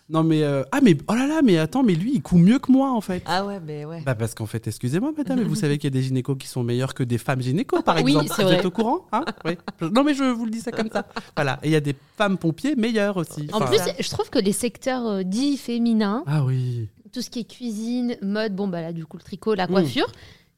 non 0.10 0.24
mais 0.24 0.42
euh, 0.44 0.64
ah 0.72 0.80
mais 0.82 0.96
oh 1.10 1.14
là 1.16 1.28
là 1.28 1.42
mais 1.44 1.58
attends 1.58 1.84
mais 1.84 1.94
lui 1.94 2.14
il 2.16 2.22
coud 2.22 2.40
mieux 2.42 2.60
que 2.60 2.72
moi 2.72 2.92
en 2.92 3.02
fait 3.02 3.22
Ah 3.26 3.46
ouais, 3.46 3.60
ben 3.60 3.86
ouais. 3.86 4.02
bah 4.06 4.16
parce 4.16 4.34
qu'en 4.36 4.46
fait, 4.46 4.66
excusez-moi 4.68 5.12
madame, 5.18 5.40
mais 5.40 5.44
vous 5.44 5.56
savez 5.56 5.78
qu'il 5.78 5.94
y 5.94 5.94
a 5.94 6.00
des 6.00 6.02
gynécos 6.02 6.38
qui 6.38 6.48
sont 6.48 6.64
meilleurs 6.64 6.94
que 6.94 7.04
des 7.04 7.18
femmes 7.18 7.42
gynécos 7.42 7.82
par 7.84 7.96
Oui, 8.02 8.12
exemple. 8.12 8.28
vous 8.38 8.44
vrai. 8.44 8.56
êtes 8.60 8.66
au 8.66 8.72
courant 8.72 9.06
hein? 9.12 9.26
Oui. 9.44 9.58
Non 9.92 10.04
mais 10.04 10.14
je 10.14 10.24
vous 10.24 10.46
le 10.46 10.52
dis 10.52 10.62
ça 10.62 10.72
comme 10.72 10.90
ça. 10.90 11.06
Voilà, 11.36 11.60
et 11.64 11.68
il 11.68 11.72
y 11.72 11.76
a 11.76 11.82
des 11.82 11.96
femmes 12.18 12.38
pompiers 12.38 12.76
meilleures 12.76 13.18
aussi. 13.18 13.50
En 13.52 13.60
plus, 13.60 13.80
je 14.00 14.10
trouve 14.10 14.30
que 14.30 14.40
les 14.40 14.54
secteurs 14.54 15.06
euh, 15.08 15.24
dits 15.24 15.58
féminins, 15.58 16.24
ah 16.26 16.44
oui. 16.46 16.88
tout 17.12 17.22
ce 17.22 17.30
qui 17.30 17.40
est 17.40 17.50
cuisine, 17.52 18.16
mode, 18.22 18.56
bon 18.56 18.68
bah 18.68 18.82
là 18.82 18.94
du 18.94 19.06
coup 19.06 19.18
le 19.18 19.24
tricot, 19.24 19.56
la 19.56 19.68
coiffure, 19.68 20.08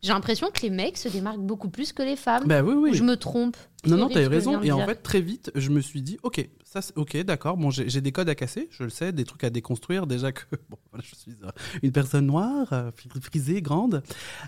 j'ai 0.01 0.13
l'impression 0.13 0.49
que 0.53 0.62
les 0.62 0.69
mecs 0.69 0.97
se 0.97 1.09
démarquent 1.09 1.39
beaucoup 1.41 1.69
plus 1.69 1.91
que 1.91 2.03
les 2.03 2.15
femmes. 2.15 2.43
Bah 2.45 2.62
oui 2.62 2.73
Ou 2.73 2.83
oui. 2.83 2.93
Je 2.93 3.03
me 3.03 3.17
trompe. 3.17 3.57
Non, 3.85 3.95
non, 3.97 4.09
t'as 4.09 4.21
eu 4.23 4.27
raison. 4.27 4.61
Et 4.61 4.71
en 4.71 4.85
fait, 4.85 4.95
très 5.01 5.21
vite, 5.21 5.51
je 5.55 5.69
me 5.69 5.79
suis 5.79 6.01
dit, 6.01 6.17
ok, 6.23 6.47
ça, 6.65 6.81
ok, 6.97 7.15
d'accord. 7.23 7.55
Bon, 7.55 7.71
j'ai 7.71 8.01
des 8.01 8.11
codes 8.11 8.27
à 8.29 8.35
casser, 8.35 8.67
je 8.71 8.83
le 8.83 8.89
sais, 8.89 9.11
des 9.13 9.23
trucs 9.23 9.43
à 9.45 9.49
déconstruire. 9.49 10.05
Déjà 10.05 10.31
que, 10.33 10.41
bon, 10.69 10.77
voilà, 10.91 11.03
je 11.09 11.15
suis 11.15 11.31
euh, 11.43 11.49
une 11.81 11.91
personne 11.93 12.25
noire, 12.25 12.67
euh, 12.73 12.91
fri- 12.91 13.09
frisée, 13.21 13.61
grande. 13.61 14.03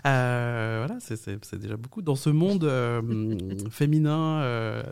Euh, 0.06 0.84
voilà, 0.86 1.00
c'est- 1.00 1.56
déjà 1.58 1.76
beaucoup 1.76 2.02
dans 2.02 2.14
ce 2.16 2.28
monde 2.30 2.64
euh, 2.64 3.00
féminin 3.70 4.40
euh, 4.42 4.82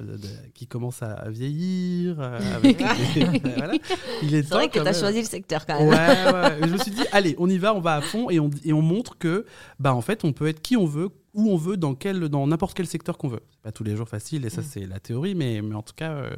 qui 0.55 0.67
commence 0.67 1.03
à 1.03 1.29
vieillir. 1.29 2.17
euh, 2.21 2.39
avec 2.57 2.79
voilà. 3.57 3.75
Il 4.23 4.35
est 4.35 4.43
C'est 4.43 4.55
vrai 4.55 4.69
temps 4.69 4.79
que 4.81 4.85
t'as 4.85 4.93
choisi 4.99 5.19
le 5.21 5.27
secteur 5.27 5.67
quand 5.67 5.79
même. 5.79 5.89
ouais, 5.89 6.33
ouais. 6.33 6.59
Je 6.69 6.73
me 6.73 6.79
suis 6.79 6.91
dit, 6.93 7.05
allez, 7.13 7.35
on 7.39 7.49
y 7.49 7.59
va, 7.59 7.75
on 7.75 7.81
va 7.81 7.97
à 7.97 8.01
fond 8.01 8.31
et 8.31 8.41
on, 8.41 8.49
et 8.65 8.73
on 8.73 8.83
montre 8.83 9.19
que, 9.19 9.45
bah, 9.79 9.95
en 9.95 10.01
fait, 10.01 10.25
on 10.25 10.33
peut 10.33 10.47
être 10.49 10.63
qui 10.63 10.77
on 10.77 10.87
veut, 10.87 11.11
où 11.35 11.51
on 11.51 11.57
veut, 11.57 11.77
dans 11.77 11.95
quel, 11.95 12.29
dans 12.29 12.47
n'importe 12.47 12.75
quel 12.77 12.87
secteur 12.87 13.17
qu'on 13.19 13.29
veut. 13.29 13.43
C'est 13.51 13.63
pas 13.63 13.73
tous 13.73 13.85
les 13.85 13.97
jours 13.97 14.09
facile 14.09 14.45
et 14.47 14.51
ça, 14.51 14.61
Mm. 14.61 14.65
c'est 14.69 14.87
la 14.87 15.01
théorie, 15.01 15.35
mais, 15.35 15.63
mais 15.63 15.75
en 15.75 15.83
tout 15.83 15.95
cas, 15.95 16.11
euh, 16.11 16.31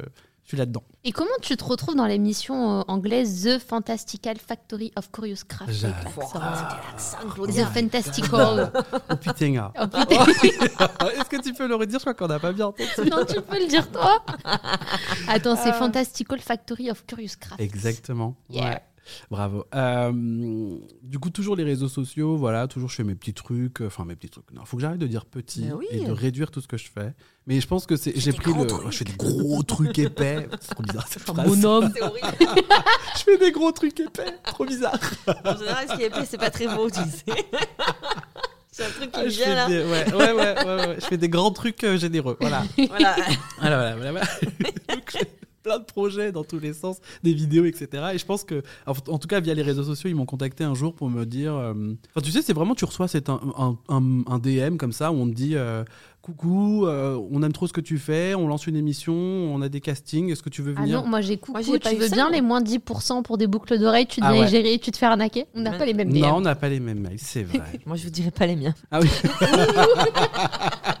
je 0.43 0.49
suis 0.49 0.57
là-dedans. 0.57 0.83
Et 1.05 1.11
comment 1.13 1.29
tu 1.41 1.55
te 1.55 1.63
retrouves 1.63 1.95
dans 1.95 2.05
l'émission 2.05 2.79
euh, 2.79 2.83
anglaise 2.89 3.43
The 3.45 3.59
Fantastical 3.59 4.37
Factory 4.37 4.91
of 4.97 5.09
Curious 5.11 5.45
Craft? 5.47 5.81
L'accent, 5.81 6.27
The. 7.47 7.65
Fantastical. 7.73 8.71
Oh 9.09 9.15
putain. 9.15 9.71
Oh, 9.79 9.87
putain. 9.87 10.25
Est-ce 11.09 11.29
que 11.29 11.41
tu 11.41 11.53
peux 11.53 11.67
le 11.67 11.75
redire? 11.75 11.99
Je 11.99 12.03
crois 12.03 12.13
qu'on 12.13 12.27
n'a 12.27 12.39
pas 12.39 12.51
bien 12.51 12.67
entendu. 12.67 13.09
non, 13.09 13.25
tu 13.25 13.41
peux 13.41 13.59
le 13.59 13.67
dire 13.67 13.89
toi. 13.91 14.23
Attends, 15.27 15.55
c'est 15.55 15.69
Ah. 15.69 15.73
Fantastical 15.73 16.39
Factory 16.39 16.89
of 16.91 17.05
Curious 17.05 17.35
Craft. 17.39 17.59
Exactement. 17.61 18.35
Yeah. 18.49 18.63
Ouais. 18.69 18.81
Bravo. 19.29 19.65
Euh, 19.75 20.11
du 21.01 21.19
coup, 21.19 21.29
toujours 21.29 21.55
les 21.55 21.63
réseaux 21.63 21.87
sociaux, 21.87 22.37
voilà, 22.37 22.67
toujours 22.67 22.89
je 22.89 22.95
fais 22.95 23.03
mes 23.03 23.15
petits 23.15 23.33
trucs, 23.33 23.81
euh, 23.81 23.87
enfin 23.87 24.05
mes 24.05 24.15
petits 24.15 24.29
trucs. 24.29 24.51
Non, 24.51 24.63
faut 24.65 24.77
que 24.77 24.81
j'arrête 24.81 24.99
de 24.99 25.07
dire 25.07 25.25
petit 25.25 25.65
oui. 25.75 25.85
et 25.91 26.05
de 26.05 26.11
réduire 26.11 26.51
tout 26.51 26.61
ce 26.61 26.67
que 26.67 26.77
je 26.77 26.89
fais. 26.93 27.13
Mais 27.45 27.59
je 27.59 27.67
pense 27.67 27.85
que 27.85 27.95
c'est, 27.97 28.17
j'ai 28.17 28.31
pris 28.31 28.53
le, 28.53 28.65
trucs. 28.65 28.91
je 28.91 28.97
fais 28.97 29.05
des 29.05 29.13
gros 29.13 29.61
trucs 29.63 29.99
épais. 29.99 30.47
C'est 30.61 30.73
trop 30.73 30.83
bizarre 30.83 31.07
cette 31.07 31.23
phrase. 31.23 31.47
Bonhomme. 31.47 31.91
C'est 31.93 32.01
horrible. 32.01 32.27
Je 33.15 33.31
fais 33.31 33.37
des 33.37 33.51
gros 33.51 33.71
trucs 33.71 33.99
épais, 33.99 34.33
trop 34.43 34.65
bizarre. 34.65 34.97
En 35.45 35.55
général, 35.55 35.87
ce 35.87 35.95
qui 35.95 36.01
est 36.03 36.07
épais, 36.07 36.25
c'est 36.27 36.37
pas 36.37 36.49
très 36.49 36.67
beau, 36.67 36.89
tu 36.89 36.99
sais. 36.99 37.23
C'est 38.71 38.85
un 38.85 38.89
truc 38.89 39.11
qui 39.11 39.19
Ah, 39.19 39.23
me 39.25 39.29
je, 39.29 39.35
vient 39.35 39.45
fais 39.45 39.55
là. 39.55 39.67
des, 39.67 39.77
ouais, 39.83 40.13
ouais, 40.13 40.31
ouais, 40.33 40.65
ouais, 40.65 40.87
ouais. 40.87 40.95
je 40.99 41.05
fais 41.05 41.17
des 41.17 41.29
grands 41.29 41.51
trucs 41.51 41.83
euh, 41.83 41.95
généreux. 41.95 42.37
Voilà. 42.41 42.63
Voilà. 42.75 43.15
Voilà, 43.59 43.77
voilà, 43.77 43.95
voilà, 43.95 44.11
voilà. 44.11 44.27
Donc, 44.89 45.17
plein 45.63 45.79
de 45.79 45.83
projets 45.85 46.31
dans 46.31 46.43
tous 46.43 46.59
les 46.59 46.73
sens, 46.73 46.97
des 47.23 47.33
vidéos, 47.33 47.65
etc. 47.65 47.87
Et 48.13 48.17
je 48.17 48.25
pense 48.25 48.43
que, 48.43 48.61
en, 48.85 49.17
tout 49.17 49.27
cas, 49.27 49.39
via 49.39 49.53
les 49.53 49.61
réseaux 49.63 49.83
sociaux, 49.83 50.09
ils 50.09 50.15
m'ont 50.15 50.25
contacté 50.25 50.63
un 50.63 50.73
jour 50.75 50.93
pour 50.93 51.09
me 51.09 51.25
dire. 51.25 51.53
euh, 51.55 51.73
Enfin, 52.13 52.23
tu 52.23 52.31
sais, 52.31 52.41
c'est 52.41 52.53
vraiment, 52.53 52.75
tu 52.75 52.85
reçois 52.85 53.07
c'est 53.07 53.29
un, 53.29 53.39
un, 53.57 53.77
un- 53.89 54.23
un 54.27 54.39
DM 54.39 54.77
comme 54.77 54.91
ça 54.91 55.11
où 55.11 55.15
on 55.15 55.27
te 55.27 55.33
dit. 55.33 55.55
euh, 55.55 55.83
Coucou, 56.21 56.85
euh, 56.87 57.19
on 57.33 57.43
aime 57.43 57.51
trop 57.51 57.67
ce 57.67 57.73
que 57.73 57.81
tu 57.81 57.97
fais, 57.99 58.33
on 58.33 58.47
lance 58.47 58.65
une 58.65 58.77
émission, 58.77 59.13
on 59.13 59.61
a 59.61 59.67
des 59.67 59.81
castings, 59.81 60.31
est-ce 60.31 60.41
que 60.41 60.47
tu 60.49 60.61
veux 60.61 60.73
Ah 60.77 60.81
venir 60.83 61.01
non, 61.03 61.07
moi 61.09 61.19
j'ai 61.19 61.35
coucou. 61.35 61.51
Moi, 61.51 61.61
j'ai 61.61 61.79
pas 61.79 61.89
tu 61.89 61.97
eu 61.97 61.99
veux 61.99 62.07
ça, 62.07 62.15
bien 62.15 62.27
moi. 62.29 62.33
les 62.33 62.41
moins 62.41 62.61
10% 62.61 63.23
pour 63.23 63.37
des 63.37 63.45
boucles 63.45 63.77
d'oreilles, 63.77 64.07
tu 64.07 64.21
Ah 64.23 64.29
deviens 64.29 64.43
ouais. 64.43 64.47
égérie, 64.47 64.79
tu 64.79 64.91
te 64.91 64.97
fais 64.97 65.05
arnaquer 65.05 65.47
On 65.53 65.59
n'a 65.59 65.71
pas 65.73 65.85
les 65.85 65.93
mêmes 65.93 66.13
DM. 66.13 66.19
Non, 66.21 66.35
on 66.37 66.39
n'a 66.39 66.55
pas 66.55 66.69
les 66.69 66.79
mêmes 66.79 67.01
mails, 67.01 67.19
c'est 67.19 67.43
vrai. 67.43 67.77
Moi, 67.85 67.97
je 67.97 68.05
vous 68.05 68.09
dirai 68.09 68.31
pas 68.31 68.45
les 68.45 68.55
miens. 68.55 68.73
Ah 68.89 69.01
oui. 69.01 69.09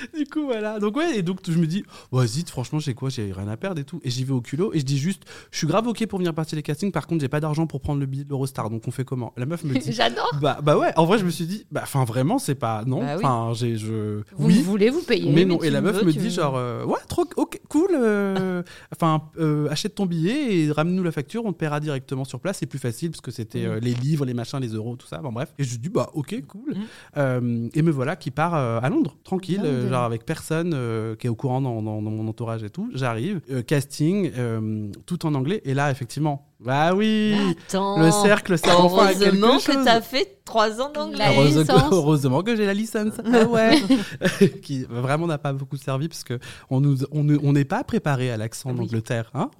du 0.16 0.24
coup, 0.26 0.44
voilà. 0.44 0.78
Donc, 0.78 0.96
ouais, 0.96 1.18
et 1.18 1.22
donc, 1.22 1.38
je 1.46 1.58
me 1.58 1.66
dis, 1.66 1.84
vas-y, 2.12 2.44
franchement, 2.46 2.78
j'ai 2.78 2.94
quoi? 2.94 3.08
J'ai 3.10 3.32
rien 3.32 3.48
à 3.48 3.56
perdre 3.56 3.80
et 3.80 3.84
tout. 3.84 4.00
Et 4.04 4.10
j'y 4.10 4.24
vais 4.24 4.32
au 4.32 4.40
culot 4.40 4.72
et 4.74 4.80
je 4.80 4.84
dis 4.84 4.98
juste, 4.98 5.22
je 5.50 5.58
suis 5.58 5.66
grave 5.66 5.86
OK 5.86 6.04
pour 6.06 6.18
venir 6.18 6.34
partir 6.34 6.56
les 6.56 6.62
castings. 6.62 6.92
Par 6.92 7.06
contre, 7.06 7.20
j'ai 7.22 7.28
pas 7.28 7.40
d'argent 7.40 7.66
pour 7.66 7.80
prendre 7.80 8.00
le 8.00 8.06
billet 8.06 8.24
de 8.24 8.28
l'Eurostar. 8.30 8.70
Donc, 8.70 8.82
on 8.86 8.90
fait 8.90 9.04
comment? 9.04 9.32
La 9.36 9.46
meuf 9.46 9.64
me 9.64 9.74
dit, 9.78 9.92
J'adore. 9.92 10.30
bah, 10.40 10.58
bah 10.62 10.76
ouais, 10.78 10.92
en 10.96 11.04
vrai, 11.06 11.18
je 11.18 11.24
me 11.24 11.30
suis 11.30 11.46
dit, 11.46 11.66
bah, 11.70 11.80
enfin, 11.84 12.04
vraiment, 12.04 12.38
c'est 12.38 12.54
pas. 12.54 12.84
Non. 12.86 13.00
Bah 13.00 13.14
oui. 13.16 13.24
Enfin, 13.24 13.52
j'ai. 13.54 13.76
Je... 13.76 14.22
Vous 14.36 14.46
oui. 14.48 14.62
voulez 14.62 14.90
vous 14.90 15.02
payer. 15.02 15.30
Mais 15.32 15.44
non, 15.44 15.60
et 15.62 15.70
la 15.70 15.80
me 15.80 15.86
meuf 15.90 16.00
veux, 16.00 16.06
me 16.06 16.12
dit 16.12 16.30
genre, 16.30 16.56
euh, 16.56 16.84
ouais, 16.84 16.98
trop, 17.08 17.24
ok, 17.36 17.60
cool. 17.68 17.90
euh, 17.94 18.62
Enfin, 18.92 19.22
euh, 19.38 19.68
achète 19.70 19.94
ton 19.94 20.06
billet 20.06 20.54
et 20.66 20.72
ramène-nous 20.72 21.02
la 21.02 21.12
facture, 21.12 21.44
on 21.44 21.52
te 21.52 21.58
paiera 21.58 21.80
directement 21.80 22.24
sur 22.24 22.40
place. 22.40 22.58
C'est 22.58 22.66
plus 22.66 22.78
facile 22.78 23.10
parce 23.10 23.20
que 23.20 23.30
c'était 23.30 23.64
euh, 23.64 23.80
les 23.80 23.94
livres, 23.94 24.24
les 24.24 24.34
machins, 24.34 24.58
les 24.60 24.68
euros, 24.68 24.96
tout 24.96 25.06
ça. 25.06 25.18
Bon, 25.18 25.32
bref. 25.32 25.52
Et 25.58 25.64
je 25.64 25.76
dis, 25.78 25.88
bah, 25.88 26.10
ok, 26.14 26.34
cool. 26.46 26.74
Euh, 27.16 27.68
et 27.74 27.82
me 27.82 27.90
voilà 27.90 28.16
qui 28.16 28.30
part 28.30 28.54
à 28.54 28.88
Londres, 28.88 29.16
tranquille, 29.24 29.60
Londres. 29.62 29.89
Genre 29.90 30.04
avec 30.04 30.24
personne 30.24 30.72
euh, 30.74 31.14
qui 31.16 31.26
est 31.26 31.30
au 31.30 31.34
courant 31.34 31.60
dans, 31.60 31.82
dans- 31.82 32.00
dans 32.02 32.10
mon 32.10 32.26
entourage 32.28 32.62
et 32.62 32.70
tout. 32.70 32.90
J'arrive, 32.94 33.40
euh, 33.50 33.62
casting, 33.62 34.30
euh, 34.36 34.90
tout 35.06 35.26
en 35.26 35.34
anglais. 35.34 35.60
Et 35.64 35.74
là, 35.74 35.90
effectivement, 35.90 36.46
bah 36.60 36.94
oui, 36.94 37.34
Attends. 37.68 37.98
le 38.00 38.10
cercle 38.10 38.58
s'est 38.58 38.70
enfin 38.70 39.06
à 39.06 39.14
quelque 39.14 39.24
Heureusement 39.36 39.56
que 39.58 39.72
chose. 39.72 39.84
t'as 39.84 40.00
fait 40.02 40.40
trois 40.44 40.80
ans 40.80 40.90
d'anglais. 40.92 41.18
La 41.18 41.32
Heureuse- 41.32 41.64
heureusement 41.92 42.42
que 42.42 42.54
j'ai 42.56 42.66
la 42.66 42.74
licence. 42.74 43.14
Ah 43.24 43.44
ouais. 43.44 43.80
qui 44.62 44.84
vraiment 44.84 45.26
n'a 45.26 45.38
pas 45.38 45.52
beaucoup 45.52 45.76
servi 45.76 46.08
parce 46.08 46.24
que 46.24 46.38
on 46.70 46.80
nous, 46.80 46.98
on 47.12 47.26
on 47.42 47.52
n'est 47.52 47.64
pas 47.64 47.82
préparé 47.84 48.30
à 48.30 48.36
l'accent 48.36 48.70
Oui. 48.70 48.76
d'Angleterre, 48.76 49.30
hein. 49.34 49.50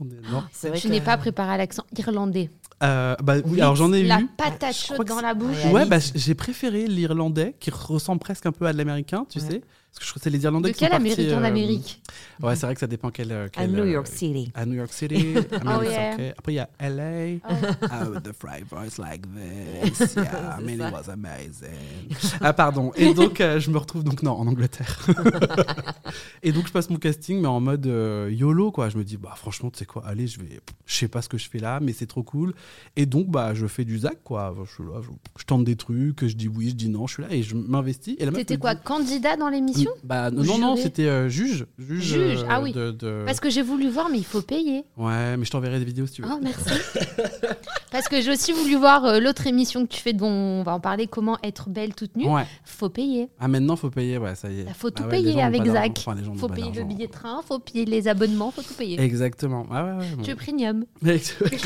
N'es 0.88 1.00
pas 1.00 1.16
préparé 1.16 1.52
à 1.54 1.56
l'accent 1.56 1.84
irlandais. 1.96 2.50
Euh, 2.82 3.14
bah 3.22 3.34
oui, 3.36 3.42
Oui, 3.46 3.60
alors 3.60 3.76
j'en 3.76 3.92
ai 3.92 4.02
La 4.04 4.20
eu. 4.20 4.26
patate 4.36 4.74
Je 4.74 4.84
crois 4.84 4.96
chaude 4.96 5.06
dans 5.08 5.20
la 5.20 5.34
bouche. 5.34 5.64
Ouais, 5.72 5.84
bah 5.84 5.98
j'ai 6.14 6.34
préféré 6.34 6.86
l'irlandais 6.86 7.54
qui 7.60 7.70
ressemble 7.70 8.20
presque 8.20 8.46
un 8.46 8.52
peu 8.52 8.66
à 8.66 8.72
de 8.72 8.78
l'américain, 8.78 9.26
tu 9.28 9.38
Ouais. 9.38 9.44
sais. 9.50 9.62
Parce 9.90 9.98
que 9.98 10.04
je 10.04 10.10
trouve 10.10 10.20
que 10.20 10.24
c'est 10.24 10.30
les 10.30 10.44
Irlandais 10.44 10.68
De 10.68 10.72
qui 10.74 10.78
sont 10.84 10.90
quelle 10.90 11.02
partis, 11.02 11.12
Amérique? 11.12 11.32
En 11.34 11.42
euh, 11.42 11.44
Amérique 11.44 12.02
Ouais, 12.40 12.54
c'est 12.56 12.64
vrai 12.66 12.74
que 12.74 12.80
ça 12.80 12.86
dépend 12.86 13.10
quel. 13.10 13.32
euh, 13.32 13.48
À 13.56 13.66
New 13.66 13.80
euh, 13.82 13.90
York 13.90 14.06
City. 14.06 14.52
À 14.54 14.64
New 14.64 14.74
York 14.74 14.92
City. 14.92 15.14
It's 15.34 15.50
yeah. 15.52 16.14
okay. 16.14 16.32
Après, 16.38 16.52
il 16.52 16.54
y 16.54 16.58
a 16.60 16.68
LA. 16.80 17.38
Oh, 17.50 18.18
the 18.20 18.32
fried 18.32 18.66
voice 18.70 18.98
like 18.98 19.22
this. 19.34 20.14
Yeah, 20.16 20.58
I 20.58 20.62
mean, 20.62 20.78
ça. 20.78 20.88
it 20.88 20.92
was 20.94 21.08
amazing. 21.10 22.08
Ah, 22.40 22.52
pardon. 22.52 22.92
Et 22.94 23.12
donc, 23.14 23.40
euh, 23.40 23.58
je 23.58 23.70
me 23.70 23.78
retrouve 23.78 24.04
donc, 24.04 24.22
non, 24.22 24.32
en 24.32 24.46
Angleterre. 24.46 25.06
et 26.42 26.52
donc, 26.52 26.66
je 26.68 26.72
passe 26.72 26.88
mon 26.88 26.96
casting, 26.96 27.40
mais 27.40 27.48
en 27.48 27.60
mode 27.60 27.86
euh, 27.86 28.30
YOLO, 28.32 28.70
quoi. 28.70 28.88
Je 28.90 28.96
me 28.98 29.04
dis, 29.04 29.16
bah, 29.16 29.34
franchement, 29.36 29.70
tu 29.70 29.78
sais 29.80 29.86
quoi, 29.86 30.04
allez, 30.06 30.26
je 30.26 30.38
vais. 30.40 30.60
Je 30.86 30.94
sais 30.94 31.08
pas 31.08 31.20
ce 31.20 31.28
que 31.28 31.36
je 31.38 31.48
fais 31.48 31.58
là, 31.58 31.80
mais 31.80 31.92
c'est 31.92 32.06
trop 32.06 32.22
cool. 32.22 32.54
Et 32.96 33.06
donc, 33.06 33.28
bah, 33.28 33.54
je 33.54 33.66
fais 33.66 33.84
du 33.84 33.98
Zach, 33.98 34.18
quoi. 34.24 34.54
Je, 34.66 34.72
suis 34.72 34.84
là, 34.84 35.00
je, 35.02 35.08
je 35.38 35.44
tente 35.44 35.64
des 35.64 35.76
trucs, 35.76 36.26
je 36.26 36.34
dis 36.34 36.48
oui, 36.48 36.70
je 36.70 36.74
dis 36.74 36.88
non, 36.88 37.06
je 37.06 37.14
suis 37.14 37.22
là 37.22 37.28
et 37.30 37.42
je 37.42 37.54
m'investis. 37.56 38.16
T'étais 38.16 38.54
me 38.54 38.60
quoi, 38.60 38.74
dit- 38.74 38.82
candidat 38.84 39.36
dans 39.36 39.48
l'émission? 39.48 39.79
Bah, 40.04 40.30
non, 40.30 40.42
Ou 40.42 40.44
non, 40.46 40.58
non, 40.58 40.76
c'était 40.76 41.06
euh, 41.06 41.28
juge. 41.28 41.66
Juge, 41.78 42.02
Juge, 42.02 42.42
euh, 42.42 42.46
ah 42.48 42.60
oui. 42.60 42.72
de- 42.72 42.90
de- 42.90 43.22
Parce 43.26 43.40
que 43.40 43.50
j'ai 43.50 43.62
voulu 43.62 43.88
voir, 43.88 44.08
mais 44.10 44.18
il 44.18 44.24
faut 44.24 44.42
payer. 44.42 44.84
Ouais, 44.96 45.36
mais 45.36 45.44
je 45.44 45.50
t'enverrai 45.50 45.78
des 45.78 45.84
vidéos 45.84 46.06
si 46.06 46.14
tu 46.14 46.22
veux. 46.22 46.28
Oh, 46.30 46.38
merci. 46.42 46.70
Parce 47.90 48.06
que 48.08 48.20
j'ai 48.20 48.30
aussi 48.32 48.52
voulu 48.52 48.76
voir 48.76 49.04
euh, 49.04 49.18
l'autre 49.18 49.46
émission 49.46 49.84
que 49.86 49.92
tu 49.92 50.00
fais, 50.00 50.12
dont 50.12 50.28
on 50.28 50.62
va 50.62 50.72
en 50.74 50.80
parler, 50.80 51.06
comment 51.08 51.38
être 51.42 51.68
belle 51.68 51.94
toute 51.94 52.16
nue. 52.16 52.26
Ouais. 52.28 52.46
Faut 52.64 52.88
payer. 52.88 53.28
Ah, 53.40 53.48
maintenant, 53.48 53.74
faut 53.76 53.90
payer, 53.90 54.18
ouais, 54.18 54.34
ça 54.36 54.48
y 54.50 54.60
est. 54.60 54.64
Il 54.68 54.74
faut 54.74 54.90
tout 54.90 55.02
Ah 55.04 55.08
ouais, 55.08 55.18
les 55.18 55.24
payer 55.24 55.42
avec. 55.42 55.66
Zach. 55.66 55.92
Enfin, 55.98 56.16
Faut 56.36 56.48
payer 56.48 56.70
le 56.72 56.84
billet 56.84 57.06
de 57.08 57.12
train, 57.12 57.40
faut 57.46 57.58
payer 57.58 57.84
les 57.84 58.08
abonnements, 58.08 58.50
faut 58.50 58.62
tout 58.62 58.74
payer. 58.74 59.00
Exactement. 59.00 59.66
Ah 59.70 59.84
ouais, 59.84 59.90
ouais. 59.98 60.06
bon. 60.16 60.22
Tu 60.24 60.30
es 60.30 60.34
premium. 60.34 60.84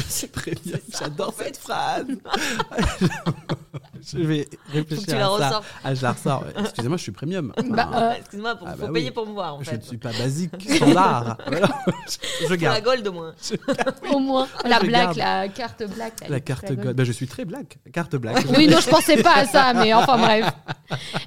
C'est 0.09 0.33
bien. 0.65 0.79
J'adore 0.99 1.35
cette 1.37 1.57
phrase. 1.57 2.07
je 4.03 4.19
vais 4.19 4.49
réfléchir 4.73 5.33
à 5.35 5.39
ça. 5.39 5.63
Ah, 5.83 5.95
je 5.95 6.03
la 6.03 6.13
ressors. 6.13 6.45
Excusez-moi, 6.59 6.97
je 6.97 7.03
suis 7.03 7.13
premium. 7.13 7.53
Bah, 7.71 7.89
Ah, 8.11 8.13
euh, 8.13 8.19
Excuse-moi, 8.19 8.55
pour- 8.57 8.69
Ah, 8.69 8.75
faut 8.77 8.87
bah 8.87 8.93
payer 8.93 9.07
oui. 9.09 9.13
pour 9.13 9.27
me 9.27 9.33
voir 9.33 9.55
en 9.57 9.63
je 9.63 9.71
fait. 9.71 9.77
ne 9.79 9.83
suis 9.83 9.97
pas 9.99 10.13
basique, 10.13 10.53
standard. 10.77 11.37
Voilà. 11.47 11.69
je, 12.09 12.13
je 12.41 12.45
Faut 12.45 12.51
la 12.51 12.57
garde 12.57 12.85
gold 12.85 13.09
au 13.09 13.13
moins. 13.13 13.35
Au 14.13 14.19
moins. 14.19 14.47
La 14.65 14.81
je 14.81 14.87
black, 14.87 15.15
garde. 15.15 15.17
la 15.19 15.49
carte 15.49 15.83
black. 15.95 16.29
la 16.29 16.41
carte 16.41 16.73
gold. 16.73 16.97
Bah, 16.97 17.05
je 17.05 17.13
suis 17.13 17.27
très 17.27 17.45
black. 17.45 17.79
Carte 17.93 18.17
black. 18.17 18.45
Oui, 18.57 18.67
non, 18.67 18.79
je 18.81 18.89
pensais 18.89 19.23
pas 19.23 19.35
à 19.37 19.47
ça, 19.47 19.73
mais 19.75 19.93
enfin 19.95 20.19
bref. 20.19 20.51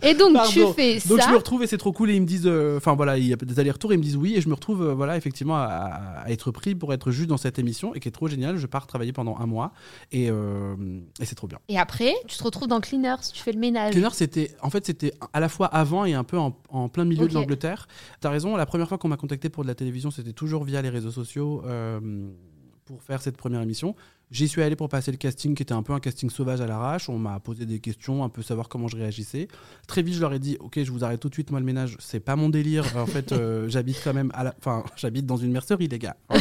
Et 0.02 0.14
donc, 0.14 0.36
tu 0.50 0.62
fais 0.76 1.00
Donc 1.08 1.20
ça. 1.22 1.28
je 1.28 1.32
me 1.32 1.38
retrouve 1.38 1.64
et 1.64 1.68
c'est 1.68 1.78
trop 1.78 1.92
cool 1.92 2.10
et 2.12 2.16
ils 2.16 2.22
me 2.22 2.28
disent, 2.28 2.46
euh, 2.48 2.78
enfin 2.78 2.96
voilà, 2.96 3.18
il 3.18 3.26
y 3.28 3.34
a 3.34 3.36
des 3.36 3.60
allers-retours, 3.60 3.94
ils 3.94 3.98
me 3.98 4.04
disent 4.04 4.16
oui 4.18 4.36
et 4.36 4.42
je 4.42 4.48
me 4.50 4.54
retrouve 4.54 4.84
euh, 4.84 4.94
voilà 4.94 5.18
effectivement 5.18 5.56
à, 5.58 6.22
à 6.26 6.30
être 6.30 6.52
pris 6.52 6.76
pour 6.76 6.94
être 6.94 7.12
juste 7.12 7.28
dans 7.30 7.38
cette 7.38 7.60
émission 7.60 7.94
et 7.96 8.00
qui 8.00 8.08
est 8.08 8.12
trop 8.12 8.28
génial. 8.28 8.58
Je 8.58 8.68
pars 8.68 8.88
travailler 8.88 9.14
pendant 9.14 9.38
un 9.38 9.46
mois 9.46 9.72
et, 10.12 10.30
euh, 10.30 10.76
et 11.20 11.26
c'est 11.26 11.36
trop 11.36 11.48
bien. 11.48 11.60
Et 11.70 11.78
après, 11.80 12.14
tu 12.28 12.38
te 12.38 12.44
retrouves 12.44 12.68
dans 12.68 12.80
Cleaners, 12.80 13.16
tu 13.34 13.42
fais 13.42 13.52
le 13.52 13.60
ménage. 13.60 13.92
Cleaner, 13.94 14.10
c'était 14.14 14.56
en 14.62 14.70
fait 14.70 14.86
c'était 14.86 15.14
à 15.34 15.40
la 15.40 15.50
fois 15.50 15.68
avant 15.68 16.06
et 16.06 16.14
un 16.14 16.24
peu 16.24 16.38
en, 16.38 16.56
en 16.70 16.90
plein 16.90 17.06
milieu 17.06 17.28
de 17.28 17.34
l'Angleterre. 17.34 17.88
T'as 18.20 18.30
raison, 18.30 18.56
la 18.56 18.66
première 18.66 18.88
fois 18.88 18.98
qu'on 18.98 19.08
m'a 19.08 19.18
contacté 19.18 19.50
pour 19.50 19.64
de 19.64 19.68
la 19.68 19.76
télévision, 19.76 20.12
c'était 20.12 20.34
toujours 20.34 20.64
via 20.64 20.82
les 20.82 20.90
réseaux 20.90 21.12
sociaux 21.12 21.64
euh, 21.66 22.30
pour 22.86 23.04
faire 23.04 23.22
cette 23.22 23.38
première 23.38 23.62
émission. 23.62 23.96
J'y 24.30 24.50
suis 24.50 24.62
allé 24.62 24.76
pour 24.76 24.90
passer 24.90 25.12
le 25.12 25.18
casting, 25.18 25.56
qui 25.56 25.64
était 25.64 25.74
un 25.74 25.84
peu 25.84 25.94
un 25.94 26.02
casting 26.02 26.30
sauvage 26.30 26.60
à 26.60 26.68
l'arrache. 26.68 27.08
On 27.08 27.18
m'a 27.18 27.40
posé 27.40 27.66
des 27.66 27.80
questions, 27.80 28.26
un 28.26 28.30
peu 28.30 28.42
savoir 28.42 28.68
comment 28.68 28.90
je 28.90 28.98
réagissais. 28.98 29.48
Très 29.88 30.02
vite, 30.02 30.16
je 30.16 30.20
leur 30.20 30.34
ai 30.34 30.40
dit, 30.40 30.58
ok, 30.60 30.84
je 30.84 30.92
vous 30.92 31.06
arrête 31.06 31.20
tout 31.22 31.30
de 31.30 31.34
suite, 31.34 31.50
moi 31.50 31.62
le 31.62 31.66
ménage, 31.66 31.96
c'est 32.00 32.20
pas 32.20 32.36
mon 32.36 32.50
délire. 32.50 32.86
En 32.98 33.06
fait, 33.06 33.32
euh, 33.32 33.68
j'habite 33.70 34.02
quand 34.04 34.14
même, 34.14 34.30
à 34.34 34.44
la... 34.44 34.54
enfin, 34.60 34.84
j'habite 34.98 35.26
dans 35.26 35.38
une 35.38 35.52
mercerie, 35.52 35.88
les 35.88 35.98
gars. 36.00 36.18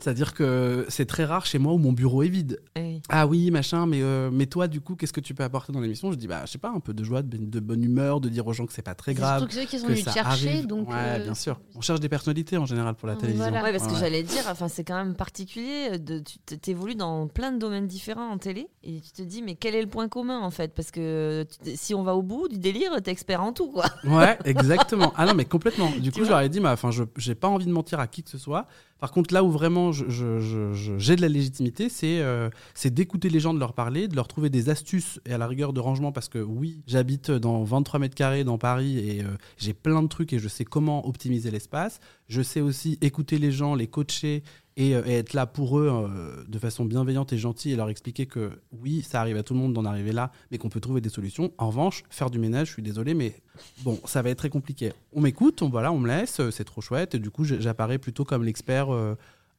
C'est-à-dire 0.00 0.34
que 0.34 0.86
c'est 0.88 1.06
très 1.06 1.24
rare 1.24 1.46
chez 1.46 1.58
moi 1.58 1.72
où 1.72 1.78
mon 1.78 1.92
bureau 1.92 2.22
est 2.22 2.28
vide. 2.28 2.60
Oui. 2.76 3.00
Ah 3.08 3.26
oui, 3.26 3.50
machin, 3.50 3.86
mais, 3.86 4.02
euh, 4.02 4.30
mais 4.32 4.46
toi, 4.46 4.68
du 4.68 4.80
coup, 4.80 4.96
qu'est-ce 4.96 5.12
que 5.12 5.20
tu 5.20 5.34
peux 5.34 5.44
apporter 5.44 5.72
dans 5.72 5.80
l'émission? 5.80 6.10
Je 6.12 6.16
dis, 6.16 6.26
bah, 6.26 6.42
je 6.46 6.50
sais 6.52 6.58
pas, 6.58 6.70
un 6.70 6.80
peu 6.80 6.92
de 6.94 7.04
joie, 7.04 7.22
de, 7.22 7.36
de 7.36 7.60
bonne 7.60 7.82
humeur, 7.84 8.20
de 8.20 8.28
dire 8.28 8.46
aux 8.46 8.52
gens 8.52 8.66
que 8.66 8.72
c'est 8.72 8.82
pas 8.82 8.94
très 8.94 9.12
C'est 9.12 9.20
grave. 9.20 9.38
surtout 9.38 9.54
que 9.54 9.60
ceux 9.60 9.66
qui 9.68 9.78
sont 9.78 9.86
venus 9.86 10.04
chercher, 10.04 10.48
arrive. 10.48 10.66
donc. 10.66 10.88
ouais, 10.88 10.94
euh, 10.98 11.22
bien 11.24 11.34
sûr. 11.34 11.60
On 11.76 11.80
cherche 11.80 12.00
des 12.00 12.08
personnalités 12.08 12.56
en 12.56 12.66
général 12.66 12.94
pour 12.96 13.08
la 13.08 13.14
télévision. 13.16 13.48
voilà. 13.48 13.62
Ouais, 13.62 13.72
parce 13.76 13.90
que 13.92 13.98
j'allais 13.98 14.22
dire, 14.22 14.42
enfin, 14.48 14.68
c'est 14.68 14.84
quand 14.84 14.96
même 14.96 15.14
particulier. 15.14 15.98
De, 15.98 16.23
tu 16.24 16.38
t'évolues 16.58 16.94
dans 16.94 17.28
plein 17.28 17.52
de 17.52 17.58
domaines 17.58 17.86
différents 17.86 18.30
en 18.30 18.38
télé 18.38 18.66
et 18.82 19.00
tu 19.00 19.12
te 19.12 19.22
dis, 19.22 19.42
mais 19.42 19.54
quel 19.54 19.74
est 19.74 19.82
le 19.82 19.88
point 19.88 20.08
commun 20.08 20.40
en 20.40 20.50
fait? 20.50 20.74
Parce 20.74 20.90
que 20.90 21.46
si 21.74 21.94
on 21.94 22.02
va 22.02 22.14
au 22.16 22.22
bout 22.22 22.48
du 22.48 22.58
délire, 22.58 22.90
t'es 23.02 23.10
expert 23.10 23.42
en 23.42 23.52
tout, 23.52 23.70
quoi. 23.70 23.84
Ouais, 24.04 24.38
exactement. 24.44 25.12
Ah 25.16 25.26
non, 25.26 25.34
mais 25.34 25.44
complètement. 25.44 25.90
Du 26.00 26.10
coup, 26.12 26.24
je 26.24 26.30
leur 26.30 26.40
ai 26.40 26.48
dit, 26.48 26.60
enfin, 26.64 26.90
je 26.90 27.04
j'ai 27.16 27.34
pas 27.34 27.48
envie 27.48 27.66
de 27.66 27.72
mentir 27.72 28.00
à 28.00 28.06
qui 28.06 28.22
que 28.22 28.30
ce 28.30 28.38
soit. 28.38 28.66
Par 29.00 29.10
contre, 29.12 29.34
là 29.34 29.44
où 29.44 29.50
vraiment 29.50 29.92
je- 29.92 30.08
je- 30.08 30.40
je- 30.40 30.72
je- 30.72 30.98
j'ai 30.98 31.16
de 31.16 31.20
la 31.20 31.28
légitimité, 31.28 31.88
c'est 31.90 32.20
euh, 32.20 32.48
c'est 32.74 32.92
d'écouter 32.94 33.28
les 33.28 33.38
gens, 33.40 33.52
de 33.52 33.58
leur 33.58 33.74
parler, 33.74 34.08
de 34.08 34.16
leur 34.16 34.28
trouver 34.28 34.48
des 34.50 34.70
astuces 34.70 35.20
et 35.26 35.32
à 35.34 35.38
la 35.38 35.46
rigueur 35.46 35.72
de 35.74 35.80
rangement 35.80 36.10
parce 36.12 36.28
que 36.28 36.38
oui, 36.38 36.80
j'habite 36.86 37.30
dans 37.30 37.62
23 37.64 38.00
mètres 38.00 38.14
carrés 38.14 38.44
dans 38.44 38.56
Paris 38.56 38.98
et 38.98 39.22
euh, 39.22 39.26
j'ai 39.58 39.74
plein 39.74 40.02
de 40.02 40.08
trucs 40.08 40.32
et 40.32 40.38
je 40.38 40.48
sais 40.48 40.64
comment 40.64 41.06
optimiser 41.06 41.50
l'espace. 41.50 42.00
Je 42.28 42.40
sais 42.40 42.62
aussi 42.62 42.96
écouter 43.02 43.36
les 43.38 43.52
gens, 43.52 43.74
les 43.74 43.88
coacher 43.88 44.42
et, 44.76 44.94
euh, 44.94 45.02
et 45.06 45.12
être 45.12 45.32
là 45.32 45.46
pour 45.46 45.78
eux 45.78 45.88
euh, 45.90 46.44
de 46.48 46.58
façon 46.58 46.84
bienveillante 46.84 47.32
et 47.32 47.38
gentille 47.38 47.72
et 47.72 47.76
leur 47.76 47.90
expliquer 47.90 48.26
que 48.26 48.50
oui, 48.72 49.02
ça 49.02 49.20
arrive 49.20 49.36
à 49.36 49.42
tout 49.42 49.54
le 49.54 49.60
monde 49.60 49.72
d'en 49.72 49.84
arriver 49.84 50.12
là, 50.12 50.32
mais 50.50 50.58
qu'on 50.58 50.68
peut 50.68 50.80
trouver 50.80 51.00
des 51.00 51.08
solutions. 51.08 51.52
En 51.58 51.68
revanche, 51.68 52.04
faire 52.10 52.30
du 52.30 52.38
ménage, 52.38 52.68
je 52.68 52.72
suis 52.74 52.82
désolé, 52.82 53.14
mais 53.14 53.34
bon, 53.82 53.98
ça 54.04 54.22
va 54.22 54.30
être 54.30 54.38
très 54.38 54.50
compliqué. 54.50 54.92
On 55.12 55.20
m'écoute, 55.20 55.62
on, 55.62 55.68
voilà, 55.68 55.92
on 55.92 55.98
me 55.98 56.08
laisse, 56.08 56.40
euh, 56.40 56.50
c'est 56.50 56.64
trop 56.64 56.80
chouette, 56.80 57.14
et 57.14 57.18
du 57.18 57.30
coup, 57.30 57.44
j'apparais 57.44 57.98
plutôt 57.98 58.24
comme 58.24 58.44
l'expert 58.44 58.88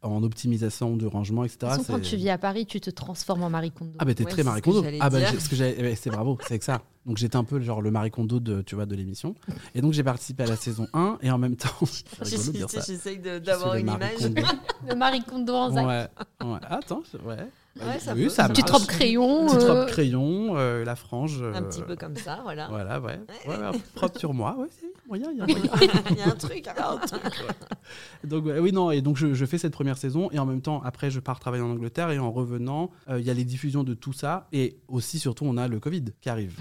en 0.06 0.24
optimisation 0.24 0.96
de 0.96 1.06
rangement, 1.06 1.44
etc. 1.44 1.58
De 1.62 1.68
toute 1.68 1.78
façon, 1.78 1.94
quand 1.94 2.02
tu 2.02 2.16
vis 2.16 2.30
à 2.30 2.38
Paris, 2.38 2.66
tu 2.66 2.80
te 2.82 2.90
transformes 2.90 3.44
en 3.44 3.50
Marie 3.50 3.72
Kondo. 3.72 3.94
Ah 4.00 4.06
bah 4.06 4.14
t'es 4.14 4.24
Ouais, 4.24 4.32
très 4.32 4.44
Marie 4.44 4.62
Kondo. 4.62 4.84
Ah 5.00 5.10
bah 5.10 5.20
ben, 5.20 5.96
c'est 5.96 6.10
bravo, 6.10 6.38
c'est 6.48 6.60
que 6.60 6.66
ça. 6.66 6.82
Donc 7.06 7.18
j'étais 7.18 7.36
un 7.36 7.44
peu 7.44 7.60
genre 7.60 7.82
le 7.82 7.92
Marie 7.92 8.10
Kondo 8.10 8.40
de 8.40 8.62
tu 8.62 8.76
vois 8.76 8.86
de 8.86 8.96
l'émission. 8.96 9.36
Et 9.76 9.82
donc 9.82 9.94
j'ai 9.94 10.04
participé 10.04 10.44
à 10.44 10.48
la 10.48 10.56
saison 10.56 10.88
1 10.94 11.20
et 11.22 11.30
en 11.30 11.38
même 11.38 11.56
temps. 11.56 11.70
J'essaye 12.22 13.20
d'avoir 13.20 13.76
une 13.76 13.88
image. 13.90 14.22
Le 14.90 14.96
Marie 14.96 15.24
Kondo 15.24 15.54
en 15.54 15.72
Zach. 15.72 15.86
Ouais, 15.86 16.08
ouais. 16.48 16.60
Attends, 16.68 17.04
ouais. 17.26 17.48
Ouais, 17.78 18.00
ça 18.00 18.14
oui, 18.14 18.24
peut, 18.24 18.30
ça. 18.30 18.48
Petite 18.48 18.70
robe 18.70 18.86
crayon. 18.86 19.48
Petite 19.48 19.62
euh, 19.64 19.74
robe 19.82 19.88
crayon, 19.90 20.54
euh, 20.58 20.86
la 20.86 20.96
frange. 20.96 21.42
Un 21.42 21.56
euh, 21.56 21.62
petit 21.62 21.82
peu 21.82 21.96
comme 21.98 22.16
ça, 22.16 22.40
voilà. 22.44 22.68
Voilà, 22.70 23.00
ouais. 23.02 23.20
ouais, 23.48 23.56
ouais, 23.58 23.80
propre 23.96 24.18
sur 24.18 24.34
moi. 24.34 24.56
Ouais, 24.58 24.68
c'est 24.80 24.88
moyen, 25.08 25.28
il 25.32 25.38
y 25.38 25.42
a 25.42 25.46
moyen. 25.46 25.72
Il 26.12 26.18
y 26.18 26.22
a 26.22 26.28
un 26.28 26.32
truc. 26.32 26.68
hein. 26.68 27.00
Donc 28.24 28.46
ouais, 28.46 28.60
oui 28.60 28.72
non 28.72 28.90
et 28.90 29.02
donc 29.02 29.18
je, 29.18 29.34
je 29.36 29.46
fais 29.46 29.60
cette 29.60 29.72
première 29.74 29.98
saison 29.98 30.30
et 30.32 30.40
en 30.40 30.46
même 30.48 30.62
temps 30.62 30.82
après 30.84 31.12
je 31.12 31.20
pars 31.20 31.40
travailler 31.40 31.62
en 31.64 31.70
Angleterre 31.70 32.10
et 32.10 32.18
en 32.18 32.32
revenant 32.32 32.90
euh, 33.10 33.20
il 33.20 33.26
y 33.26 33.30
a 33.30 33.34
les 33.36 33.44
diffusions 33.44 33.84
de 33.84 33.94
tout 33.94 34.14
ça 34.14 34.48
et 34.52 34.78
aussi 34.88 35.20
surtout 35.20 35.46
on 35.46 35.58
a 35.58 35.68
le 35.68 35.80
Covid 35.80 36.06
qui 36.22 36.30
arrive. 36.30 36.58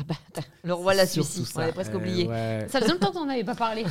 Le 0.63 0.75
roi 0.75 0.93
la 0.95 1.07
Suisse, 1.07 1.39
on 1.41 1.45
ça. 1.47 1.63
avait 1.63 1.73
presque 1.73 1.93
Euh, 1.95 1.97
oublié. 1.99 2.27
ouais. 2.29 2.67
Ça 2.69 2.81
faisait 2.81 2.93
longtemps 2.93 3.13
qu'on 3.13 3.25
n'avait 3.25 3.45
pas 3.45 3.55
parlé. 3.55 3.85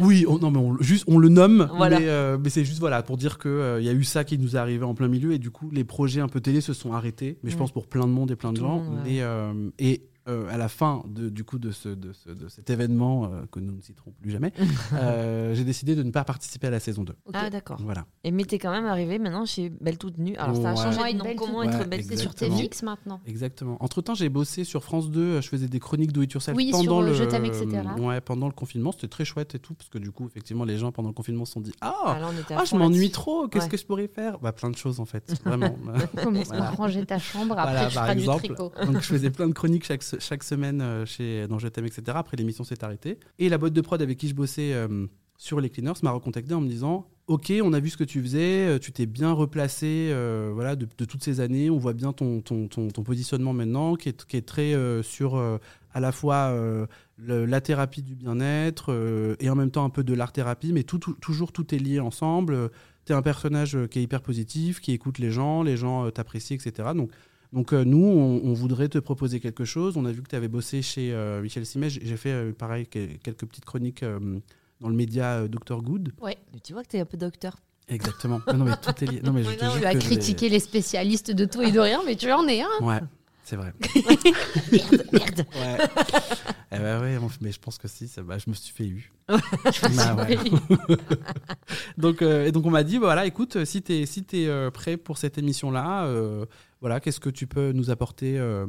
Oui 0.00 0.24
on- 0.26 0.38
non 0.38 0.50
mais 0.50 0.58
on, 0.58 0.78
juste 0.80 1.04
on 1.06 1.18
le 1.18 1.28
nomme 1.28 1.68
Voilà. 1.76 1.98
mais, 2.00 2.08
euh, 2.08 2.38
mais 2.42 2.48
c'est 2.48 2.64
juste 2.64 2.78
voilà 2.80 3.02
pour 3.02 3.18
dire 3.18 3.36
que 3.36 3.48
euh, 3.48 3.80
il 3.80 3.86
y 3.86 3.90
a 3.90 3.92
eu 3.92 4.04
ça 4.04 4.24
qui 4.24 4.38
nous 4.38 4.56
est 4.56 4.58
arrivé 4.58 4.84
en 4.84 4.94
plein 4.94 5.08
milieu 5.08 5.32
et 5.32 5.38
du 5.38 5.50
coup 5.50 5.68
les 5.70 5.84
projets 5.84 6.22
un 6.22 6.28
peu 6.28 6.40
télé 6.40 6.59
se 6.60 6.72
sont 6.72 6.92
arrêtés 6.92 7.38
mais 7.42 7.50
je 7.50 7.56
pense 7.56 7.72
pour 7.72 7.86
plein 7.86 8.06
de 8.06 8.12
monde 8.12 8.30
et 8.30 8.36
plein 8.36 8.52
de 8.52 8.58
Tout 8.58 8.64
gens 8.64 8.78
monde, 8.80 8.94
ouais. 8.96 9.00
mais 9.04 9.22
euh, 9.22 9.70
et 9.78 10.02
euh, 10.30 10.48
à 10.50 10.56
la 10.56 10.68
fin 10.68 11.02
de, 11.08 11.28
du 11.28 11.44
coup 11.44 11.58
de, 11.58 11.70
ce, 11.72 11.88
de, 11.88 12.12
ce- 12.12 12.30
de 12.30 12.48
cet 12.48 12.70
événement 12.70 13.24
euh, 13.26 13.42
que 13.50 13.60
nous 13.60 13.74
ne 13.76 13.80
citerons 13.82 14.12
plus 14.20 14.30
jamais, 14.30 14.52
euh, 14.94 15.54
j'ai 15.54 15.64
décidé 15.64 15.94
de 15.94 16.02
ne 16.02 16.10
pas 16.10 16.24
participer 16.24 16.68
à 16.68 16.70
la 16.70 16.80
saison 16.80 17.04
2. 17.04 17.12
Ok. 17.26 17.34
Ah 17.36 17.50
d'accord. 17.50 17.78
Voilà. 17.82 18.06
Et 18.24 18.30
mais 18.30 18.44
t'es 18.44 18.58
quand 18.58 18.70
même 18.70 18.86
arrivé 18.86 19.18
maintenant 19.18 19.44
chez 19.46 19.68
Belle 19.70 19.98
Toute 19.98 20.18
Nue. 20.18 20.36
Alors 20.36 20.56
ça 20.56 20.70
a 20.70 20.74
Ouais. 20.74 20.76
changé 20.76 20.98
Comment 20.98 21.04
de 21.04 21.08
être 21.10 21.16
nom. 21.18 21.24
belle 21.24 21.36
Comment 21.36 21.62
être 21.64 21.78
nue. 21.82 21.88
belle 21.88 22.04
C'est 22.04 22.16
sur. 22.16 22.34
TVX 22.34 22.82
maintenant? 22.82 23.20
Exactement. 23.26 23.76
Entre 23.80 24.00
temps, 24.02 24.14
j'ai 24.14 24.28
bossé 24.28 24.64
sur 24.64 24.82
France 24.84 25.10
2. 25.10 25.40
Je 25.40 25.48
faisais 25.48 25.68
des 25.68 25.80
chroniques 25.80 26.12
do 26.12 26.22
it 26.22 26.32
yourself 26.32 26.56
Oui, 26.56 26.70
pendant 26.70 26.82
sur, 26.84 26.98
euh, 27.00 27.06
le 27.08 27.14
Je 27.14 27.24
t'aime, 27.24 27.44
etc. 27.44 27.66
Ouais, 27.98 28.20
pendant 28.20 28.46
le 28.46 28.52
confinement, 28.52 28.92
c'était 28.92 29.08
très 29.08 29.24
chouette 29.24 29.54
et 29.54 29.58
tout 29.58 29.74
parce 29.74 29.88
que 29.90 29.98
du 29.98 30.10
coup, 30.12 30.26
effectivement, 30.26 30.64
les 30.64 30.78
gens 30.78 30.92
pendant 30.92 31.08
le 31.08 31.14
confinement 31.14 31.44
se 31.44 31.52
sont 31.52 31.60
dit 31.60 31.72
ah, 31.80 31.92
Ah, 32.04 32.18
ah, 32.56 32.64
je 32.64 32.76
m'ennuie 32.76 33.10
trop. 33.10 33.48
Qu'est-ce 33.48 33.64
Ouais. 33.64 33.70
que 33.70 33.76
je 33.76 33.84
pourrais 33.84 34.08
faire? 34.08 34.38
Bah 34.38 34.52
plein 34.52 34.70
de 34.70 34.76
choses 34.76 35.00
en 35.00 35.04
fait, 35.04 35.34
vraiment. 35.44 35.76
Comment 36.22 36.42
Voilà. 36.44 36.70
ranger 36.70 37.04
ta 37.04 37.18
chambre, 37.18 37.58
après 37.58 37.72
Voilà, 37.72 37.88
tu 37.88 37.94
par 37.94 38.04
feras 38.04 38.14
du 38.14 38.20
exemple. 38.20 38.38
tricot? 38.46 38.72
Donc 38.86 38.94
je 38.96 39.06
faisais 39.06 39.30
plein 39.30 39.48
de 39.48 39.52
chroniques 39.52 39.84
chaque, 39.84 40.02
chaque 40.20 40.44
semaine 40.44 40.80
euh, 40.80 41.06
chez 41.06 41.46
dans 41.48 41.58
Je 41.58 41.68
t'aime, 41.68 41.86
etc. 41.86 42.02
Après 42.14 42.36
l'émission 42.36 42.64
s'est 42.64 42.84
arrêtée 42.84 43.18
et 43.38 43.48
la 43.48 43.58
boîte 43.58 43.72
de 43.72 43.80
prod 43.80 44.00
avec 44.00 44.18
qui 44.18 44.28
je 44.28 44.34
bossais. 44.34 44.72
euh, 44.72 45.06
sur 45.36 45.58
les 45.58 45.70
cleaners 45.70 45.94
m'a 46.02 46.10
recontacté 46.10 46.52
en 46.52 46.60
me 46.60 46.68
disant 46.68 47.08
Ok, 47.26 47.50
on 47.62 47.72
a 47.72 47.80
vu 47.80 47.88
ce 47.88 47.96
que 47.96 48.04
tu 48.04 48.20
faisais, 48.20 48.66
euh, 48.66 48.78
tu 48.78 48.92
t'es 48.92 49.06
bien 49.06 49.32
replacé 49.32 50.12
voilà, 50.52 50.76
de, 50.76 50.84
toutes 51.06 51.24
ces 51.24 51.40
années, 51.40 51.70
on 51.70 51.78
voit 51.78 51.94
bien 51.94 52.12
ton, 52.12 52.42
ton, 52.42 52.68
ton, 52.68 52.88
ton 52.88 53.02
positionnement 53.02 53.54
maintenant, 53.54 53.96
qui 53.96 54.10
est, 54.10 54.46
très 54.46 54.74
sur 55.02 55.38
à 55.38 56.00
la 56.00 56.12
fois 56.12 56.54
la 57.18 57.60
thérapie 57.62 58.02
du 58.02 58.16
bien-être 58.16 59.36
et 59.40 59.48
en 59.48 59.54
même 59.54 59.70
temps 59.70 59.84
un 59.86 59.90
peu 59.90 60.04
de 60.04 60.12
l'art-thérapie, 60.12 60.74
mais 60.74 60.82
toujours 60.82 61.52
tout 61.52 61.74
est 61.74 61.78
lié 61.78 62.00
ensemble. 62.00 62.70
Tu 63.06 63.12
es 63.12 63.14
un 63.14 63.22
personnage 63.22 63.78
qui 63.90 64.00
est 64.00 64.02
hyper 64.02 64.20
positif, 64.20 64.80
qui 64.80 64.92
écoute 64.92 65.18
les 65.18 65.30
gens, 65.30 65.62
les 65.62 65.78
gens 65.78 66.10
t'apprécient, 66.10 66.56
etc. 66.56 66.90
Donc, 66.94 67.10
donc 67.52 67.72
euh, 67.72 67.84
nous, 67.84 68.04
on, 68.04 68.40
on 68.44 68.52
voudrait 68.54 68.88
te 68.88 68.98
proposer 68.98 69.40
quelque 69.40 69.64
chose. 69.64 69.96
On 69.96 70.04
a 70.04 70.12
vu 70.12 70.22
que 70.22 70.28
tu 70.28 70.36
avais 70.36 70.48
bossé 70.48 70.82
chez 70.82 71.12
euh, 71.12 71.42
Michel 71.42 71.66
Simet. 71.66 71.90
J'ai 71.90 72.16
fait 72.16 72.30
euh, 72.32 72.52
pareil, 72.52 72.86
que- 72.86 73.16
quelques 73.22 73.44
petites 73.46 73.64
chroniques 73.64 74.04
dans 74.80 74.88
le 74.88 74.94
média 74.94 75.46
Dr 75.48 75.82
Good. 75.82 76.12
Mais 76.22 76.36
tu 76.62 76.72
vois 76.72 76.82
que 76.82 76.88
t'es 76.88 77.00
un 77.00 77.04
peu 77.06 77.16
docteur. 77.16 77.56
Exactement. 77.88 78.40
non, 78.54 78.64
mais 78.66 78.76
tout 78.80 79.04
est 79.04 79.10
lié. 79.10 79.20
Non, 79.24 79.32
mais 79.32 79.42
je 79.42 79.48
Non, 79.64 79.72
Tu 79.78 79.84
as 79.84 79.94
critiqué 79.96 80.48
les 80.48 80.60
spécialistes 80.60 81.32
de 81.32 81.44
tout 81.44 81.60
et 81.62 81.72
de 81.72 81.80
rien, 81.80 82.00
mais 82.06 82.14
tu 82.14 82.30
en 82.30 82.46
es 82.46 82.62
un. 82.62 82.68
Ouais, 82.84 83.00
c'est 83.42 83.56
vrai. 83.56 83.72
Merde, 84.72 85.04
merde. 85.12 85.46
Ouais. 85.56 85.78
eh 86.70 86.78
ben 86.78 87.00
ouais, 87.00 87.18
mais 87.40 87.50
je 87.50 87.58
pense 87.58 87.78
que 87.78 87.88
si, 87.88 88.06
ça, 88.06 88.22
bah, 88.22 88.38
je 88.38 88.48
me 88.48 88.54
suis 88.54 88.72
fait 88.72 88.86
eu. 88.86 89.10
Bah 89.96 90.14
ouais. 90.16 90.38
Donc, 91.98 92.22
euh, 92.22 92.46
et 92.46 92.52
donc 92.52 92.64
on 92.66 92.70
m'a 92.70 92.82
dit, 92.84 92.98
bah, 92.98 93.06
voilà, 93.06 93.26
écoute, 93.26 93.64
si 93.64 93.82
tu 93.82 93.92
es, 93.92 94.06
si 94.06 94.24
euh, 94.34 94.70
prêt 94.70 94.96
pour 94.96 95.18
cette 95.18 95.38
émission-là, 95.38 96.04
euh, 96.06 96.46
voilà, 96.80 96.98
qu'est-ce 97.00 97.20
que 97.20 97.28
tu 97.28 97.46
peux 97.46 97.72
nous 97.72 97.90
apporter 97.90 98.38
euh, 98.38 98.66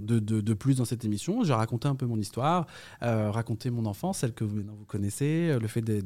de, 0.00 0.18
de- 0.18 0.54
plus 0.54 0.76
dans 0.76 0.86
cette 0.86 1.04
émission? 1.04 1.44
J'ai 1.44 1.52
raconté 1.52 1.88
un 1.88 1.94
peu 1.94 2.06
mon 2.06 2.18
histoire, 2.18 2.66
euh, 3.02 3.30
raconté 3.30 3.70
mon 3.70 3.84
enfance, 3.84 4.18
celle 4.18 4.32
que 4.32 4.44
vous, 4.44 4.62
vous 4.62 4.84
connaissez, 4.86 5.50
euh, 5.50 5.58
le 5.58 5.68
fait 5.68 5.82
de, 5.82 6.00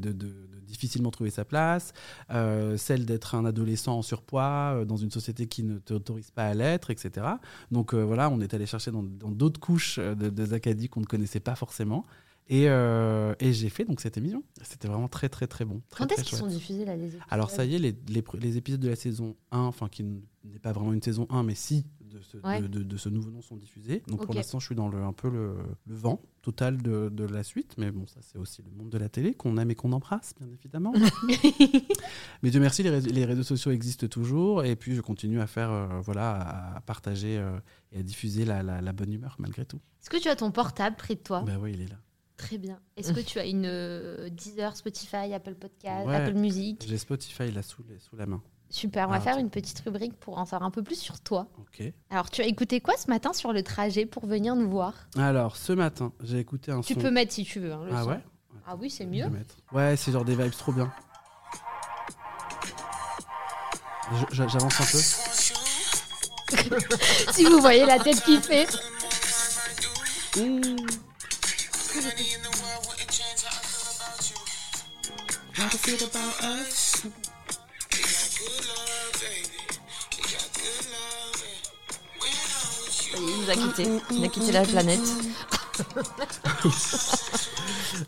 difficilement 0.66 1.10
trouver 1.10 1.30
sa 1.30 1.44
place, 1.44 1.92
euh, 2.30 2.76
celle 2.76 3.06
d'être 3.06 3.34
un 3.36 3.44
adolescent 3.44 3.96
en 3.98 4.02
surpoids 4.02 4.84
dans 4.84 4.96
une 4.96 5.10
société 5.10 5.46
qui 5.46 5.62
ne 5.62 5.78
t'autorise 5.78 6.30
pas 6.30 6.46
à 6.46 6.54
l'être, 6.54 6.90
etc. 6.90 7.26
Donc 7.70 7.94
voilà, 7.94 8.28
on 8.30 8.40
est 8.40 8.52
allé 8.52 8.66
chercher 8.66 8.90
dans 8.90 9.02
d'autres 9.02 9.60
couches 9.60 9.98
de, 9.98 10.44
Zakadi 10.44 10.88
qu'on 10.88 11.00
ne 11.00 11.06
connaissait 11.06 11.40
pas 11.40 11.54
forcément. 11.54 12.04
Et, 12.50 12.68
euh, 12.68 13.34
et 13.40 13.52
j'ai 13.52 13.68
fait 13.68 13.84
donc 13.84 14.00
cette 14.00 14.16
émission. 14.16 14.42
C'était 14.62 14.88
vraiment 14.88 15.08
très 15.08 15.28
très 15.28 15.46
très 15.46 15.64
bon. 15.66 15.82
Très, 15.90 16.04
Quand 16.06 16.12
est-ce 16.12 16.24
qu'ils 16.24 16.38
sont 16.38 16.46
diffusés 16.46 16.84
là 16.86 16.96
les 16.96 17.04
épisodes 17.08 17.20
Alors 17.28 17.50
ça 17.50 17.64
y 17.66 17.74
est, 17.74 17.78
les, 17.78 17.94
les, 18.08 18.22
pr- 18.22 18.38
les 18.40 18.56
épisodes 18.56 18.80
de 18.80 18.88
la 18.88 18.96
saison 18.96 19.36
1, 19.52 19.58
enfin 19.60 19.88
qui 19.88 20.02
n'est 20.02 20.58
pas 20.62 20.72
vraiment 20.72 20.92
une 20.94 21.02
saison 21.02 21.26
1, 21.30 21.42
mais 21.42 21.54
si 21.54 21.84
de 22.00 22.20
ce, 22.22 22.38
Ouais. 22.38 22.62
de, 22.62 22.66
de- 22.68 22.82
de 22.82 22.96
ce 22.96 23.10
nouveau 23.10 23.30
nom 23.30 23.42
sont 23.42 23.56
diffusés. 23.58 24.02
Donc 24.08 24.24
pour 24.24 24.34
l'instant, 24.34 24.58
je 24.60 24.64
suis 24.66 24.74
dans 24.74 24.88
le, 24.88 25.02
un 25.02 25.12
peu 25.12 25.28
le, 25.28 25.56
le 25.86 25.94
vent 25.94 26.22
total 26.40 26.80
de, 26.80 27.10
de 27.10 27.24
la 27.24 27.42
suite. 27.42 27.74
Mais 27.76 27.90
bon, 27.90 28.06
ça 28.06 28.20
c'est 28.22 28.38
aussi 28.38 28.62
le 28.62 28.70
monde 28.70 28.88
de 28.88 28.96
la 28.96 29.10
télé 29.10 29.34
qu'on 29.34 29.58
aime 29.58 29.70
et 29.70 29.74
qu'on 29.74 29.92
embrasse, 29.92 30.32
bien 30.38 30.48
évidemment. 30.50 30.94
mais 32.42 32.50
Dieu 32.50 32.60
merci, 32.60 32.82
les, 32.82 32.90
réseaux- 32.90 33.10
les 33.10 33.24
réseaux 33.24 33.42
sociaux 33.42 33.70
existent 33.72 34.06
toujours. 34.08 34.64
Et 34.64 34.76
puis 34.76 34.94
je 34.94 35.00
continue 35.00 35.40
à 35.40 35.46
faire, 35.46 35.70
euh, 35.70 36.00
voilà, 36.00 36.74
à, 36.76 36.80
partager 36.80 37.38
euh, 37.38 37.58
et 37.92 37.98
à 37.98 38.02
diffuser 38.02 38.44
la, 38.44 38.62
la- 38.62 38.80
la 38.80 38.92
bonne 38.92 39.12
humeur 39.12 39.36
malgré 39.38 39.64
tout. 39.64 39.80
Est-ce 40.00 40.10
que 40.10 40.16
tu 40.20 40.28
as 40.28 40.36
ton 40.36 40.50
portable 40.50 40.96
près 40.96 41.14
de 41.14 41.20
toi? 41.20 41.42
Bah 41.42 41.56
oui, 41.60 41.72
il 41.74 41.82
est 41.82 41.88
là. 41.88 41.96
Très 42.38 42.56
bien. 42.56 42.78
Est-ce 42.96 43.12
que 43.12 43.20
tu 43.20 43.38
as 43.38 43.44
une 43.44 43.66
euh, 43.66 44.30
Deezer, 44.30 44.74
Spotify, 44.76 45.34
Apple 45.34 45.54
Podcast, 45.56 46.06
Ouais. 46.06 46.14
Apple 46.16 46.34
Music 46.38 46.82
J'ai 46.88 46.96
Spotify 46.96 47.50
là 47.50 47.62
sous, 47.62 47.82
les- 47.88 47.98
sous 47.98 48.16
la 48.16 48.24
main. 48.26 48.40
Super, 48.70 49.08
on 49.08 49.10
va 49.10 49.16
Ah, 49.16 49.20
faire 49.20 49.38
une 49.38 49.50
petite 49.50 49.80
rubrique 49.80 50.14
pour 50.20 50.38
en 50.38 50.44
savoir 50.44 50.66
un 50.66 50.70
peu 50.70 50.82
plus 50.82 50.98
sur 50.98 51.20
toi. 51.20 51.48
Ok. 51.58 51.82
Alors, 52.10 52.30
tu 52.30 52.40
as 52.42 52.44
écouté 52.46 52.80
quoi 52.80 52.96
ce 52.96 53.08
matin 53.10 53.32
sur 53.32 53.52
le 53.52 53.62
trajet 53.62 54.06
pour 54.06 54.24
venir 54.26 54.54
nous 54.56 54.70
voir? 54.70 54.94
Alors, 55.16 55.56
ce 55.56 55.72
matin, 55.72 56.12
j'ai 56.22 56.38
écouté 56.38 56.70
un 56.70 56.80
Tu 56.82 56.94
son. 56.94 57.00
peux 57.00 57.10
mettre 57.10 57.32
si 57.32 57.44
tu 57.44 57.60
veux. 57.60 57.72
hein, 57.72 57.84
le 57.86 57.92
Ah 57.94 58.02
son. 58.04 58.08
ouais? 58.10 58.20
Ah 58.66 58.76
oui, 58.76 58.88
c'est 58.90 59.06
mieux. 59.06 59.24
Ouais, 59.72 59.96
c'est 59.96 60.12
genre 60.12 60.24
des 60.24 60.36
vibes 60.36 60.52
trop 60.52 60.72
bien. 60.72 60.92
J'avance 64.30 64.80
un 64.80 64.84
peu. 64.84 64.98
si 67.32 67.44
vous 67.44 67.60
voyez 67.60 67.84
la 67.84 67.98
tête 67.98 68.22
qu'il 68.22 68.40
fait. 68.40 68.66
Il 83.16 83.24
nous 83.42 83.50
a 83.50 83.54
quittés. 83.54 83.88
Il 84.12 84.24
a 84.24 84.28
quitté 84.28 84.52
la 84.52 84.62
planète. 84.62 85.00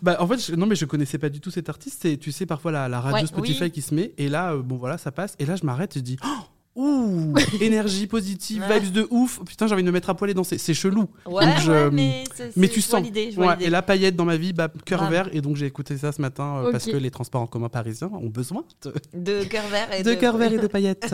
Bah, 0.03 0.17
en 0.21 0.27
fait, 0.27 0.39
je- 0.39 0.55
non, 0.55 0.67
mais 0.67 0.77
je 0.77 0.85
connaissais 0.87 1.19
pas 1.19 1.29
du 1.29 1.41
tout 1.41 1.51
cet 1.51 1.69
artiste. 1.69 1.99
C'est, 2.03 2.17
tu 2.17 2.33
sais, 2.33 2.47
parfois 2.47 2.73
la, 2.73 2.89
la 2.89 3.01
radio 3.01 3.21
Ouais, 3.23 3.27
Spotify 3.27 3.65
oui. 3.65 3.71
qui 3.71 3.83
se 3.83 3.95
met. 3.95 4.13
Et 4.19 4.29
là, 4.29 4.53
euh, 4.55 4.63
bon, 4.63 4.77
voilà, 4.77 4.97
ça 4.99 5.13
passe. 5.13 5.35
Et 5.39 5.47
là, 5.47 5.57
je 5.57 5.65
m'arrête 5.65 5.97
et 5.97 6.01
je 6.01 6.05
dis 6.05 6.17
Oh 6.25 6.29
Ouh 6.77 7.35
Énergie 7.61 8.07
positive, 8.07 8.63
Ouais. 8.69 8.79
vibes 8.79 8.93
de 8.93 9.07
ouf. 9.11 9.41
Putain, 9.45 9.67
j'ai 9.67 9.75
envie 9.75 9.83
de 9.83 9.89
me 9.89 9.93
mettre 9.93 10.09
à 10.09 10.15
poil 10.15 10.31
et 10.31 10.35
danser. 10.35 10.57
C'est 10.57 10.73
chelou. 10.73 11.09
Ouais, 11.27 11.45
Donc, 11.45 11.59
je- 11.59 11.73
ouais, 11.73 11.91
mais, 11.91 12.25
Mais 12.57 12.69
tu 12.69 12.81
sens. 12.81 13.03
Ouais, 13.37 13.57
et 13.61 13.71
la 13.71 13.83
paillette 13.83 14.15
dans 14.15 14.25
ma 14.25 14.37
vie, 14.37 14.53
bah, 14.53 14.69
cœur 14.85 15.11
vert. 15.11 15.29
Et 15.33 15.41
donc, 15.41 15.57
j'ai 15.57 15.67
écouté 15.67 15.99
ça 15.99 16.13
ce 16.13 16.21
matin 16.23 16.63
euh, 16.65 16.71
parce 16.73 16.87
que 16.87 16.97
les 16.97 17.11
transports 17.11 17.43
en 17.43 17.47
commun 17.49 17.69
parisiens 17.69 18.11
ont 18.13 18.29
besoin 18.29 18.65
de, 18.85 18.95
De 19.15 19.45
cœur 19.45 19.67
vert 19.67 19.93
et 19.93 20.03
de 20.05 20.15
cœur 20.15 20.37
vert 20.37 20.53
et 20.53 20.59
de 20.59 20.67
paillettes. 20.69 21.13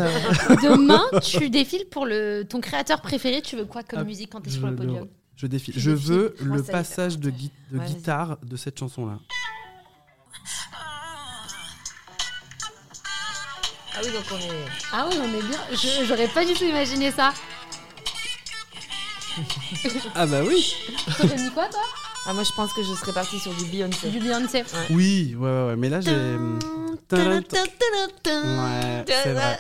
Demain, 0.63 1.03
tu 1.23 1.49
défiles 1.49 1.87
pour 1.91 2.05
le, 2.05 2.43
ton 2.49 2.61
créateur 2.61 3.01
préféré. 3.01 3.41
Tu 3.41 3.57
veux 3.57 3.65
quoi 3.65 3.83
comme 3.83 4.01
Ah, 4.01 4.05
musique 4.05 4.31
quand 4.33 4.43
tu 4.43 4.49
es 4.51 4.53
je 4.53 4.59
sur 4.59 4.67
le 4.67 4.77
podium 4.77 5.09
Je 5.37 5.47
défile. 5.47 5.75
Je 5.77 5.91
veux 5.91 6.35
le 6.41 6.63
passage 6.63 7.19
de, 7.19 7.31
gui- 7.31 7.51
de 7.73 7.79
guitare 7.79 8.39
de 8.45 8.57
cette 8.57 8.79
chanson-là. 8.79 9.19
Ah 13.97 14.01
oui, 14.05 14.13
donc 14.13 14.25
on 14.33 14.37
est. 14.37 14.51
Ah 14.93 15.07
oui, 15.11 15.17
on 15.21 15.25
est 15.39 15.43
bien. 15.43 15.59
Je- 15.73 16.05
J'aurais 16.05 16.29
pas 16.29 16.45
du 16.45 16.53
tout 16.55 16.65
imaginé 16.65 17.11
ça. 17.11 17.33
Ah 20.15 20.27
bah 20.27 20.41
oui 20.47 20.75
T'aurais 21.19 21.37
mis 21.37 21.51
quoi, 21.51 21.67
toi? 21.69 21.81
Ah, 22.27 22.33
moi, 22.33 22.43
je 22.43 22.53
pense 22.53 22.73
que 22.73 22.83
je 22.83 22.93
serais 22.95 23.13
partie 23.13 23.39
sur 23.39 23.55
du 23.55 23.65
Beyoncé. 23.67 24.09
Du 24.09 24.19
Beyoncé. 24.19 24.65
Oui, 24.91 25.37
ouais, 25.39 25.49
ouais, 25.49 25.67
ouais. 25.69 25.77
Mais 25.77 25.89
là, 25.89 26.01
j'ai... 26.01 26.11
Ouais, 27.13 29.05
c'est 29.07 29.33
vrai. 29.33 29.59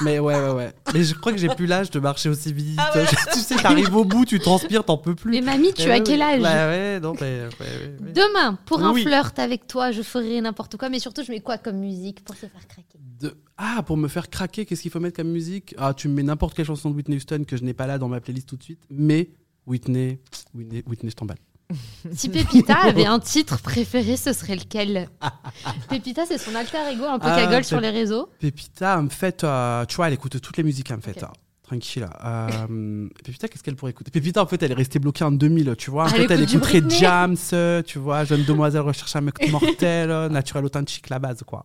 Mais 0.00 0.18
ouais, 0.18 0.34
ouais, 0.34 0.50
ouais. 0.50 0.72
Mais 0.94 1.04
je 1.04 1.14
crois 1.14 1.32
que 1.32 1.38
j'ai 1.38 1.48
plus 1.48 1.66
l'âge 1.66 1.90
de 1.90 2.00
marcher 2.00 2.30
aussi 2.30 2.50
vite. 2.52 2.78
Ah 2.80 2.90
ouais. 2.96 3.04
tu 3.34 3.38
sais, 3.40 3.56
t'arrives 3.56 3.94
au 3.94 4.04
bout, 4.06 4.24
tu 4.24 4.40
transpires, 4.40 4.84
t'en 4.84 4.96
peux 4.96 5.14
plus. 5.14 5.30
Mais 5.32 5.42
mamie, 5.42 5.74
tu 5.74 5.82
Eh 5.82 5.90
as 5.90 5.94
ouais, 5.98 6.02
quel 6.02 6.22
âge? 6.22 6.40
Bah 6.40 6.68
ouais, 6.68 6.98
non, 6.98 7.12
mais... 7.20 7.42
ouais, 7.42 7.48
ouais, 7.60 7.66
ouais. 8.00 8.12
Demain, 8.14 8.58
pour 8.64 8.82
un 8.82 8.92
Oui. 8.92 9.02
flirt 9.02 9.38
avec 9.38 9.66
toi, 9.66 9.90
je 9.92 10.00
ferai 10.00 10.40
n'importe 10.40 10.78
quoi, 10.78 10.88
mais 10.88 10.98
surtout, 10.98 11.22
je 11.22 11.30
mets 11.30 11.40
quoi 11.40 11.58
comme 11.58 11.76
musique 11.76 12.24
pour 12.24 12.34
te 12.34 12.40
faire 12.40 12.66
craquer? 12.68 12.98
De- 13.22 13.34
Ah, 13.56 13.82
pour 13.86 13.96
me 13.96 14.08
faire 14.08 14.28
craquer, 14.28 14.64
qu'est-ce 14.66 14.82
qu'il 14.82 14.90
faut 14.90 15.00
mettre 15.00 15.16
comme 15.16 15.28
musique? 15.30 15.74
Ah, 15.78 15.94
tu 15.94 16.08
me 16.08 16.14
mets 16.14 16.22
n'importe 16.22 16.54
quelle 16.54 16.66
chanson 16.66 16.90
de 16.90 16.96
Whitney 16.96 17.16
Houston 17.16 17.44
que 17.46 17.56
je 17.56 17.62
n'ai 17.62 17.74
pas 17.74 17.86
là 17.86 17.98
dans 17.98 18.08
ma 18.08 18.20
playlist 18.20 18.48
tout 18.48 18.56
de 18.56 18.62
suite. 18.62 18.82
Mais 18.90 19.30
Whitney, 19.66 20.20
Whitney, 20.54 20.82
Whitney 20.86 21.10
je 21.10 21.16
t'emballe. 21.16 21.38
Si 22.12 22.28
Pépita 22.28 22.74
avait 22.82 23.06
un 23.06 23.18
titre 23.20 23.60
préféré, 23.62 24.16
ce 24.16 24.32
serait 24.32 24.56
lequel? 24.56 25.08
Pépita, 25.88 26.26
c'est 26.26 26.38
son 26.38 26.54
alter 26.54 26.78
ego, 26.92 27.04
un 27.04 27.18
peu 27.18 27.28
Ah, 27.30 27.36
cagole 27.36 27.64
sur 27.64 27.80
les 27.80 27.90
réseaux. 27.90 28.28
Pépita, 28.40 28.98
en 29.00 29.08
fait, 29.08 29.44
euh, 29.44 29.84
tu 29.86 29.96
vois, 29.96 30.08
elle 30.08 30.14
écoute 30.14 30.40
toutes 30.40 30.56
les 30.56 30.62
musiques, 30.64 30.90
en 30.90 31.00
fait. 31.00 31.22
Hein. 31.22 31.30
Tranquille. 31.62 32.06
Euh, 32.24 33.08
Pépita, 33.24 33.48
qu'est-ce 33.48 33.62
qu'elle 33.62 33.76
pourrait 33.76 33.92
écouter? 33.92 34.10
Pépita, 34.10 34.42
en 34.42 34.46
fait, 34.46 34.62
elle 34.62 34.72
est 34.72 34.74
restée 34.74 34.98
bloquée 34.98 35.24
en 35.24 35.32
2000, 35.32 35.74
tu 35.78 35.90
vois. 35.90 36.04
En 36.04 36.06
Elle 36.08 36.12
fait, 36.12 36.34
elle 36.34 36.42
écoute 36.42 36.50
du 36.50 36.56
écouterait 36.76 37.36
euh, 37.54 37.82
tu 37.82 37.98
vois, 37.98 38.24
Jeune 38.24 38.44
demoiselle 38.44 38.82
recherche 38.82 39.14
un 39.16 39.22
mec 39.22 39.50
mortel, 39.50 40.10
euh, 40.10 40.28
naturel 40.28 40.64
authentique, 40.66 41.08
la 41.08 41.18
base, 41.20 41.42
quoi. 41.46 41.64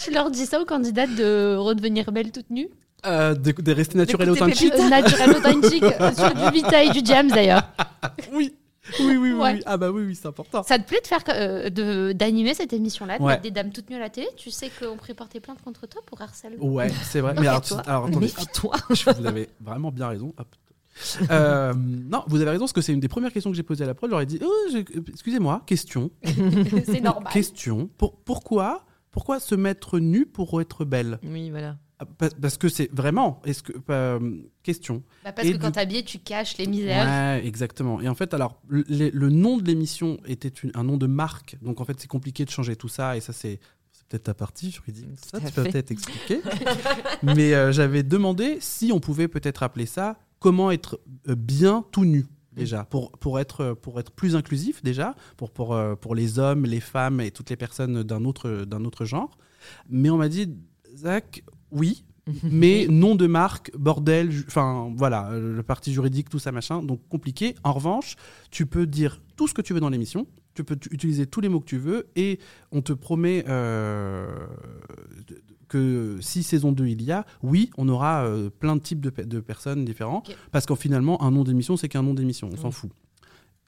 Tu 0.00 0.12
leur 0.12 0.30
dis 0.30 0.46
ça 0.46 0.60
aux 0.60 0.64
candidates 0.64 1.14
de 1.16 1.56
redevenir 1.56 2.12
belle 2.12 2.30
toute 2.30 2.48
nue 2.50 2.68
Euh, 3.06 3.34
de, 3.34 3.50
de 3.52 3.72
rester 3.72 3.98
naturel 3.98 4.30
authentique. 4.30 4.72
Euh, 4.78 4.88
Naturel 4.88 5.30
authentique, 5.36 5.84
sur 6.16 6.34
du 6.34 6.50
Vita 6.52 6.84
et 6.84 6.90
du 6.90 7.00
Jams 7.04 7.28
d'ailleurs. 7.28 7.62
Oui. 8.32 8.54
Oui, 9.00 9.04
oui, 9.06 9.16
oui, 9.18 9.32
Ouais. 9.32 9.52
oui. 9.54 9.62
Ah 9.66 9.76
bah 9.76 9.90
oui, 9.90 10.02
oui, 10.06 10.14
c'est 10.14 10.28
important. 10.28 10.62
Ça 10.62 10.78
te 10.78 10.88
plaît 10.88 11.00
de 11.02 11.06
faire 11.06 11.22
euh, 11.28 11.68
de- 11.68 12.12
d'animer 12.12 12.54
cette 12.54 12.72
émission-là, 12.72 13.18
de 13.18 13.22
Ouais. 13.22 13.32
mettre 13.32 13.42
des 13.42 13.50
dames 13.50 13.70
toutes 13.70 13.90
nues 13.90 13.96
à 13.96 13.98
la 13.98 14.08
télé? 14.08 14.26
Tu 14.36 14.50
sais 14.50 14.70
qu'on 14.70 14.96
pourrait 14.96 15.12
porter 15.12 15.40
plainte 15.40 15.60
contre 15.62 15.86
toi 15.86 16.00
pour 16.06 16.22
harcèlement. 16.22 16.64
Ouais, 16.64 16.88
c'est 17.02 17.20
vrai. 17.20 17.34
Mais 17.38 17.46
alors, 17.48 17.60
Méfie-toi. 17.60 17.82
alors, 17.86 18.06
attendez. 18.06 18.28
Je- 18.94 19.10
vous 19.20 19.26
avez 19.26 19.50
vraiment 19.60 19.90
bien 19.90 20.08
raison. 20.08 20.32
Hop. 20.38 20.46
Euh, 21.30 21.74
non, 21.74 22.24
vous 22.26 22.40
avez 22.40 22.50
raison, 22.50 22.64
parce 22.64 22.72
que 22.72 22.80
c'est 22.80 22.92
une 22.92 23.00
des 23.00 23.08
premières 23.08 23.32
questions 23.32 23.50
que 23.50 23.56
j'ai 23.56 23.62
posées 23.62 23.84
à 23.84 23.86
la 23.86 23.94
prod. 23.94 24.12
Ai 24.12 24.26
dit 24.26 24.40
oh, 24.42 24.76
Excusez-moi, 25.08 25.62
question. 25.66 26.10
C'est 26.84 27.00
normal. 27.00 27.32
Question. 27.32 27.88
Pour, 27.98 28.16
pourquoi, 28.22 28.84
pourquoi 29.10 29.40
se 29.40 29.54
mettre 29.54 29.98
nu 29.98 30.26
pour 30.26 30.60
être 30.60 30.84
belle? 30.84 31.18
Oui, 31.22 31.50
voilà. 31.50 31.76
Ah, 32.00 32.04
pa- 32.06 32.30
Parce 32.40 32.56
que 32.56 32.68
c'est 32.68 32.88
vraiment. 32.92 33.40
Est-ce 33.44 33.62
que, 33.62 33.72
euh, 33.90 34.38
question. 34.62 35.02
Bah, 35.24 35.32
parce 35.32 35.46
Et 35.48 35.52
que 35.52 35.56
du- 35.56 35.62
quand 35.62 35.72
t'es 35.72 35.80
habillé, 35.80 36.04
tu 36.04 36.18
caches 36.18 36.56
les 36.56 36.66
misères. 36.66 37.04
Ouais, 37.06 37.44
exactement. 37.46 38.00
Et 38.00 38.08
en 38.08 38.14
fait, 38.14 38.34
alors, 38.34 38.60
le, 38.68 39.28
nom 39.30 39.56
de 39.56 39.64
l'émission 39.66 40.18
était 40.26 40.48
une- 40.48 40.70
un 40.74 40.84
nom 40.84 40.96
de 40.96 41.06
marque. 41.08 41.56
Donc, 41.60 41.80
en 41.80 41.84
fait, 41.84 41.98
c'est 41.98 42.06
compliqué 42.08 42.44
de 42.44 42.50
changer 42.50 42.76
tout 42.76 42.88
ça. 42.88 43.16
Et 43.16 43.20
ça, 43.20 43.32
c'est. 43.32 43.58
Peut-être 44.08 44.22
ta 44.24 44.32
partie 44.34 44.70
juridique, 44.70 45.06
ça 45.30 45.38
tu 45.38 45.52
peux 45.52 45.64
peut-être 45.64 45.90
expliquer. 45.90 46.40
Mais 47.22 47.52
euh, 47.52 47.72
j'avais 47.72 48.02
demandé 48.02 48.56
si 48.58 48.90
on 48.90 49.00
pouvait 49.00 49.28
peut-être 49.28 49.62
appeler 49.62 49.84
ça 49.84 50.16
comment 50.38 50.70
être 50.70 51.00
euh, 51.28 51.34
bien 51.34 51.84
tout 51.92 52.04
nu. 52.04 52.26
déjà, 52.52 52.84
pour, 52.84 53.12
pour, 53.12 53.38
être, 53.38 53.74
pour 53.74 54.00
être 54.00 54.10
plus 54.12 54.36
inclusif 54.36 54.82
déjà, 54.82 55.14
pour, 55.36 55.50
pour, 55.50 55.74
euh, 55.74 55.94
pour 55.94 56.14
les 56.14 56.38
hommes, 56.38 56.64
les 56.64 56.80
femmes 56.80 57.20
et 57.20 57.30
toutes 57.30 57.50
les 57.50 57.56
personnes 57.56 58.02
d'un 58.02 58.24
autre, 58.24 58.64
d'un 58.64 58.84
autre 58.84 59.04
genre. 59.04 59.38
Mais 59.88 60.10
on 60.10 60.16
m'a 60.16 60.28
dit, 60.28 60.54
Zach, 60.94 61.44
oui, 61.70 62.04
mais 62.42 62.86
nom 62.88 63.14
de 63.14 63.26
marque, 63.26 63.70
bordel, 63.76 64.30
enfin 64.46 64.92
voilà, 64.96 65.30
euh, 65.30 65.56
le 65.56 65.62
parti 65.62 65.92
juridique, 65.92 66.28
tout 66.28 66.38
ça 66.38 66.52
machin, 66.52 66.82
donc 66.82 67.00
compliqué. 67.08 67.54
En 67.64 67.72
revanche, 67.72 68.16
tu 68.50 68.66
peux 68.66 68.86
dire 68.86 69.20
tout 69.36 69.48
ce 69.48 69.54
que 69.54 69.62
tu 69.62 69.72
veux 69.74 69.80
dans 69.80 69.88
l'émission, 69.88 70.26
tu 70.54 70.64
peux 70.64 70.78
utiliser 70.90 71.26
tous 71.26 71.40
les 71.40 71.48
mots 71.48 71.60
que 71.60 71.66
tu 71.66 71.78
veux, 71.78 72.08
et 72.16 72.38
on 72.72 72.82
te 72.82 72.92
promet 72.92 73.44
euh, 73.48 74.46
que 75.68 76.18
si 76.20 76.42
saison 76.42 76.72
2 76.72 76.86
il 76.88 77.02
y 77.02 77.12
a, 77.12 77.24
oui, 77.42 77.70
on 77.76 77.88
aura 77.88 78.24
euh, 78.24 78.50
plein 78.50 78.74
de 78.76 78.80
types 78.80 79.00
de, 79.00 79.10
pe- 79.10 79.22
de 79.24 79.40
personnes 79.40 79.84
différents, 79.84 80.22
parce 80.50 80.66
qu'en 80.66 80.76
finalement, 80.76 81.22
un 81.22 81.30
nom 81.30 81.44
d'émission, 81.44 81.76
c'est 81.76 81.88
qu'un 81.88 82.02
nom 82.02 82.14
d'émission, 82.14 82.48
on 82.52 82.56
s'en 82.56 82.68
Oui. 82.68 82.72
fout. 82.72 82.90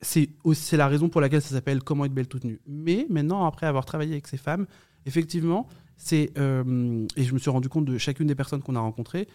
C'est 0.03 0.77
la 0.79 0.89
raison 0.89 1.09
pour 1.11 1.21
laquelle 1.21 1.43
ça 1.43 1.51
s'appelle 1.51 1.83
Comment 1.83 2.07
être 2.07 2.15
belle 2.15 2.27
toute 2.29 2.45
nue. 2.45 2.61
Mais 2.67 3.07
maintenant, 3.11 3.45
après 3.45 3.67
avoir 3.67 3.85
travaillé 3.85 4.13
avec 4.13 4.27
ces 4.29 4.39
femmes, 4.39 4.67
effectivement, 5.05 5.69
c'est 5.99 6.33
euh, 6.39 7.07
et 7.17 7.25
je 7.25 7.35
me 7.35 7.39
suis 7.39 7.51
rendu 7.51 7.69
compte 7.69 7.85
de 7.85 7.99
chacune 7.99 8.27
des 8.27 8.35
personnes 8.35 8.63
qu'on 8.63 8.77
a 8.77 8.81
rencontrées, 8.81 9.29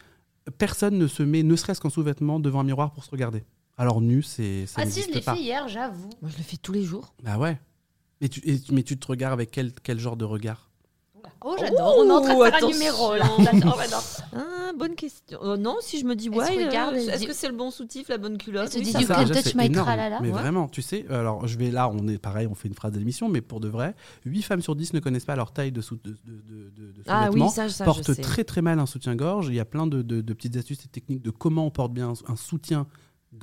personne 0.58 0.98
ne 0.98 1.06
se 1.08 1.22
met, 1.22 1.44
ne 1.44 1.56
serait-ce 1.56 1.80
qu'en 1.80 1.92
sous-vêtements, 1.92 2.40
devant 2.40 2.62
un 2.62 2.64
miroir 2.64 2.92
pour 2.94 3.04
se 3.04 3.12
regarder. 3.12 3.44
Alors 3.78 4.02
nu, 4.02 4.24
c'est 4.24 4.66
ça 4.66 4.82
Ah 4.84 4.90
si, 4.90 5.02
je 5.04 5.12
l'ai 5.14 5.22
fait 5.22 5.38
hier, 5.38 5.68
j'avoue. 5.68 6.10
Moi, 6.22 6.32
je 6.32 6.38
le 6.38 6.44
fais 6.44 6.58
tous 6.58 6.72
les 6.72 6.84
jours. 6.84 7.14
Bah 7.24 7.38
ouais. 7.38 7.60
Et 8.22 8.30
tu, 8.30 8.40
et- 8.50 8.60
mais 8.72 8.82
tu 8.84 8.98
te 8.98 9.06
regardes 9.06 9.34
avec 9.34 9.52
quel, 9.52 9.72
quel 9.84 10.00
genre 10.00 10.18
de 10.18 10.26
regard? 10.26 10.72
Oh, 11.44 11.56
j'adore. 11.60 11.96
On 12.00 12.08
est 12.08 12.12
en 12.12 12.22
train 12.22 12.34
de 12.34 12.44
faire 12.44 12.56
attention. 12.56 12.68
un 12.68 12.72
numéro 12.72 13.16
là. 13.16 13.26
J'adore, 13.40 13.78
j'adore. 13.82 14.04
Ah, 14.36 14.72
bonne 14.78 14.96
question. 14.96 15.40
Euh, 15.44 15.58
non, 15.58 15.76
si 15.82 16.00
je 16.00 16.06
me 16.06 16.16
dis, 16.16 16.30
ouais, 16.30 16.46
euh, 16.58 16.66
regarde, 16.68 16.96
elle 16.96 17.10
est-ce 17.10 17.20
dit- 17.20 17.28
que 17.28 17.34
c'est 17.34 17.48
le 17.48 17.56
bon 17.56 17.72
soutif, 17.72 18.10
la 18.10 18.18
bonne 18.18 18.38
culotte 18.38 18.66
Elle 18.66 18.72
se 18.72 18.78
Oui, 18.80 18.84
dit 18.86 18.92
ça 18.92 19.00
You 19.02 19.08
va. 19.08 19.16
can 19.16 19.22
déjà, 19.24 19.34
touch 19.36 19.44
c'est 19.52 19.56
my 19.58 19.66
énorme. 19.66 19.86
tralala. 19.86 20.20
Mais 20.22 20.28
Ouais. 20.32 20.34
vraiment, 20.42 20.68
tu 20.68 20.82
sais, 20.82 21.06
alors 21.10 21.48
je 21.48 21.58
vais 21.58 21.72
là, 21.72 21.90
on 21.90 22.08
est 22.08 22.18
pareil, 22.18 22.48
on 22.50 22.56
fait 22.56 22.68
une 22.68 22.74
phrase 22.74 22.92
d'émission, 22.94 23.30
mais 23.30 23.42
pour 23.42 23.60
de 23.60 23.68
vrai, 23.68 23.96
8 24.26 24.42
femmes 24.42 24.62
sur 24.62 24.76
10 24.76 24.94
ne 24.94 25.00
connaissent 25.00 25.26
pas 25.26 25.36
leur 25.36 25.52
taille 25.52 25.72
de, 25.72 25.82
sous, 25.82 25.96
de, 26.04 26.12
de, 26.12 26.16
de- 26.26 26.70
de- 26.70 26.92
de 26.92 27.04
Ah 27.08 27.26
sous-vêtements, 27.28 27.46
oui, 27.48 27.52
ça, 27.52 27.70
ça 27.70 27.84
je 27.84 27.86
portent 27.86 28.14
sais. 28.14 28.22
très 28.22 28.44
très 28.44 28.62
mal 28.62 28.80
un 28.80 28.86
soutien-gorge. 28.86 29.48
Il 29.50 29.56
y 29.56 29.60
a 29.60 29.66
plein 29.66 29.88
de, 29.88 30.02
de- 30.02 30.22
de 30.22 30.34
petites 30.34 30.56
astuces 30.58 30.84
et 30.86 30.88
techniques 30.88 31.22
de 31.22 31.30
comment 31.32 31.66
on 31.66 31.72
porte 31.72 31.94
bien 31.94 32.10
un, 32.10 32.32
un 32.32 32.36
soutien-gorge. 32.36 32.88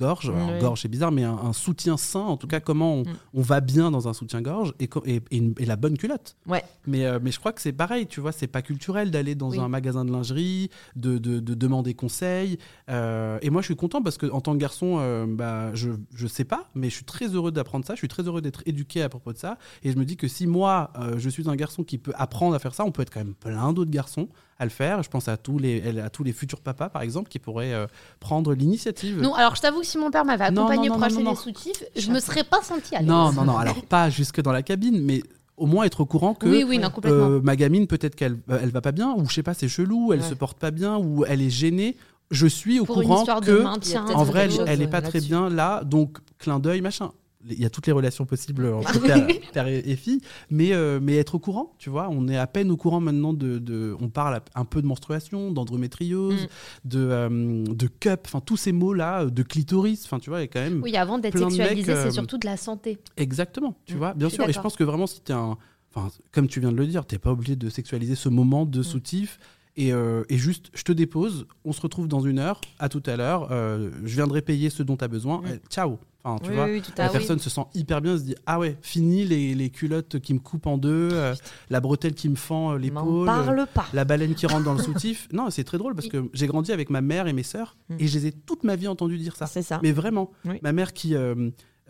Alors, 0.01 0.49
Oui. 0.53 0.59
Gorge, 0.59 0.81
c'est 0.81 0.87
bizarre, 0.87 1.11
mais 1.11 1.23
un, 1.23 1.33
un 1.37 1.53
soutien 1.53 1.97
sain, 1.97 2.21
en 2.21 2.37
tout 2.37 2.47
cas, 2.47 2.59
comment 2.59 2.95
on, 2.95 3.01
Mm. 3.03 3.15
on 3.35 3.41
va 3.41 3.59
bien 3.61 3.91
dans 3.91 4.07
un 4.07 4.13
soutien-gorge 4.13 4.73
et, 4.79 4.87
co- 4.87 5.03
et, 5.05 5.21
et 5.31 5.37
une- 5.37 5.53
et 5.59 5.65
la 5.65 5.75
bonne 5.75 5.97
culotte. 5.97 6.35
Ouais. 6.47 6.63
Mais, 6.87 7.05
euh, 7.05 7.19
mais 7.21 7.31
je 7.31 7.39
crois 7.39 7.51
que 7.53 7.61
c'est 7.61 7.73
pareil, 7.73 8.07
tu 8.07 8.21
vois, 8.21 8.31
c'est 8.31 8.47
pas 8.47 8.61
culturel 8.61 9.11
d'aller 9.11 9.35
dans 9.35 9.49
Oui. 9.51 9.59
un 9.59 9.67
magasin 9.67 10.05
de 10.05 10.11
lingerie, 10.11 10.69
de, 10.95 11.17
de- 11.17 11.39
de 11.39 11.53
demander 11.53 11.93
conseil. 11.93 12.57
Euh, 12.89 13.37
et 13.41 13.49
moi, 13.49 13.61
je 13.61 13.65
suis 13.65 13.75
content 13.75 14.01
parce 14.01 14.17
que 14.17 14.25
en 14.31 14.41
tant 14.41 14.53
que 14.53 14.57
garçon, 14.59 14.97
euh, 14.99 15.25
bah, 15.27 15.73
je, 15.73 15.91
je 16.15 16.27
sais 16.27 16.45
pas, 16.45 16.69
mais 16.75 16.89
je 16.89 16.95
suis 16.95 17.05
très 17.05 17.27
heureux 17.27 17.51
d'apprendre 17.51 17.85
ça. 17.85 17.93
Je 17.95 17.99
suis 17.99 18.07
très 18.07 18.23
heureux 18.23 18.41
d'être 18.41 18.63
éduqué 18.65 19.01
à 19.01 19.09
propos 19.09 19.33
de 19.33 19.37
ça. 19.37 19.57
Et 19.83 19.91
je 19.91 19.97
me 19.97 20.05
dis 20.05 20.17
que 20.17 20.27
si 20.27 20.47
moi, 20.47 20.91
je 21.17 21.29
suis 21.29 21.49
un 21.49 21.55
garçon 21.55 21.83
qui 21.83 21.97
peut 21.97 22.13
apprendre 22.15 22.55
à 22.55 22.59
faire 22.59 22.73
ça, 22.73 22.85
on 22.85 22.91
peut 22.91 23.01
être 23.01 23.11
quand 23.13 23.19
même 23.23 23.35
plein 23.35 23.73
d'autres 23.73 23.91
garçons 23.91 24.29
à 24.63 24.65
le 24.65 24.71
faire. 24.71 25.03
Je 25.03 25.09
pense 25.09 25.27
à 25.27 25.37
tous 25.37 25.59
les, 25.59 25.99
à 25.99 26.09
tous 26.09 26.23
les 26.23 26.33
futurs 26.33 26.59
papas, 26.61 26.89
par 26.89 27.03
exemple, 27.03 27.29
qui 27.29 27.37
pourraient 27.39 27.73
euh, 27.73 27.85
prendre 28.19 28.53
l'initiative. 28.53 29.21
Non, 29.21 29.35
alors 29.35 29.55
je 29.55 29.61
t'avoue 29.61 29.81
que 29.81 29.85
si 29.85 29.97
mon 29.99 30.09
père 30.09 30.25
m'avait 30.25 30.49
Non, 30.51 30.63
accompagné 30.65 30.89
non, 30.89 30.95
pour 30.95 31.03
acheter 31.03 31.23
des 31.23 31.35
soutifs, 31.35 31.83
je 31.95 32.11
me 32.11 32.19
serais 32.19 32.43
pas 32.43 32.61
sentie 32.63 32.95
à 32.95 32.99
l'aise. 32.99 33.07
Non, 33.07 33.31
non, 33.31 33.45
non. 33.45 33.57
Alors, 33.57 33.81
pas 33.85 34.09
jusque 34.09 34.41
dans 34.41 34.51
la 34.51 34.63
cabine, 34.63 34.99
mais 35.01 35.21
au 35.55 35.67
moins 35.67 35.83
être 35.85 36.01
au 36.01 36.05
courant 36.07 36.33
que 36.33 36.47
Oui, 36.47 36.63
oui, 36.67 36.79
non, 36.79 36.89
complètement. 36.89 37.29
euh, 37.29 37.39
ma 37.43 37.55
gamine, 37.55 37.85
peut-être 37.87 38.15
qu'elle 38.15 38.37
euh, 38.49 38.59
elle 38.63 38.71
va 38.71 38.81
pas 38.81 38.91
bien, 38.91 39.13
ou 39.15 39.29
je 39.29 39.33
sais 39.35 39.43
pas, 39.43 39.53
c'est 39.53 39.67
chelou, 39.67 40.11
elle 40.13 40.21
Ouais. 40.21 40.27
se 40.27 40.33
porte 40.33 40.57
pas 40.57 40.71
bien, 40.71 40.97
ou 40.97 41.25
elle 41.25 41.41
est 41.41 41.49
gênée. 41.51 41.95
Je 42.31 42.47
suis 42.47 42.79
au 42.79 42.85
pour 42.85 42.95
courant 42.95 43.23
que, 43.41 43.61
maintien. 43.61 44.05
en 44.05 44.23
vrai, 44.23 44.45
elle, 44.49 44.63
elle 44.67 44.81
est 44.81 44.87
pas 44.87 45.01
très 45.03 45.19
bien 45.21 45.49
là, 45.49 45.83
donc 45.83 46.17
clin 46.39 46.57
d'œil, 46.59 46.81
machin. 46.81 47.11
Il 47.49 47.59
y 47.59 47.65
a 47.65 47.69
toutes 47.69 47.87
les 47.87 47.91
relations 47.93 48.25
possibles 48.25 48.65
entre 48.73 48.99
père, 49.05 49.27
père 49.51 49.67
et, 49.67 49.95
fille, 49.95 50.21
mais, 50.49 50.71
euh, 50.73 50.99
mais 51.01 51.17
être 51.17 51.35
au 51.35 51.39
courant, 51.39 51.75
tu 51.77 51.89
vois, 51.89 52.07
on 52.09 52.27
est 52.27 52.37
à 52.37 52.47
peine 52.47 52.71
au 52.71 52.77
courant 52.77 52.99
maintenant 53.01 53.33
de, 53.33 53.59
de- 53.59 53.95
on 53.99 54.09
parle 54.09 54.39
un 54.55 54.65
peu 54.65 54.81
de 54.81 54.87
menstruation, 54.87 55.51
d'endométriose, 55.51 56.43
Mm. 56.43 56.47
de, 56.89 56.99
euh, 56.99 57.63
de 57.67 57.87
cup, 57.87 58.21
enfin 58.25 58.39
tous 58.39 58.57
ces 58.57 58.71
mots-là, 58.71 59.25
de 59.25 59.43
clitoris, 59.43 60.05
enfin 60.05 60.19
tu 60.19 60.29
vois, 60.29 60.39
il 60.39 60.43
y 60.43 60.45
a 60.45 60.47
quand 60.47 60.61
même 60.61 60.81
Oui, 60.81 60.95
avant 60.95 61.17
d'être 61.19 61.37
sexualisé, 61.37 61.91
euh, 61.91 62.03
c'est 62.05 62.11
surtout 62.11 62.37
de 62.37 62.45
la 62.45 62.57
santé. 62.57 62.97
Exactement, 63.17 63.75
tu 63.85 63.95
Mm, 63.95 63.97
vois, 63.97 64.13
bien 64.13 64.29
sûr. 64.29 64.47
Et 64.47 64.53
je 64.53 64.61
pense 64.61 64.75
que 64.75 64.83
vraiment, 64.83 65.07
si 65.07 65.21
t'es 65.21 65.33
un. 65.33 65.57
Enfin, 65.95 66.09
comme 66.31 66.47
tu 66.47 66.59
viens 66.59 66.71
de 66.71 66.77
le 66.77 66.87
dire, 66.87 67.05
t'es 67.05 67.19
pas 67.19 67.31
obligé 67.31 67.55
de 67.55 67.69
sexualiser 67.69 68.15
ce 68.15 68.29
moment 68.29 68.65
Mm. 68.65 68.69
de 68.71 68.81
soutif. 68.83 69.39
Et, 69.75 69.91
euh, 69.91 70.23
et 70.29 70.37
juste, 70.37 70.69
je 70.75 70.83
te 70.83 70.91
dépose, 70.91 71.47
on 71.65 71.71
se 71.73 71.81
retrouve 71.81 72.07
dans 72.07 72.19
une 72.21 72.37
heure, 72.39 72.61
à 72.79 72.89
tout 72.89 73.01
à 73.07 73.15
l'heure, 73.15 73.47
euh, 73.51 73.89
je 74.03 74.13
viendrai 74.15 74.41
payer 74.43 74.69
ce 74.69 74.83
dont 74.83 74.97
tu 74.97 75.03
as 75.03 75.07
besoin, 75.07 75.39
Mm. 75.41 75.45
euh, 75.45 75.57
ciao. 75.69 75.97
Enfin, 76.25 76.39
tu 76.43 76.49
Oui, 76.51 76.55
vois, 76.55 76.65
oui, 76.65 76.81
tout 76.81 76.91
la 76.97 77.09
personne 77.09 77.39
se 77.39 77.49
sent 77.49 77.63
hyper 77.73 78.01
bien, 78.01 78.17
se 78.17 78.23
dit 78.23 78.35
Ah 78.45 78.57
ouais, 78.59 78.77
fini 78.81 79.25
les, 79.25 79.53
les 79.55 79.69
culottes 79.69 80.19
qui 80.19 80.33
me 80.33 80.39
coupent 80.39 80.67
en 80.67 80.77
deux, 80.77 81.09
euh, 81.11 81.35
la 81.69 81.81
bretelle 81.81 82.13
qui 82.13 82.29
me 82.29 82.35
fend 82.35 82.73
euh, 82.73 82.77
l'épaule, 82.77 83.27
euh, 83.29 83.65
la 83.91 84.05
baleine 84.05 84.33
qui 84.33 84.45
rentre 84.45 84.63
dans 84.63 84.73
le 84.73 84.81
soutif. 84.83 85.27
Non, 85.33 85.49
c'est 85.49 85.65
très 85.65 85.77
drôle 85.77 85.95
parce 85.95 86.07
que 86.07 86.29
j'ai 86.33 86.47
grandi 86.47 86.71
avec 86.71 86.89
ma 86.89 87.01
mère 87.01 87.27
et 87.27 87.33
mes 87.33 87.43
sœurs 87.43 87.75
Mm. 87.89 87.95
et 87.99 88.07
je 88.07 88.17
les 88.19 88.27
ai 88.27 88.31
toute 88.31 88.63
ma 88.63 88.77
vie 88.77 88.87
entendu 88.87 89.17
dire 89.17 89.35
ça. 89.35 89.45
C'est 89.47 89.61
ça. 89.61 89.79
Mais 89.83 89.91
vraiment, 89.91 90.31
Oui. 90.45 90.59
ma 90.63 90.71
mère 90.71 90.93
qui. 90.93 91.13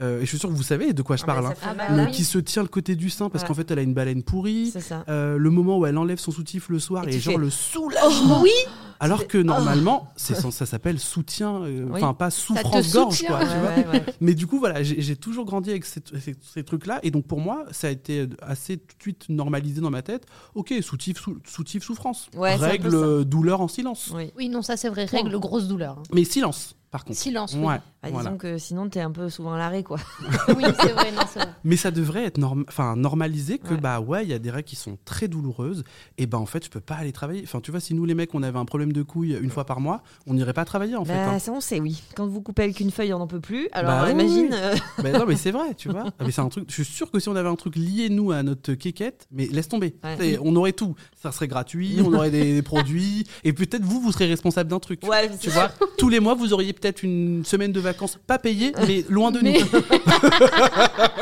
Euh, 0.01 0.17
et 0.17 0.21
je 0.21 0.25
suis 0.29 0.39
sûr 0.39 0.49
que 0.49 0.55
vous 0.55 0.63
savez 0.63 0.93
de 0.93 1.01
quoi 1.01 1.15
je 1.15 1.23
Ah, 1.23 1.27
parle. 1.27 1.45
hein. 1.47 1.53
Ah, 1.63 1.73
bah 1.75 1.83
Le- 1.95 2.03
oui. 2.05 2.11
qui 2.11 2.23
se 2.23 2.37
tient 2.39 2.63
le 2.63 2.67
côté 2.67 2.95
du 2.95 3.09
sein 3.09 3.29
parce 3.29 3.43
Ouais. 3.43 3.47
qu'en 3.49 3.53
fait 3.53 3.69
elle 3.71 3.79
a 3.79 3.83
une 3.83 3.93
baleine 3.93 4.23
pourrie. 4.23 4.69
C'est 4.73 4.81
ça. 4.81 5.03
Euh, 5.09 5.37
le 5.37 5.49
moment 5.49 5.77
où 5.77 5.85
elle 5.85 5.97
enlève 5.97 6.17
son 6.19 6.31
soutif 6.31 6.69
le 6.69 6.79
soir 6.79 7.07
Et 7.07 7.15
et, 7.15 7.19
genre 7.19 7.35
fais, 7.35 7.39
le 7.39 7.49
soulagement. 7.49 8.41
oui, 8.41 8.51
Alors 8.99 9.27
que 9.27 9.37
normalement, 9.37 10.07
c'est 10.15 10.33
sans- 10.33 10.49
ça 10.51 10.65
s'appelle 10.65 10.97
soutien, 10.99 11.61
euh, 11.63 11.85
Oui. 11.89 11.91
enfin 12.01 12.13
pas 12.13 12.29
te 12.29 12.35
souffrance-gorge 12.35 13.15
soutient. 13.17 13.29
quoi. 13.37 13.39
tu 13.45 13.45
vois. 13.59 13.69
Ouais, 13.69 13.85
ouais, 13.85 13.91
ouais. 13.99 14.05
Mais 14.21 14.33
du 14.33 14.47
coup, 14.47 14.59
voilà, 14.59 14.81
j'ai 14.81 15.15
toujours 15.17 15.45
grandi 15.45 15.71
avec 15.71 15.83
ces, 15.85 16.01
ces- 16.21 16.35
ces 16.41 16.63
trucs-là. 16.63 16.99
Et 17.03 17.11
donc, 17.11 17.25
pour 17.27 17.39
moi, 17.41 17.65
ça 17.71 17.87
a 17.87 17.89
été 17.91 18.27
assez 18.41 18.77
tout 18.77 18.95
de 18.97 19.01
suite 19.01 19.25
normalisé 19.29 19.81
dans 19.81 19.89
ma 19.91 20.01
tête. 20.03 20.25
Ok, 20.55 20.73
soutif, 20.81 21.19
sou- 21.19 21.37
soutif 21.45 21.83
souffrance. 21.83 22.29
Règle, 22.37 22.95
euh, 22.95 23.23
douleur 23.25 23.59
en 23.61 23.67
silence. 23.67 24.11
Oui. 24.15 24.31
oui, 24.37 24.47
non, 24.49 24.61
ça 24.61 24.77
c'est 24.77 24.89
vrai. 24.89 25.05
Règle, 25.05 25.37
grosse 25.37 25.67
douleur. 25.67 25.97
hein. 25.99 26.03
Mais 26.13 26.23
silence, 26.23 26.75
par 26.93 27.03
contre. 27.05 27.17
Silence, 27.17 27.53
oui. 27.57 27.65
Ouais, 27.65 27.79
Bah, 28.03 28.09
voilà. 28.11 28.29
Disons 28.29 28.37
que 28.37 28.57
sinon, 28.59 28.87
t'es 28.87 29.01
un 29.01 29.09
peu 29.11 29.27
souvent 29.29 29.53
à 29.53 29.57
l'arrêt, 29.57 29.81
quoi. 29.83 29.97
Oui, 30.55 30.63
c'est 30.79 30.91
vrai, 30.93 31.11
non, 31.11 31.23
c'est 31.27 31.39
vrai. 31.39 31.49
Mais 31.63 31.75
ça 31.75 31.89
devrait 31.89 32.23
être 32.25 32.37
norm- 32.37 32.65
enfin, 32.67 32.95
normalisé 32.95 33.57
que, 33.57 33.73
Ouais. 33.73 33.79
bah 33.81 33.99
ouais, 33.99 34.23
il 34.23 34.29
y 34.29 34.33
a 34.33 34.39
des 34.39 34.51
règles 34.51 34.67
qui 34.67 34.75
sont 34.75 34.97
très 35.03 35.27
douloureuses. 35.27 35.83
Et 36.19 36.27
bah, 36.27 36.37
en 36.37 36.45
fait, 36.45 36.63
je 36.63 36.69
peux 36.69 36.79
pas 36.81 36.93
aller 36.95 37.11
travailler. 37.11 37.41
Enfin, 37.43 37.61
tu 37.61 37.71
vois, 37.71 37.79
si 37.79 37.95
nous, 37.95 38.05
les 38.05 38.13
mecs, 38.13 38.33
on 38.35 38.43
avait 38.43 38.59
un 38.59 38.65
problème 38.65 38.93
de 38.93 39.01
couille 39.01 39.35
une 39.41 39.49
fois 39.49 39.65
par 39.65 39.79
mois, 39.79 40.03
on 40.27 40.35
n'irait 40.35 40.53
pas 40.53 40.65
travailler, 40.65 40.95
en 40.95 41.03
fait. 41.03 41.13
Bah, 41.13 41.31
hein. 41.31 41.39
ça, 41.39 41.51
on 41.51 41.59
sait, 41.61 41.79
oui. 41.79 42.03
Quand 42.15 42.27
vous 42.27 42.41
coupez 42.41 42.61
avec 42.63 42.79
une 42.79 42.91
feuille, 42.91 43.11
on 43.13 43.19
n'en 43.19 43.27
peut 43.27 43.39
plus. 43.41 43.67
Alors, 43.71 43.91
Bah 44.03 44.11
imagine. 44.11 44.49
oui. 44.51 44.53
euh, 44.53 44.75
Mais 45.03 45.11
non, 45.13 45.25
mais 45.27 45.35
c'est 45.35 45.51
vrai, 45.51 45.73
tu 45.75 45.89
vois. 45.89 46.03
Ah, 46.19 46.23
mais 46.23 46.31
c'est 46.31 46.41
un 46.41 46.49
truc. 46.49 46.65
Je 46.69 46.73
suis 46.83 46.85
sûr 46.85 47.09
que 47.09 47.19
si 47.19 47.27
on 47.27 47.35
avait 47.35 47.49
un 47.49 47.55
truc 47.55 47.75
lié 47.75 48.09
nous 48.09 48.31
à 48.31 48.43
notre 48.43 48.73
quéquette, 48.75 49.27
mais 49.31 49.47
laisse 49.47 49.67
tomber. 49.67 49.95
Ouais. 50.03 50.37
On 50.43 50.55
aurait 50.55 50.73
tout. 50.73 50.93
Ça 51.19 51.31
serait 51.31 51.47
gratuit, 51.47 51.97
on 52.05 52.13
aurait 52.13 52.29
des, 52.31 52.53
des 52.53 52.61
produits, 52.73 53.25
et 53.43 53.51
peut-être 53.53 53.83
vous, 53.83 53.99
vous 53.99 54.11
serez 54.11 54.27
responsable 54.27 54.69
d'un 54.69 54.79
truc. 54.79 55.01
Ouais, 55.07 55.31
Tu 55.41 55.49
vois, 55.49 55.71
tous 55.97 56.09
les 56.09 56.19
mois, 56.19 56.35
vous 56.35 56.53
auriez 56.53 56.73
peut-être 56.84 57.03
une 57.03 57.45
semaine 57.45 57.71
de 57.71 57.79
vacances 57.79 58.17
pas 58.27 58.38
payée, 58.38 58.73
mais 58.88 59.05
loin 59.09 59.31
de 59.31 59.39
Mais- 59.39 59.53
nous. 59.53 59.65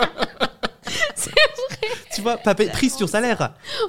vois, 2.34 2.38
pas 2.38 2.56
payé, 2.56 2.70
prise 2.70 2.96
sur 2.96 3.10
salaire. 3.10 3.38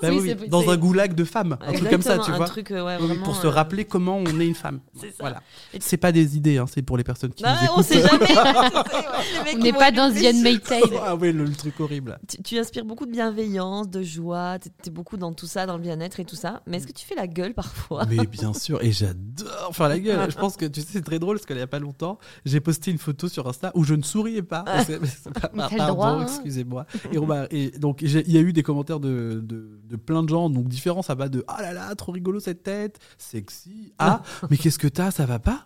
Bah 0.03 0.09
Oui, 0.11 0.18
oui, 0.20 0.36
oui, 0.40 0.49
dans 0.49 0.68
un 0.70 0.76
goulag 0.76 1.14
de 1.14 1.24
femmes, 1.24 1.57
un 1.61 1.72
truc 1.72 1.90
comme 1.90 2.03
ça, 2.03 2.18
tu 2.18 2.30
un 2.30 2.36
vois. 2.36 2.47
truc, 2.47 2.70
euh, 2.70 2.84
ouais, 2.84 2.97
Oui, 3.01 3.07
vraiment, 3.07 3.24
pour 3.24 3.36
se 3.36 3.47
euh, 3.47 3.51
rappeler 3.51 3.84
comment 3.84 4.16
on 4.18 4.40
est 4.40 4.47
une 4.47 4.55
femme. 4.55 4.80
C'est 5.01 5.09
ça. 5.09 5.16
Voilà. 5.20 5.43
C'est 5.80 5.97
pas 5.97 6.12
des 6.12 6.36
idées, 6.36 6.59
hein, 6.59 6.66
c'est 6.72 6.82
pour 6.82 6.97
les 6.97 7.05
personnes 7.05 7.32
qui 7.32 7.43
Non, 7.45 7.51
nous 7.51 7.68
on 7.78 7.82
sait 7.82 8.01
jamais. 8.01 8.26
On 9.55 9.59
n'est 9.59 9.72
pas 9.72 9.90
dans. 9.90 10.12
The 10.12 10.62
Tale. 10.62 10.82
ah 11.05 11.16
ouais, 11.16 11.32
le, 11.32 11.45
le 11.45 11.53
truc 11.53 11.78
horrible. 11.80 12.18
Tu, 12.28 12.43
tu 12.43 12.59
inspires 12.59 12.84
beaucoup 12.84 13.07
de 13.07 13.11
bienveillance, 13.12 13.88
de 13.88 14.03
joie. 14.03 14.59
Tu 14.59 14.68
es 14.86 14.90
beaucoup 14.90 15.16
dans 15.16 15.32
tout 15.32 15.47
ça, 15.47 15.66
dans 15.66 15.76
le 15.76 15.82
bien-être 15.82 16.20
et 16.20 16.24
tout 16.24 16.36
ça. 16.36 16.62
Mais 16.66 16.76
est-ce 16.76 16.86
que 16.86 16.93
tu 16.93 17.07
fais 17.07 17.14
la 17.14 17.26
gueule 17.26 17.55
parfois? 17.55 18.05
Mais 18.09 18.26
bien 18.26 18.53
sûr, 18.53 18.82
et 18.82 18.93
j'adore 18.93 19.74
faire 19.74 19.88
la 19.88 19.99
gueule. 19.99 20.30
Je 20.30 20.36
pense 20.36 20.57
que 20.57 20.66
tu 20.66 20.80
sais, 20.80 20.86
c'est 20.93 21.03
très 21.05 21.18
drôle 21.18 21.36
parce 21.36 21.47
qu'il 21.47 21.57
n'y 21.57 21.62
a 21.62 21.66
pas 21.66 21.78
longtemps, 21.78 22.18
j'ai 22.45 22.61
posté 22.61 22.90
une 22.90 22.99
photo 22.99 23.28
sur 23.28 23.49
Insta 23.49 23.70
où 23.74 23.84
je 23.84 23.95
ne 23.95 24.03
souriais 24.03 24.43
pas. 24.43 24.64
Le 24.88 25.76
pardon, 25.78 26.03
hein. 26.03 26.22
excusez-moi. 26.22 26.86
Et, 27.51 27.70
donc, 27.78 27.99
j'ai- 28.03 28.24
il 28.26 28.32
y 28.33 28.39
a 28.39 28.41
eu 28.41 28.53
des 28.53 28.62
commentaires 28.62 29.01
de, 29.01 29.41
de, 29.43 29.80
de 29.85 29.97
plein 29.97 30.22
de 30.22 30.28
gens, 30.28 30.51
donc 30.51 30.68
différents. 30.68 31.03
Ça 31.03 31.14
va 31.14 31.28
de 31.28 31.45
Ah 31.49 31.62
là 31.62 31.72
là, 31.72 31.95
trop 31.95 32.12
rigolo 32.12 32.41
cette 32.41 32.62
tête, 32.62 32.99
sexy. 33.18 33.93
Ah, 33.99 34.22
mais 34.51 34.57
qu'est-ce 34.57 34.78
que 34.78 34.89
t'as, 34.89 35.11
ça 35.11 35.26
va 35.26 35.39
pas? 35.39 35.64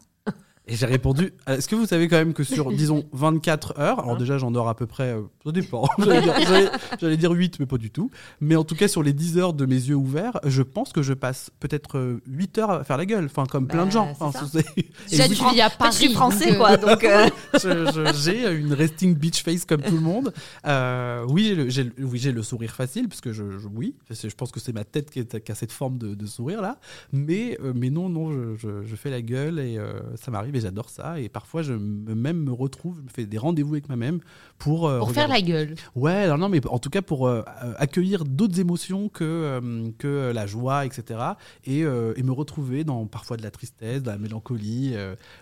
Et 0.68 0.74
j'ai 0.76 0.86
répondu, 0.86 1.32
euh, 1.48 1.56
est-ce 1.58 1.68
que 1.68 1.76
vous 1.76 1.86
savez 1.86 2.08
quand 2.08 2.16
même 2.16 2.32
que 2.34 2.42
sur, 2.44 2.72
disons, 2.72 3.04
24 3.12 3.78
heures, 3.78 4.00
alors 4.00 4.16
déjà 4.16 4.36
j'en 4.38 4.50
dors 4.50 4.68
à 4.68 4.74
peu 4.74 4.86
près, 4.86 5.10
euh, 5.14 5.22
ça 5.44 5.52
dépend, 5.52 5.88
j'allais 5.98 6.22
dire, 6.22 6.34
j'allais- 6.46 6.70
j'allais 7.00 7.16
dire 7.16 7.30
8, 7.30 7.60
mais 7.60 7.66
pas 7.66 7.78
du 7.78 7.90
tout, 7.90 8.10
mais 8.40 8.56
en 8.56 8.64
tout 8.64 8.74
cas 8.74 8.88
sur 8.88 9.02
les 9.02 9.12
10 9.12 9.38
heures 9.38 9.52
de 9.52 9.64
mes 9.64 9.74
yeux 9.76 9.94
ouverts, 9.94 10.40
je 10.44 10.62
pense 10.62 10.92
que 10.92 11.02
je 11.02 11.12
passe 11.12 11.50
peut-être 11.60 11.98
euh, 11.98 12.20
8 12.26 12.58
heures 12.58 12.70
à 12.70 12.84
faire 12.84 12.96
la 12.96 13.06
gueule, 13.06 13.26
enfin 13.26 13.44
comme 13.46 13.68
plein 13.68 13.82
de 13.86 13.90
Bah, 13.90 13.90
gens. 13.90 14.14
c'est 14.18 14.24
Enfin, 14.24 14.40
ça. 14.40 14.46
c'est- 14.52 14.78
et 14.78 14.90
Déjà, 15.10 15.24
oui, 15.28 15.36
tu 15.36 15.54
vis 15.54 15.60
à 15.60 15.70
Paris. 15.70 15.92
je 15.92 15.96
suis 15.98 16.12
français, 16.14 16.46
donc, 16.56 16.56
euh, 16.56 16.58
quoi. 16.58 16.76
Donc, 16.76 17.04
euh, 17.04 17.28
je- 17.54 17.92
je- 17.92 18.18
j'ai 18.24 18.52
une 18.56 18.72
resting 18.72 19.14
beach 19.14 19.42
face 19.44 19.64
comme 19.64 19.82
tout 19.82 19.94
le 19.94 20.00
monde. 20.00 20.32
Euh, 20.66 21.24
oui, 21.28 21.44
j'ai 21.46 21.54
le, 21.54 21.68
j'ai 21.68 21.84
le- 21.84 21.92
oui, 22.00 22.18
j'ai 22.18 22.32
le 22.32 22.42
sourire 22.42 22.72
facile, 22.74 23.08
parce 23.08 23.20
que 23.20 23.32
je, 23.32 23.58
je- 23.58 23.68
oui, 23.72 23.94
je 24.10 24.34
pense 24.34 24.50
que 24.50 24.58
c'est 24.60 24.72
ma 24.72 24.84
tête 24.84 25.10
qui, 25.10 25.20
est- 25.20 25.40
qui 25.44 25.52
a 25.52 25.54
cette 25.54 25.72
forme 25.72 25.98
de, 25.98 26.14
de 26.14 26.26
sourire 26.26 26.60
là. 26.60 26.78
Mais, 27.12 27.56
euh, 27.62 27.72
mais 27.74 27.90
non, 27.90 28.08
non, 28.08 28.32
je, 28.32 28.56
je- 28.56 28.82
je 28.84 28.96
fais 28.96 29.10
la 29.10 29.22
gueule 29.22 29.60
et 29.60 29.78
euh, 29.78 30.00
ça 30.16 30.30
m'arrive. 30.32 30.55
Et 30.56 30.60
j'adore 30.60 30.90
ça. 30.90 31.20
Et 31.20 31.28
parfois, 31.28 31.62
je 31.62 31.72
me, 31.72 32.14
même 32.14 32.38
me 32.38 32.52
retrouve, 32.52 32.96
je 32.98 33.02
me 33.02 33.08
fais 33.08 33.26
des 33.26 33.38
rendez-vous 33.38 33.74
avec 33.74 33.88
moi-même 33.88 34.20
pour. 34.58 34.88
euh, 34.88 34.98
Pour 34.98 35.12
faire 35.12 35.28
la 35.28 35.40
gueule. 35.40 35.74
Ouais, 35.94 36.12
alors 36.12 36.38
non, 36.38 36.48
mais 36.48 36.60
en 36.66 36.78
tout 36.78 36.90
cas 36.90 37.02
pour 37.02 37.28
euh, 37.28 37.42
euh, 37.64 37.74
accueillir 37.78 38.24
d'autres 38.24 38.58
émotions 38.60 39.08
que, 39.08 39.24
euh, 39.24 39.90
que 39.98 40.32
la 40.34 40.46
joie, 40.46 40.84
etc. 40.86 41.20
Et, 41.64 41.80
et 41.80 42.22
me 42.22 42.32
retrouver 42.32 42.84
dans 42.84 43.06
parfois 43.06 43.36
de 43.36 43.42
la 43.42 43.50
tristesse, 43.50 44.02
de 44.02 44.08
la 44.08 44.18
mélancolie, 44.18 44.94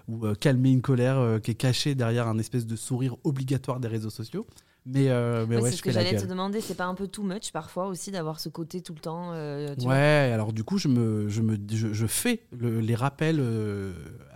ou 0.09 0.27
calmer 0.41 0.71
une 0.71 0.83
colère 0.83 1.41
qui 1.43 1.53
est 1.53 1.55
cachée 1.55 1.95
derrière 1.95 2.29
un 2.29 2.39
espèce 2.39 2.67
de 2.67 2.77
sourire 2.77 3.17
obligatoire 3.25 3.81
des 3.81 3.89
réseaux 3.89 4.11
sociaux. 4.11 4.47
Mais, 4.87 5.09
euh, 5.09 5.47
mais 5.49 5.57
Ouais, 5.57 5.62
ouais, 5.62 5.71
c'est 5.71 5.77
ce 5.79 5.83
que 5.83 5.91
j'allais 5.91 6.15
te 6.15 6.27
demander. 6.27 6.61
C'est 6.61 6.75
pas 6.75 6.85
un 6.85 6.95
peu 6.95 7.07
too 7.09 7.23
much 7.23 7.53
parfois 7.53 7.87
aussi 7.87 8.11
d'avoir 8.11 8.39
ce 8.39 8.51
côté 8.51 8.83
tout 8.83 8.93
le 8.93 9.01
temps 9.01 9.31
euh, 9.33 9.75
tu 9.81 9.87
Ouais, 9.87 10.31
alors 10.35 10.53
du 10.53 10.62
coup, 10.62 10.77
je, 10.77 10.89
me, 10.89 11.27
je, 11.31 11.41
me, 11.41 11.57
je, 11.73 11.95
je 11.95 12.07
fais 12.07 12.43
le- 12.53 12.81
les 12.81 12.95
rappels 12.95 13.39
euh, 13.41 13.95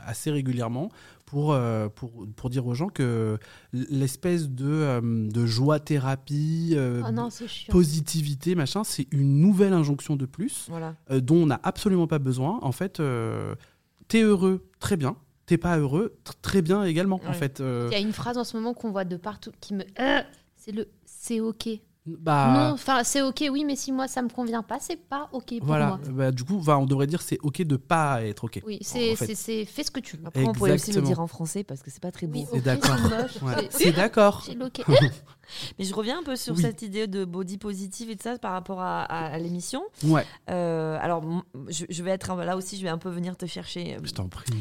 assez 0.08 0.30
régulièrement 0.30 0.90
pour, 1.26 1.52
euh, 1.52 1.88
pour, 1.88 2.26
pour 2.36 2.50
dire 2.50 2.66
aux 2.66 2.74
gens 2.74 2.88
que 2.88 3.38
l'espèce 3.72 4.48
de, 4.48 4.64
euh, 4.66 5.00
de 5.30 5.46
joie-thérapie, 5.46 6.72
euh, 6.74 7.02
Oh 7.06 7.10
non, 7.12 7.28
chiant. 7.30 7.70
positivité, 7.72 8.54
machin, 8.54 8.84
c'est 8.84 9.06
une 9.12 9.40
nouvelle 9.40 9.72
injonction 9.72 10.16
de 10.16 10.26
plus 10.26 10.66
Voilà. 10.68 10.94
dont 11.20 11.42
on 11.42 11.46
n'a 11.46 11.60
absolument 11.62 12.06
pas 12.06 12.18
besoin. 12.18 12.58
En 12.62 12.72
fait, 12.72 13.00
t'es 14.08 14.22
heureux, 14.22 14.64
très 14.80 14.96
bien. 14.96 15.16
T'es 15.46 15.56
pas 15.58 15.78
heureux, 15.78 16.14
tr- 16.26 16.32
très 16.42 16.60
bien 16.62 16.84
également. 16.84 17.20
En 17.26 17.32
fait, 17.32 17.60
Il 17.60 17.92
y 17.92 17.94
a 17.94 18.00
une 18.00 18.12
phrase 18.12 18.36
en 18.36 18.44
ce 18.44 18.56
moment 18.56 18.74
qu'on 18.74 18.90
voit 18.90 19.04
de 19.04 19.16
partout 19.16 19.50
qui 19.60 19.74
me. 19.74 19.82
C'est 20.56 20.72
le 20.72 20.88
c'est 21.06 21.40
ok. 21.40 21.68
Bah, 22.18 22.52
Non, 22.54 22.74
enfin, 22.74 23.04
c'est 23.04 23.22
ok, 23.22 23.44
oui, 23.50 23.64
mais 23.64 23.76
si 23.76 23.92
moi 23.92 24.08
ça 24.08 24.22
me 24.22 24.28
convient 24.28 24.62
pas, 24.62 24.78
c'est 24.80 24.96
pas 24.96 25.28
ok 25.32 25.58
pour 25.58 25.66
voilà. 25.66 25.86
moi. 25.86 26.00
Bah, 26.10 26.30
du 26.30 26.44
coup, 26.44 26.62
on 26.66 26.86
devrait 26.86 27.06
dire 27.06 27.20
c'est 27.22 27.38
ok 27.42 27.62
de 27.62 27.76
pas 27.76 28.22
être 28.24 28.44
ok. 28.44 28.60
Oui, 28.66 28.78
c'est 28.82 29.12
En 29.12 29.16
fait. 29.16 29.34
fais 29.34 29.84
ce 29.84 29.90
que 29.90 30.00
tu 30.00 30.16
veux. 30.16 30.26
Après, 30.26 30.44
on 30.44 30.52
pourrait 30.52 30.72
aussi 30.72 30.92
le 30.92 31.02
dire 31.02 31.20
en 31.20 31.26
français 31.26 31.64
parce 31.64 31.82
que 31.82 31.90
c'est 31.90 32.02
pas 32.02 32.12
très 32.12 32.26
beau. 32.26 32.38
Oui, 32.38 32.46
C'est 32.50 32.58
ok, 32.58 32.64
d'accord. 32.64 32.96
Ouais. 33.42 33.68
C'est 33.70 33.92
d'accord. 33.92 34.46
Mais 35.78 35.84
je 35.84 35.94
reviens 35.94 36.18
un 36.20 36.22
peu 36.22 36.36
sur 36.36 36.54
Oui. 36.54 36.62
cette 36.62 36.82
idée 36.82 37.06
de 37.06 37.24
body 37.24 37.58
positive 37.58 38.10
et 38.10 38.14
de 38.16 38.22
ça 38.22 38.38
par 38.38 38.52
rapport 38.52 38.80
à, 38.80 39.02
à- 39.02 39.26
à 39.32 39.38
l'émission. 39.38 39.82
Ouais, 40.04 40.24
Euh, 40.50 40.98
alors, 41.00 41.22
je, 41.68 41.84
je 41.88 42.02
vais 42.02 42.10
être 42.10 42.34
là 42.36 42.56
aussi, 42.56 42.76
je 42.76 42.82
vais 42.82 42.88
un 42.88 42.98
peu 42.98 43.10
venir 43.10 43.36
te 43.36 43.46
chercher. 43.46 43.96
je 44.02 44.12
t'en 44.12 44.28
prie. 44.28 44.52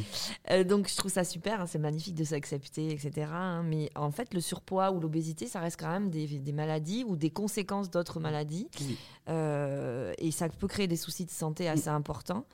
Euh, 0.51 0.63
donc, 0.63 0.88
je 0.89 0.95
trouve 0.95 1.11
ça 1.11 1.23
super, 1.23 1.61
hein, 1.61 1.65
c'est 1.67 1.79
magnifique 1.79 2.15
de 2.15 2.23
s'accepter, 2.23 2.91
etc. 2.91 3.27
hein, 3.33 3.63
mais 3.63 3.89
en 3.95 4.11
fait, 4.11 4.33
le 4.33 4.41
surpoids 4.41 4.91
ou 4.91 4.99
l'obésité, 4.99 5.47
ça 5.47 5.59
reste 5.59 5.79
quand 5.79 5.89
même 5.89 6.09
des, 6.09 6.25
des 6.27 6.51
maladies 6.53 7.03
ou 7.07 7.15
des 7.15 7.29
conséquences 7.29 7.89
d'autres 7.89 8.19
maladies. 8.19 8.67
Oui. 8.81 8.97
Euh, 9.29 10.13
et 10.17 10.31
ça 10.31 10.47
peut 10.49 10.67
créer 10.67 10.88
des 10.88 10.95
soucis 10.95 11.25
de 11.25 11.31
santé 11.31 11.67
assez 11.67 11.89
importants. 11.89 12.45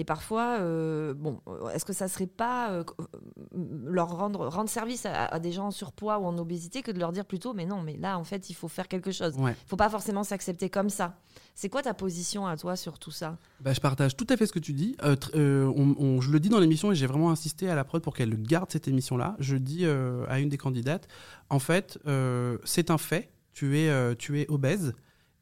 Et 0.00 0.04
parfois, 0.04 0.58
euh, 0.60 1.12
bon, 1.12 1.40
euh, 1.48 1.70
est-ce 1.70 1.84
que 1.84 1.92
ça 1.92 2.06
serait 2.06 2.28
pas 2.28 2.70
euh, 2.70 2.84
leur 3.84 4.16
rendre, 4.16 4.46
rendre 4.46 4.70
service 4.70 5.04
à, 5.06 5.26
à 5.26 5.38
des 5.40 5.50
gens 5.52 5.66
en 5.66 5.70
surpoids 5.72 6.18
ou 6.18 6.24
en 6.24 6.38
obésité 6.38 6.82
que 6.82 6.92
de 6.92 6.98
leur 7.00 7.10
dire 7.12 7.24
plutôt, 7.24 7.52
mais 7.52 7.66
non, 7.66 7.82
mais 7.82 7.96
là, 7.96 8.16
en 8.16 8.22
fait, 8.24 8.48
il 8.48 8.54
faut 8.54 8.68
faire 8.68 8.86
quelque 8.88 9.10
chose. 9.10 9.34
Ouais. 9.36 9.52
Il 9.66 9.68
faut 9.68 9.76
pas 9.76 9.90
forcément 9.90 10.22
s'accepter 10.22 10.70
comme 10.70 10.88
ça. 10.88 11.18
C'est 11.56 11.68
quoi 11.68 11.82
ta 11.82 11.94
position 11.94 12.46
à 12.46 12.56
toi 12.56 12.76
sur 12.76 12.98
tout 13.00 13.10
ça? 13.10 13.36
Bah, 13.60 13.72
je 13.72 13.80
partage 13.80 14.16
tout 14.16 14.26
à 14.30 14.36
fait 14.36 14.46
ce 14.46 14.52
que 14.52 14.60
tu 14.60 14.72
dis. 14.72 14.96
Euh, 15.02 15.16
tr- 15.16 15.36
on- 15.36 15.96
on- 15.98 16.20
je 16.20 16.30
le 16.30 16.38
dis 16.38 16.48
dans 16.48 16.60
l'émission 16.60 16.92
et 16.92 16.94
j'ai 16.94 17.06
vraiment 17.06 17.30
insisté 17.30 17.68
à 17.68 17.74
la 17.74 17.82
prod 17.84 18.00
pour 18.00 18.14
qu'elle 18.14 18.40
garde 18.40 18.70
cette 18.70 18.86
émission-là. 18.86 19.34
Je 19.40 19.56
dis 19.56 19.84
à 19.84 20.38
une 20.38 20.48
des 20.48 20.58
candidates, 20.58 21.08
en 21.50 21.58
fait, 21.58 21.98
c'est 22.64 22.90
un 22.90 22.98
fait. 22.98 23.30
Tu 23.52 23.76
es, 23.80 24.14
tu 24.16 24.40
es 24.40 24.46
obèse. 24.48 24.94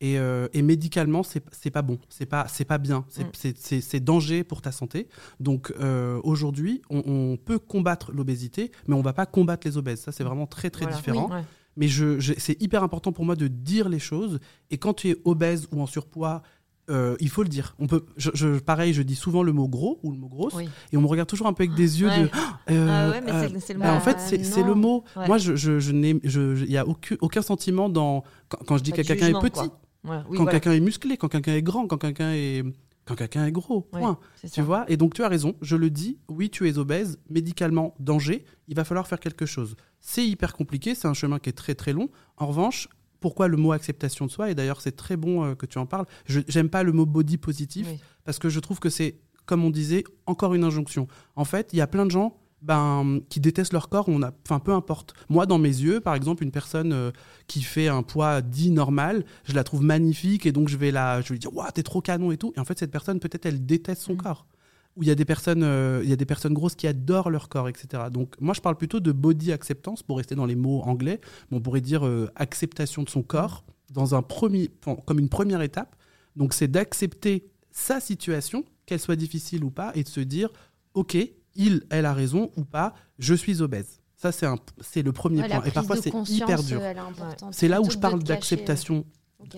Et, 0.02 0.18
euh, 0.18 0.46
et 0.52 0.60
médicalement, 0.60 1.22
c'est 1.22 1.70
pas 1.70 1.80
bon, 1.82 1.98
c'est 2.10 2.26
pas, 2.26 2.46
c'est 2.48 2.66
pas 2.66 2.76
bien, 2.76 3.06
c'est 3.08 3.24
Mm. 3.24 3.80
c'est- 3.80 4.00
danger 4.00 4.44
pour 4.44 4.60
ta 4.60 4.70
santé. 4.70 5.08
Donc 5.40 5.72
euh, 5.80 6.20
aujourd'hui, 6.22 6.82
on, 6.90 7.02
on 7.06 7.36
peut 7.38 7.58
combattre 7.58 8.12
l'obésité, 8.12 8.72
mais 8.88 8.94
on 8.94 9.00
va 9.00 9.14
pas 9.14 9.24
combattre 9.24 9.66
les 9.66 9.78
obèses. 9.78 10.00
Ça, 10.00 10.12
c'est 10.12 10.24
vraiment 10.24 10.46
très 10.46 10.68
très 10.68 10.84
Voilà. 10.84 10.96
différent. 10.98 11.30
Ouais. 11.30 11.42
Mais 11.78 11.88
je, 11.88 12.20
je- 12.20 12.34
c'est 12.36 12.60
hyper 12.62 12.82
important 12.82 13.12
pour 13.12 13.24
moi 13.24 13.36
de 13.36 13.48
dire 13.48 13.88
les 13.88 13.98
choses. 13.98 14.38
Et 14.70 14.76
quand 14.76 14.92
tu 14.94 15.08
es 15.10 15.16
obèse 15.24 15.66
ou 15.72 15.80
en 15.80 15.86
surpoids, 15.86 16.42
euh, 16.90 17.16
il 17.18 17.28
faut 17.30 17.42
le 17.42 17.48
dire. 17.48 17.74
On 17.78 17.86
peut, 17.86 18.04
je, 18.18 18.30
je- 18.34 18.58
pareil, 18.58 18.92
je 18.92 19.02
dis 19.02 19.16
souvent 19.16 19.42
le 19.42 19.52
mot 19.52 19.66
gros 19.66 19.98
ou 20.02 20.12
le 20.12 20.18
mot 20.18 20.28
grosse, 20.28 20.54
Oui. 20.54 20.68
et 20.92 20.96
on 20.96 21.00
me 21.00 21.06
regarde 21.06 21.28
toujours 21.28 21.46
un 21.48 21.52
peu 21.54 21.64
avec 21.64 21.74
des 21.74 22.00
yeux 22.00 22.08
Ouais. 22.08 22.22
de. 22.24 22.30
euh, 22.70 22.86
Ah 22.90 23.10
ouais, 23.10 23.20
mais 23.22 23.32
euh, 23.32 23.48
c'est- 23.48 23.60
c'est 23.60 23.72
le 23.74 23.80
bah, 23.80 23.90
mot. 23.92 23.96
en 23.96 24.00
fait, 24.00 24.20
c'est 24.20 24.62
le 24.62 24.74
mot. 24.74 25.04
Ouais. 25.16 25.26
Moi, 25.26 25.38
je, 25.38 25.56
je, 25.56 25.80
je 25.80 25.92
n'ai, 25.92 26.10
il 26.22 26.70
y 26.70 26.76
a 26.76 26.86
aucun, 26.86 27.16
aucun 27.20 27.42
sentiment 27.42 27.88
dans 27.88 28.22
quand, 28.48 28.58
quand 28.66 28.76
je 28.78 28.82
dis 28.84 28.92
que 28.92 29.02
quelqu'un 29.02 29.28
est 29.28 29.40
petit, 29.40 29.50
quoi. 29.68 29.80
Oui, 30.06 30.36
quand 30.36 30.44
voilà. 30.44 30.52
quelqu'un 30.52 30.72
est 30.72 30.80
musclé, 30.80 31.16
quand 31.16 31.28
quelqu'un 31.28 31.54
est 31.54 31.62
grand, 31.62 31.86
quand 31.86 31.98
quelqu'un 31.98 32.32
est 32.32 32.64
quand 33.04 33.14
quelqu'un 33.14 33.46
est 33.46 33.52
gros. 33.52 33.88
Ouais, 33.92 34.00
Point. 34.00 34.18
Tu 34.52 34.62
vois? 34.62 34.84
Et 34.88 34.96
donc 34.96 35.14
tu 35.14 35.22
as 35.22 35.28
raison, 35.28 35.54
je 35.62 35.76
le 35.76 35.90
dis, 35.90 36.18
oui, 36.28 36.50
tu 36.50 36.68
es 36.68 36.76
obèse, 36.76 37.18
médicalement 37.30 37.94
danger, 38.00 38.44
il 38.66 38.74
va 38.74 38.84
falloir 38.84 39.06
faire 39.06 39.20
quelque 39.20 39.46
chose. 39.46 39.76
C'est 40.00 40.26
hyper 40.26 40.54
compliqué, 40.54 40.94
c'est 40.96 41.06
un 41.06 41.14
chemin 41.14 41.38
qui 41.38 41.48
est 41.48 41.52
très 41.52 41.74
très 41.76 41.92
long. 41.92 42.08
En 42.36 42.46
revanche, 42.48 42.88
pourquoi 43.20 43.46
le 43.46 43.56
mot 43.56 43.70
acceptation 43.72 44.26
de 44.26 44.30
soi? 44.32 44.50
Et 44.50 44.54
d'ailleurs, 44.56 44.80
c'est 44.80 44.96
très 44.96 45.16
bon 45.16 45.44
euh, 45.44 45.54
que 45.54 45.66
tu 45.66 45.78
en 45.78 45.86
parles. 45.86 46.06
Je 46.26 46.40
j'aime 46.48 46.68
pas 46.68 46.82
le 46.82 46.92
mot 46.92 47.06
body 47.06 47.38
positif 47.38 47.86
Oui. 47.90 48.00
parce 48.24 48.38
que 48.40 48.48
je 48.48 48.58
trouve 48.60 48.80
que 48.80 48.90
c'est, 48.90 49.20
comme 49.46 49.64
on 49.64 49.70
disait, 49.70 50.02
encore 50.26 50.54
une 50.54 50.64
injonction. 50.64 51.06
En 51.36 51.44
fait, 51.44 51.70
il 51.72 51.76
y 51.76 51.80
a 51.80 51.86
plein 51.86 52.06
de 52.06 52.10
gens 52.10 52.36
ben, 52.62 53.20
qui 53.28 53.38
détestent 53.40 53.72
leur 53.72 53.88
corps, 53.88 54.08
on 54.08 54.22
a, 54.22 54.32
enfin 54.44 54.58
peu 54.58 54.72
importe. 54.72 55.14
Moi, 55.28 55.46
dans 55.46 55.58
mes 55.58 55.68
yeux, 55.68 56.00
par 56.00 56.14
exemple, 56.14 56.42
une 56.42 56.50
personne 56.50 56.92
euh, 56.92 57.10
qui 57.46 57.62
fait 57.62 57.88
un 57.88 58.02
poids 58.02 58.42
dit 58.42 58.70
normal, 58.70 59.24
je 59.44 59.54
la 59.54 59.62
trouve 59.62 59.82
magnifique 59.82 60.46
et 60.46 60.52
donc 60.52 60.68
je 60.68 60.76
vais 60.76 60.90
la, 60.90 61.20
je 61.20 61.28
vais 61.28 61.34
lui 61.34 61.38
dire, 61.38 61.54
waouh, 61.54 61.70
t'es 61.72 61.82
trop 61.82 62.00
canon 62.00 62.32
et 62.32 62.36
tout. 62.38 62.52
Et 62.56 62.60
en 62.60 62.64
fait, 62.64 62.78
cette 62.78 62.90
personne, 62.90 63.20
peut-être, 63.20 63.46
elle 63.46 63.64
déteste 63.64 64.02
son 64.02 64.14
Mm. 64.14 64.18
corps. 64.18 64.46
Ou 64.96 65.02
il 65.02 65.08
y 65.08 65.10
a 65.10 65.14
des 65.14 65.26
personnes, 65.26 65.62
euh, 65.62 66.00
il 66.02 66.08
y 66.08 66.12
a 66.12 66.16
des 66.16 66.24
personnes 66.24 66.54
grosses 66.54 66.74
qui 66.74 66.86
adorent 66.86 67.28
leur 67.28 67.50
corps, 67.50 67.68
etc. 67.68 68.04
Donc, 68.10 68.34
moi, 68.40 68.54
je 68.54 68.62
parle 68.62 68.76
plutôt 68.76 68.98
de 68.98 69.12
body 69.12 69.52
acceptance 69.52 70.02
pour 70.02 70.16
rester 70.16 70.34
dans 70.34 70.46
les 70.46 70.56
mots 70.56 70.80
anglais. 70.82 71.20
Mais 71.50 71.58
on 71.58 71.60
pourrait 71.60 71.82
dire 71.82 72.06
euh, 72.06 72.30
acceptation 72.34 73.02
de 73.02 73.10
son 73.10 73.22
corps 73.22 73.64
dans 73.92 74.14
un 74.14 74.22
premier, 74.22 74.70
comme 75.04 75.18
une 75.18 75.28
première 75.28 75.60
étape. 75.60 75.94
Donc, 76.34 76.54
c'est 76.54 76.68
d'accepter 76.68 77.46
sa 77.70 78.00
situation, 78.00 78.64
qu'elle 78.86 78.98
soit 79.00 79.16
difficile 79.16 79.64
ou 79.64 79.70
pas, 79.70 79.92
et 79.94 80.02
de 80.02 80.08
se 80.08 80.20
dire, 80.20 80.48
ok, 80.94 81.18
il, 81.56 81.84
elle 81.90 82.06
a 82.06 82.12
raison 82.14 82.50
ou 82.56 82.64
pas, 82.64 82.94
je 83.18 83.34
suis 83.34 83.62
obèse. 83.62 84.00
Ça, 84.16 84.32
c'est 84.32 84.46
un, 84.46 84.56
c'est 84.80 85.02
le 85.02 85.12
premier 85.12 85.42
Ouais, 85.42 85.48
point. 85.48 85.62
Et 85.64 85.70
parfois, 85.70 85.96
c'est 85.96 86.12
hyper 86.30 86.62
dur. 86.62 86.80
euh, 86.80 86.90
elle 86.90 86.96
est 86.96 87.00
importante. 87.00 87.52
C'est 87.54 87.68
là 87.68 87.82
où 87.82 87.90
je 87.90 87.98
parle 87.98 88.18
euh, 88.20 88.22
d'acceptation, 88.22 89.04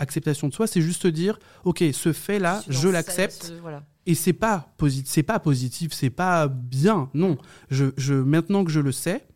acceptation 0.01 0.49
de 0.49 0.53
soi. 0.55 0.66
C'est 0.66 0.80
juste 0.82 1.07
dire, 1.07 1.38
ok, 1.64 1.84
ce 1.92 2.12
fait-là, 2.12 2.62
je 2.68 2.88
l'accepte. 2.88 3.44
ce- 3.44 3.53
Voilà. 3.55 3.84
Et 4.07 4.14
c'est 4.14 4.32
pas 4.32 4.72
positif, 4.78 5.12
c'est 5.12 5.22
pas 5.22 5.38
positif, 5.38 5.92
c'est 5.92 6.11
pas 6.11 6.49
bien. 6.49 7.11
Non, 7.14 7.36
je, 7.70 7.86
je 7.96 8.14
maintenant 8.14 8.64
que 8.64 8.70
je 8.70 8.80
le 8.80 8.90
sais, 8.90 9.26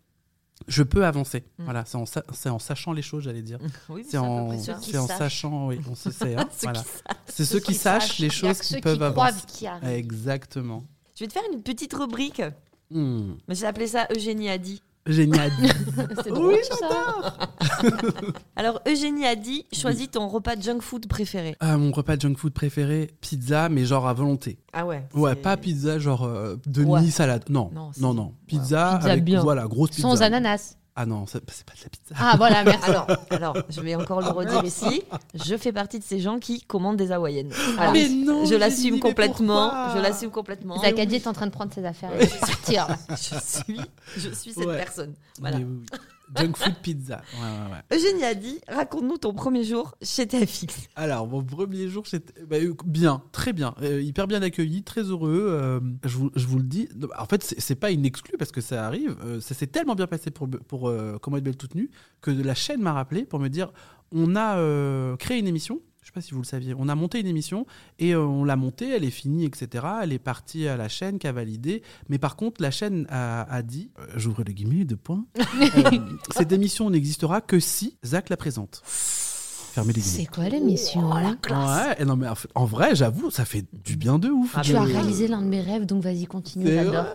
je 0.66 0.82
peux 0.82 1.04
avancer. 1.04 1.44
Mm. 1.58 1.64
Voilà, 1.64 1.84
c'est 1.84 1.96
en, 1.98 2.06
sa- 2.06 2.24
c'est 2.32 2.48
en 2.48 2.58
sachant 2.58 2.92
les 2.92 3.02
choses, 3.02 3.24
j'allais 3.24 3.42
dire. 3.42 3.58
Oui, 3.90 4.04
C'est 4.08 4.16
en, 4.18 4.58
sachant, 5.06 5.68
oui, 5.68 5.78
on 5.90 5.94
se 5.94 6.10
sait. 6.10 6.34
hein, 6.36 6.48
Ceux 6.58 6.66
voilà. 6.66 6.80
qui 6.80 6.86
savent. 6.88 7.16
C'est 7.26 7.44
ceux 7.44 7.60
qui 7.60 7.74
sachent 7.74 8.18
les 8.18 8.30
choses 8.30 8.60
qui 8.60 8.74
ceux 8.74 8.80
peuvent 8.80 8.98
qui 8.98 9.10
croient 9.12 9.26
avancer. 9.26 9.46
qui. 9.46 9.66
Exactement. 9.86 10.84
Je 11.14 11.24
vais 11.24 11.28
te 11.28 11.32
faire 11.32 11.42
une 11.52 11.62
petite 11.62 11.92
rubrique. 11.94 12.42
Hmm. 12.90 13.32
Mais 13.48 13.54
j'ai 13.54 13.66
appelé 13.66 13.86
ça 13.86 14.06
Eugénie 14.14 14.48
a 14.50 14.58
dit. 14.58 14.82
Génial. 15.06 15.50
C'est 16.22 16.30
drôle, 16.30 16.52
Oui, 16.54 16.58
ça. 16.78 17.34
Alors, 18.56 18.80
Eugénie 18.86 19.26
a 19.26 19.34
dit 19.34 19.66
choisis 19.72 20.08
ton 20.10 20.28
repas 20.28 20.54
junk 20.60 20.80
food 20.80 21.08
préféré. 21.08 21.56
Ah, 21.58 21.76
mon 21.76 21.90
repas 21.90 22.14
de 22.16 22.20
junk 22.20 22.36
food 22.36 22.52
préféré, 22.52 23.10
pizza, 23.20 23.68
mais 23.68 23.84
genre 23.84 24.06
à 24.06 24.12
volonté. 24.14 24.58
Ah 24.72 24.86
ouais. 24.86 25.02
Ouais, 25.14 25.34
pas 25.34 25.56
pizza 25.56 25.98
genre 25.98 26.22
euh, 26.24 26.54
de 26.66 26.84
Ouais. 26.84 27.00
mie 27.00 27.10
salade. 27.10 27.44
Non, 27.48 27.70
Non, 27.74 27.86
non, 27.86 27.92
c'est- 27.92 28.00
non. 28.16 28.34
Pizza, 28.46 28.96
Pizza 28.98 29.10
avec 29.10 29.24
bien. 29.24 29.42
voilà 29.42 29.66
grosse 29.66 29.90
pizza. 29.90 30.02
Sans 30.02 30.22
ananas. 30.22 30.76
Ah 30.94 31.06
non, 31.06 31.24
c'est 31.26 31.40
pas 31.42 31.52
de 31.52 31.82
la 31.84 31.88
pizza. 31.88 32.14
Ah 32.18 32.34
voilà, 32.36 32.64
merci. 32.64 32.90
Alors, 32.90 33.06
alors, 33.30 33.56
je 33.70 33.80
vais 33.80 33.94
encore 33.94 34.20
le 34.20 34.28
redire 34.28 34.62
ici. 34.62 35.02
Je 35.34 35.56
fais 35.56 35.72
partie 35.72 35.98
de 35.98 36.04
ces 36.04 36.20
gens 36.20 36.38
qui 36.38 36.60
commandent 36.60 36.98
des 36.98 37.12
hawaïennes. 37.12 37.50
Voilà. 37.76 37.92
Mais 37.92 38.08
non, 38.10 38.44
je 38.44 38.54
l'assume 38.56 39.00
complètement. 39.00 39.94
Je 39.94 40.00
l'assume 40.02 40.30
complètement. 40.30 40.78
Zakadi 40.78 41.14
est 41.16 41.26
en 41.26 41.32
train 41.32 41.46
de 41.46 41.52
prendre 41.52 41.72
ses 41.72 41.84
affaires 41.86 42.10
et 42.20 42.26
de 42.26 42.40
partir. 42.40 42.88
Je 43.08 43.14
suis, 43.40 43.80
je 44.18 44.28
suis 44.34 44.52
cette 44.52 44.66
Ouais. 44.66 44.76
personne. 44.76 45.14
Voilà. 45.40 45.58
Mais 45.58 45.64
oui, 45.64 45.78
oui. 45.80 45.98
Junk 46.36 46.56
food 46.56 46.74
pizza. 46.82 47.22
Ouais, 47.34 47.40
ouais, 47.40 47.72
ouais. 47.72 47.96
Eugénie 47.98 48.24
a 48.24 48.34
dit 48.34 48.58
raconte-nous 48.68 49.18
ton 49.18 49.34
premier 49.34 49.64
jour 49.64 49.94
chez 50.02 50.26
TFX. 50.26 50.88
Alors, 50.96 51.26
mon 51.26 51.42
premier 51.42 51.88
jour, 51.88 52.06
c'était 52.06 52.42
bah, 52.44 52.56
euh, 52.56 52.74
bien, 52.84 53.22
très 53.32 53.52
bien, 53.52 53.74
euh, 53.82 54.00
hyper 54.00 54.26
bien 54.26 54.42
accueilli, 54.42 54.82
très 54.82 55.02
heureux. 55.02 55.46
euh, 55.50 55.80
je, 56.04 56.16
vous, 56.16 56.30
je 56.34 56.46
vous 56.46 56.58
le 56.58 56.64
dis. 56.64 56.88
En 57.18 57.26
fait, 57.26 57.42
c'est 57.58 57.74
pas 57.74 57.90
une 57.90 58.04
exclue 58.04 58.36
parce 58.38 58.52
que 58.52 58.60
ça 58.60 58.86
arrive. 58.86 59.16
euh, 59.24 59.40
ça 59.40 59.54
s'est 59.54 59.66
tellement 59.66 59.94
bien 59.94 60.06
passé 60.06 60.30
pour, 60.30 60.48
pour 60.68 60.92
Comment 61.20 61.36
être 61.36 61.44
belle 61.44 61.56
toute 61.56 61.74
nue 61.74 61.90
que 62.20 62.30
la 62.30 62.54
chaîne 62.54 62.80
m'a 62.80 62.92
rappelé 62.92 63.24
pour 63.24 63.38
me 63.38 63.48
dire 63.48 63.72
on 64.12 64.36
a 64.36 65.16
créé 65.16 65.38
une 65.38 65.46
émission. 65.46 65.80
Je 66.02 66.08
sais 66.08 66.12
pas 66.12 66.20
si 66.20 66.32
vous 66.32 66.40
le 66.40 66.46
saviez. 66.46 66.74
On 66.76 66.88
a 66.88 66.96
monté 66.96 67.20
une 67.20 67.28
émission 67.28 67.64
et 68.00 68.12
euh, 68.14 68.24
on 68.24 68.44
l'a 68.44 68.56
montée, 68.56 68.88
elle 68.88 69.04
est 69.04 69.10
finie, 69.10 69.44
etc. 69.44 69.86
Elle 70.02 70.12
est 70.12 70.18
partie 70.18 70.66
à 70.66 70.76
la 70.76 70.88
chaîne 70.88 71.20
qui 71.20 71.28
a 71.28 71.32
validé. 71.32 71.82
Mais 72.08 72.18
par 72.18 72.34
contre, 72.34 72.60
la 72.60 72.72
chaîne 72.72 73.06
a, 73.08 73.42
a 73.42 73.62
dit, 73.62 73.92
euh, 74.00 74.06
j'ouvre 74.16 74.42
le 74.44 74.52
guillemets, 74.52 74.84
deux 74.84 74.96
points, 74.96 75.24
euh, 75.38 76.00
cette 76.30 76.50
émission 76.50 76.90
n'existera 76.90 77.40
que 77.40 77.60
si 77.60 77.98
Zach 78.04 78.30
la 78.30 78.36
présente. 78.36 78.82
Fermez 79.72 79.92
les 79.92 80.00
C'est 80.00 80.12
guillemets. 80.24 80.28
quoi 80.34 80.48
l'émission 80.48 81.12
hein 81.14 81.36
Ouais, 81.50 81.96
et 81.98 82.04
non 82.04 82.16
mais 82.16 82.28
en 82.28 82.34
fait- 82.34 82.48
en 82.54 82.64
vrai, 82.64 82.94
j'avoue, 82.94 83.30
ça 83.30 83.44
fait 83.44 83.64
du 83.84 83.96
bien 83.96 84.18
de 84.18 84.28
ouf. 84.28 84.52
Ah, 84.56 84.60
Tu 84.62 84.74
as 84.76 84.82
réalisé 84.82 85.28
l'un 85.28 85.40
de 85.42 85.46
mes 85.46 85.60
rêves, 85.60 85.86
donc 85.86 86.02
vas-y, 86.02 86.26
continue, 86.26 86.66
C'est 86.66 86.84
j'adore. 86.84 87.06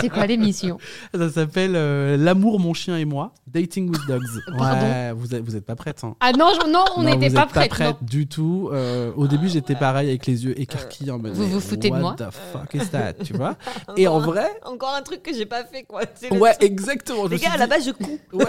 C'est 0.00 0.08
quoi 0.08 0.26
l'émission 0.26 0.78
Ça 1.14 1.30
s'appelle 1.30 1.72
euh, 1.74 2.16
L'amour, 2.16 2.60
mon 2.60 2.74
chien 2.74 2.96
et 2.96 3.04
moi, 3.04 3.32
Dating 3.46 3.88
with 3.90 4.00
Dogs. 4.06 4.22
Pardon 4.58 4.86
ouais, 4.86 5.12
vous 5.12 5.34
êtes, 5.34 5.42
vous 5.44 5.56
êtes 5.56 5.64
pas 5.66 5.76
prête. 5.76 6.02
Hein. 6.04 6.14
Ah 6.20 6.32
non, 6.32 6.50
je- 6.60 6.70
non 6.70 6.84
on 6.96 7.02
n'était 7.02 7.28
vous 7.28 7.34
pas 7.34 7.42
êtes 7.42 7.48
prêts. 7.50 7.68
prête 7.68 7.96
du 8.02 8.26
tout. 8.26 8.70
Euh, 8.72 9.12
au 9.16 9.26
début, 9.26 9.48
j'étais 9.48 9.74
pareil 9.74 10.08
avec 10.08 10.26
les 10.26 10.44
yeux 10.44 10.58
écarquillés 10.60 11.10
en 11.10 11.18
mode. 11.18 11.32
Vous 11.32 11.46
vous 11.48 11.60
foutez 11.60 11.88
de 11.90 11.94
what 11.94 12.00
moi 12.00 12.16
the 12.16 12.26
fuck 12.52 12.74
is 12.74 12.88
that, 12.90 13.14
tu 13.24 13.32
vois 13.34 13.56
Et 13.96 14.06
en 14.08 14.20
vrai, 14.20 14.48
Encore 14.64 14.94
un 14.94 15.02
truc 15.02 15.22
que 15.22 15.34
j'ai 15.34 15.46
pas 15.46 15.64
fait, 15.64 15.82
quoi. 15.84 16.02
C'est 16.14 16.32
ouais, 16.36 16.54
exactement. 16.60 17.26
Les 17.26 17.38
gars, 17.38 17.52
à 17.54 17.56
la 17.56 17.66
base, 17.66 17.86
je 17.86 17.90
couds. 17.92 18.18
ouais. 18.32 18.44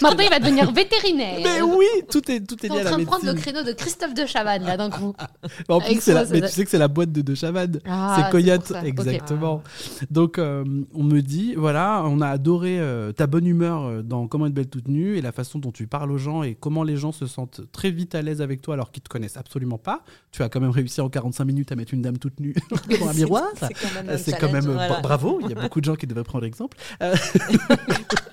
Maintenant, 0.00 0.22
il 0.24 0.30
va 0.30 0.38
devenir 0.38 0.70
vétérinaire. 0.72 1.38
Mais 1.42 1.62
oui, 1.62 1.86
tout 2.10 2.30
est, 2.30 2.40
tout 2.40 2.61
est 2.61 2.61
T'es 2.62 2.68
lié 2.68 2.74
en 2.74 2.80
à 2.80 2.84
la 2.84 2.90
train 2.90 2.98
de 2.98 3.04
prendre 3.04 3.24
le 3.26 3.34
créneau 3.34 3.62
de 3.62 3.72
Christophe 3.72 4.14
de 4.14 4.26
Chavannes, 4.26 4.64
là, 4.64 4.76
d'un 4.76 4.90
coup. 4.90 5.14
En 5.68 5.80
plus, 5.80 6.00
c'est 6.00 6.14
la- 6.14 6.24
mais 6.26 6.40
tu 6.42 6.48
sais 6.48 6.64
que 6.64 6.70
c'est 6.70 6.78
la 6.78 6.88
boîte 6.88 7.12
de 7.12 7.20
De 7.22 7.34
Chavannes. 7.34 7.78
Ah, 7.86 8.16
c'est 8.24 8.30
Coyote, 8.30 8.72
exactement. 8.84 9.62
Donc, 10.10 10.38
euh, 10.38 10.64
on 10.94 11.02
me 11.02 11.20
dit, 11.20 11.54
voilà, 11.56 12.02
on 12.06 12.20
a 12.20 12.28
adoré 12.28 12.78
euh, 12.80 13.12
ta 13.12 13.26
bonne 13.26 13.46
humeur 13.46 13.82
euh, 13.84 14.02
dans 14.02 14.26
Comment 14.26 14.46
être 14.46 14.54
belle 14.54 14.68
toute 14.68 14.88
nue 14.88 15.16
et 15.18 15.20
la 15.22 15.32
façon 15.32 15.58
dont 15.58 15.72
tu 15.72 15.86
parles 15.86 16.10
aux 16.10 16.18
gens 16.18 16.42
et 16.42 16.54
comment 16.54 16.82
les 16.84 16.96
gens 16.96 17.12
se 17.12 17.26
sentent 17.26 17.60
très 17.72 17.90
vite 17.90 18.14
à 18.14 18.22
l'aise 18.22 18.40
avec 18.40 18.62
toi 18.62 18.74
alors 18.74 18.90
qu'ils 18.90 19.02
te 19.02 19.08
connaissent 19.08 19.36
absolument 19.36 19.78
pas. 19.78 20.02
Tu 20.30 20.42
as 20.42 20.48
quand 20.48 20.60
même 20.60 20.70
réussi 20.70 21.00
en 21.00 21.08
45 21.10 21.44
minutes 21.44 21.72
à 21.72 21.76
mettre 21.76 21.92
une 21.92 22.02
dame 22.02 22.18
toute 22.18 22.38
nue 22.40 22.54
devant 22.88 23.08
un 23.10 23.12
miroir. 23.14 23.44
C'est 23.58 23.74
quand 23.74 23.94
même 23.94 24.08
un 24.08 24.16
C'est 24.18 24.32
quand 24.32 24.46
challenge, 24.48 24.52
même 24.66 24.70
euh, 24.70 24.74
voilà. 24.74 24.88
bra- 24.88 25.00
bravo. 25.02 25.38
Il 25.42 25.50
y 25.50 25.52
a 25.52 25.60
beaucoup 25.60 25.80
de 25.80 25.84
gens 25.84 25.96
qui 25.96 26.06
devraient 26.06 26.24
prendre 26.24 26.44
exemple. 26.44 26.76
Euh, 27.02 27.14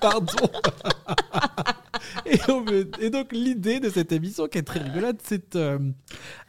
Pardon. 0.00 0.32
Et, 2.26 2.38
on 2.48 2.60
me- 2.62 2.90
et 3.00 3.10
donc 3.10 3.32
l'idée 3.32 3.80
de 3.80 3.88
cette 3.88 4.12
émission 4.12 4.46
qui 4.48 4.58
est 4.58 4.62
très 4.62 4.80
rigolote, 4.80 5.18
c'est 5.22 5.56
euh, 5.56 5.78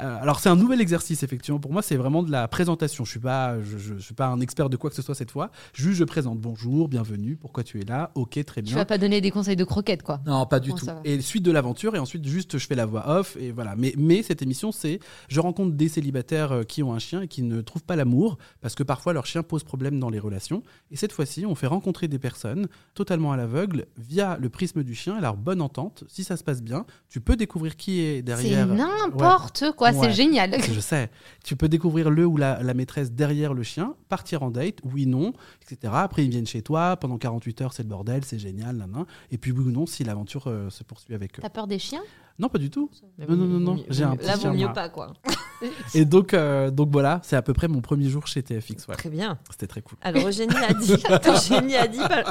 euh, 0.02 0.18
alors 0.22 0.40
c'est 0.40 0.50
un 0.50 0.56
nouvel 0.56 0.82
exercice 0.82 1.24
effectivement 1.24 1.60
pour 1.60 1.72
moi, 1.72 1.82
c'est 1.82 1.96
vraiment 1.98 2.24
de 2.24 2.32
la 2.32 2.48
présentation. 2.48 3.06
Je 3.06 3.12
suis 3.12 3.20
pas, 3.20 3.60
je, 3.62 3.78
je- 3.78 3.94
je 3.96 4.00
suis 4.00 4.14
pas 4.14 4.28
un 4.28 4.40
expert 4.40 4.70
de 4.70 4.78
quoi 4.78 4.90
que 4.90 4.96
ce 4.96 5.02
soit 5.02 5.16
cette 5.16 5.32
fois. 5.32 5.52
Juste 5.74 5.98
je 6.00 6.04
présente 6.04 6.40
bonjour, 6.40 6.88
bienvenue, 6.88 7.36
pourquoi 7.36 7.64
tu 7.64 7.80
es 7.80 7.86
là, 7.86 8.12
ok 8.16 8.44
très 8.46 8.62
Tu 8.62 8.68
bien. 8.70 8.76
vas 8.78 8.86
pas 8.86 8.98
donner 8.98 9.22
des 9.22 9.32
conseils 9.32 9.56
de 9.56 9.64
croquettes, 9.64 10.04
quoi. 10.04 10.22
Non, 10.26 10.46
pas 10.46 10.60
du 10.60 10.70
Bon, 10.72 10.76
tout. 10.78 10.86
Et 11.04 11.20
suite 11.22 11.44
de 11.44 11.52
l'aventure, 11.52 11.96
et 11.96 12.00
ensuite 12.00 12.26
juste 12.28 12.58
je 12.58 12.66
fais 12.66 12.76
la 12.76 12.86
voix 12.86 13.08
off, 13.20 13.36
et 13.40 13.52
voilà. 13.52 13.76
Mais, 13.78 13.94
mais 13.98 14.24
cette 14.24 14.42
émission, 14.42 14.72
c'est 14.72 15.00
je 15.28 15.40
rencontre 15.40 15.76
des 15.76 15.90
célibataires 15.90 16.52
euh, 16.52 16.64
qui 16.64 16.82
ont 16.84 16.94
un 16.94 17.00
chien 17.00 17.22
et 17.22 17.28
qui 17.28 17.42
ne 17.44 17.62
trouvent 17.62 17.84
pas 17.84 17.96
l'amour, 17.96 18.38
parce 18.62 18.76
que 18.76 18.84
parfois 18.84 19.14
leur 19.14 19.26
chien 19.26 19.44
pose 19.44 19.64
problème 19.64 20.00
dans 20.00 20.10
les 20.10 20.20
relations. 20.20 20.64
Et 20.92 20.96
cette 20.96 21.12
fois-ci, 21.12 21.46
on 21.46 21.56
fait 21.56 21.68
rencontrer 21.68 22.08
des 22.08 22.20
personnes 22.20 22.68
totalement 22.94 23.32
à 23.32 23.38
l'aveugle 23.38 23.86
via 23.98 24.38
le 24.40 24.50
prisme 24.50 24.84
du 24.84 24.96
chien 24.96 25.18
et 25.18 25.22
leur 25.22 25.36
bonne 25.42 25.62
entente. 25.62 26.04
Si 26.08 26.24
ça 26.24 26.38
se 26.38 26.44
passe 26.44 26.62
bien, 26.62 26.86
tu 27.10 27.20
peux 27.20 27.36
découvrir 27.36 27.76
qui 27.76 28.00
est 28.02 28.18
C'est 28.18 28.22
derrière. 28.24 28.68
n'importe 28.68 29.72
quoi, 29.76 29.92
Ouais. 29.92 29.98
c'est 30.00 30.12
génial. 30.12 30.56
Je 30.74 30.80
sais. 30.80 31.10
Tu 31.44 31.56
peux 31.56 31.68
découvrir 31.70 32.10
le 32.10 32.26
ou 32.26 32.38
la, 32.38 32.62
la 32.64 32.74
maîtresse 32.74 33.12
derrière 33.12 33.54
le 33.54 33.64
chien, 33.64 33.96
partir 34.10 34.44
en 34.44 34.52
date, 34.52 34.78
oui, 34.84 35.06
non, 35.06 35.34
etc. 35.62 35.94
Après, 35.96 36.24
ils 36.24 36.30
viennent 36.32 36.48
chez 36.48 36.62
toi, 36.62 36.98
pendant 36.98 37.18
48 37.18 37.62
heures, 37.62 37.74
c'est 37.74 37.84
le 37.84 37.90
bordel, 37.90 38.24
c'est 38.24 38.40
génial, 38.40 38.76
nan, 38.78 38.90
nan. 38.92 39.06
Et 39.32 39.38
puis, 39.38 39.52
oui 39.52 39.66
ou 39.66 39.72
non, 39.72 39.86
si 39.86 40.04
l'aventure 40.04 40.48
euh, 40.48 40.70
se 40.70 40.84
poursuit 40.84 41.14
avec 41.14 41.38
eux. 41.40 41.42
T'as 41.42 41.50
peur 41.50 41.68
des 41.68 41.80
chiens? 41.80 42.02
Non, 42.42 42.50
pas 42.50 42.58
du 42.58 42.70
tout. 42.72 42.90
Non, 43.20 43.36
non, 43.36 43.60
non, 43.60 43.84
j'ai 43.90 44.04
un 44.04 44.16
mieux- 44.16 44.26
Là, 44.26 44.34
petit 44.34 44.48
vaut 44.48 44.54
mieux 44.54 44.74
pas, 44.74 44.90
quoi. 44.90 45.14
Et 45.94 46.06
donc, 46.06 46.34
euh, 46.34 46.72
donc 46.72 46.90
voilà, 46.92 47.20
c'est 47.24 47.36
à 47.36 47.44
peu 47.44 47.54
près 47.54 47.68
mon 47.68 47.82
premier 47.82 48.10
jour 48.10 48.26
chez 48.26 48.42
TFX. 48.42 48.88
Ouais. 48.88 48.96
Très 48.96 49.10
bien. 49.10 49.38
C'était 49.52 49.68
très 49.68 49.82
cool. 49.84 49.98
Alors 50.02 50.28
Eugénie 50.28 50.56
a 50.58 50.74
dit, 50.74 50.94
Eugénie 51.28 51.76
a 51.76 51.88
dit, 51.88 52.00
bal- 52.00 52.26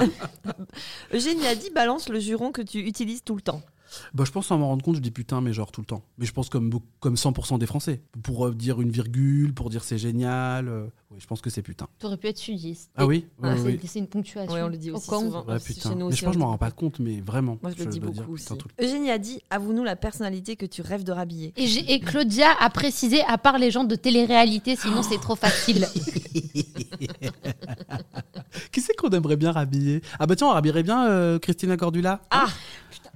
Eugénie 1.14 1.46
a 1.46 1.54
dit, 1.54 1.70
balance 1.72 2.08
le 2.08 2.18
juron 2.18 2.50
que 2.50 2.60
tu 2.62 2.78
utilises 2.80 3.22
tout 3.22 3.36
le 3.36 3.40
temps. 3.42 3.62
Bah, 4.14 4.24
je 4.26 4.30
pense 4.30 4.46
sans 4.46 4.58
m'en 4.58 4.68
rendre 4.68 4.84
compte, 4.84 4.96
je 4.96 5.00
dis 5.00 5.10
putain, 5.10 5.40
mais 5.40 5.52
genre 5.52 5.72
tout 5.72 5.80
le 5.80 5.86
temps. 5.86 6.02
Mais 6.18 6.26
je 6.26 6.32
pense 6.32 6.48
comme, 6.48 6.70
comme 7.00 7.14
100% 7.14 7.58
des 7.58 7.66
Français. 7.66 8.00
Pour 8.22 8.46
euh, 8.46 8.54
dire 8.54 8.80
une 8.80 8.90
virgule, 8.90 9.52
pour 9.54 9.70
dire 9.70 9.82
c'est 9.84 9.98
génial. 9.98 10.68
euh, 10.68 10.86
oui, 11.10 11.18
je 11.20 11.26
pense 11.26 11.40
que 11.40 11.50
c'est 11.50 11.62
putain. 11.62 11.88
T'aurais 11.98 12.16
pu 12.16 12.28
être 12.28 12.38
sudiste. 12.38 12.90
Ah 12.96 13.04
oui, 13.06 13.26
Ah, 13.42 13.54
Oui, 13.64 13.80
c'est 13.84 13.98
une 13.98 14.06
ponctuation. 14.06 14.52
Ouais, 14.54 14.62
on 14.62 14.68
le 14.68 14.76
dit 14.76 14.90
Au 14.92 14.96
aussi 14.96 15.06
souvent. 15.06 15.44
Ouais, 15.44 15.54
aussi 15.56 15.74
putain. 15.74 15.88
chez 15.90 15.94
nous 15.96 16.08
mais 16.08 16.14
je 16.14 16.24
pense 16.24 16.34
que 16.34 16.34
je 16.34 16.38
m'en 16.44 16.50
rends 16.50 16.58
pas 16.58 16.70
compte, 16.70 17.00
mais 17.00 17.20
vraiment. 17.20 17.58
Moi, 17.62 17.72
je 17.76 17.82
le 17.84 17.90
dis 17.90 17.98
beaucoup 18.00 18.12
dire 18.14 18.30
aussi. 18.30 18.44
putain 18.44 18.56
tout 18.56 18.68
le 18.78 18.84
Eugénie 18.84 19.10
a 19.10 19.18
dit, 19.18 19.40
avoue-nous 19.50 19.82
la 19.84 19.96
personnalité 19.96 20.54
que 20.56 20.66
tu 20.66 20.82
rêves 20.82 21.02
de 21.04 21.10
rhabiller. 21.12 21.52
Et, 21.56 21.64
et 21.92 22.00
Claudia 22.00 22.48
a 22.60 22.70
précisé, 22.70 23.22
à 23.26 23.38
part 23.38 23.58
les 23.58 23.70
gens 23.72 23.82
de 23.84 23.96
télé-réalité, 23.96 24.76
sinon 24.76 25.02
c'est 25.02 25.20
trop 25.20 25.36
facile. 25.36 25.86
Qui 28.72 28.80
c'est 28.80 28.94
qu'on 28.96 29.10
aimerait 29.10 29.36
bien 29.36 29.52
rhabiller? 29.52 30.02
Ah 30.18 30.26
bah 30.26 30.36
tiens, 30.36 30.48
on 30.48 30.50
rhabillerait 30.52 30.82
bien 30.82 31.08
euh, 31.08 31.38
Christina 31.38 31.76
Cordula. 31.76 32.20
Ah 32.30 32.46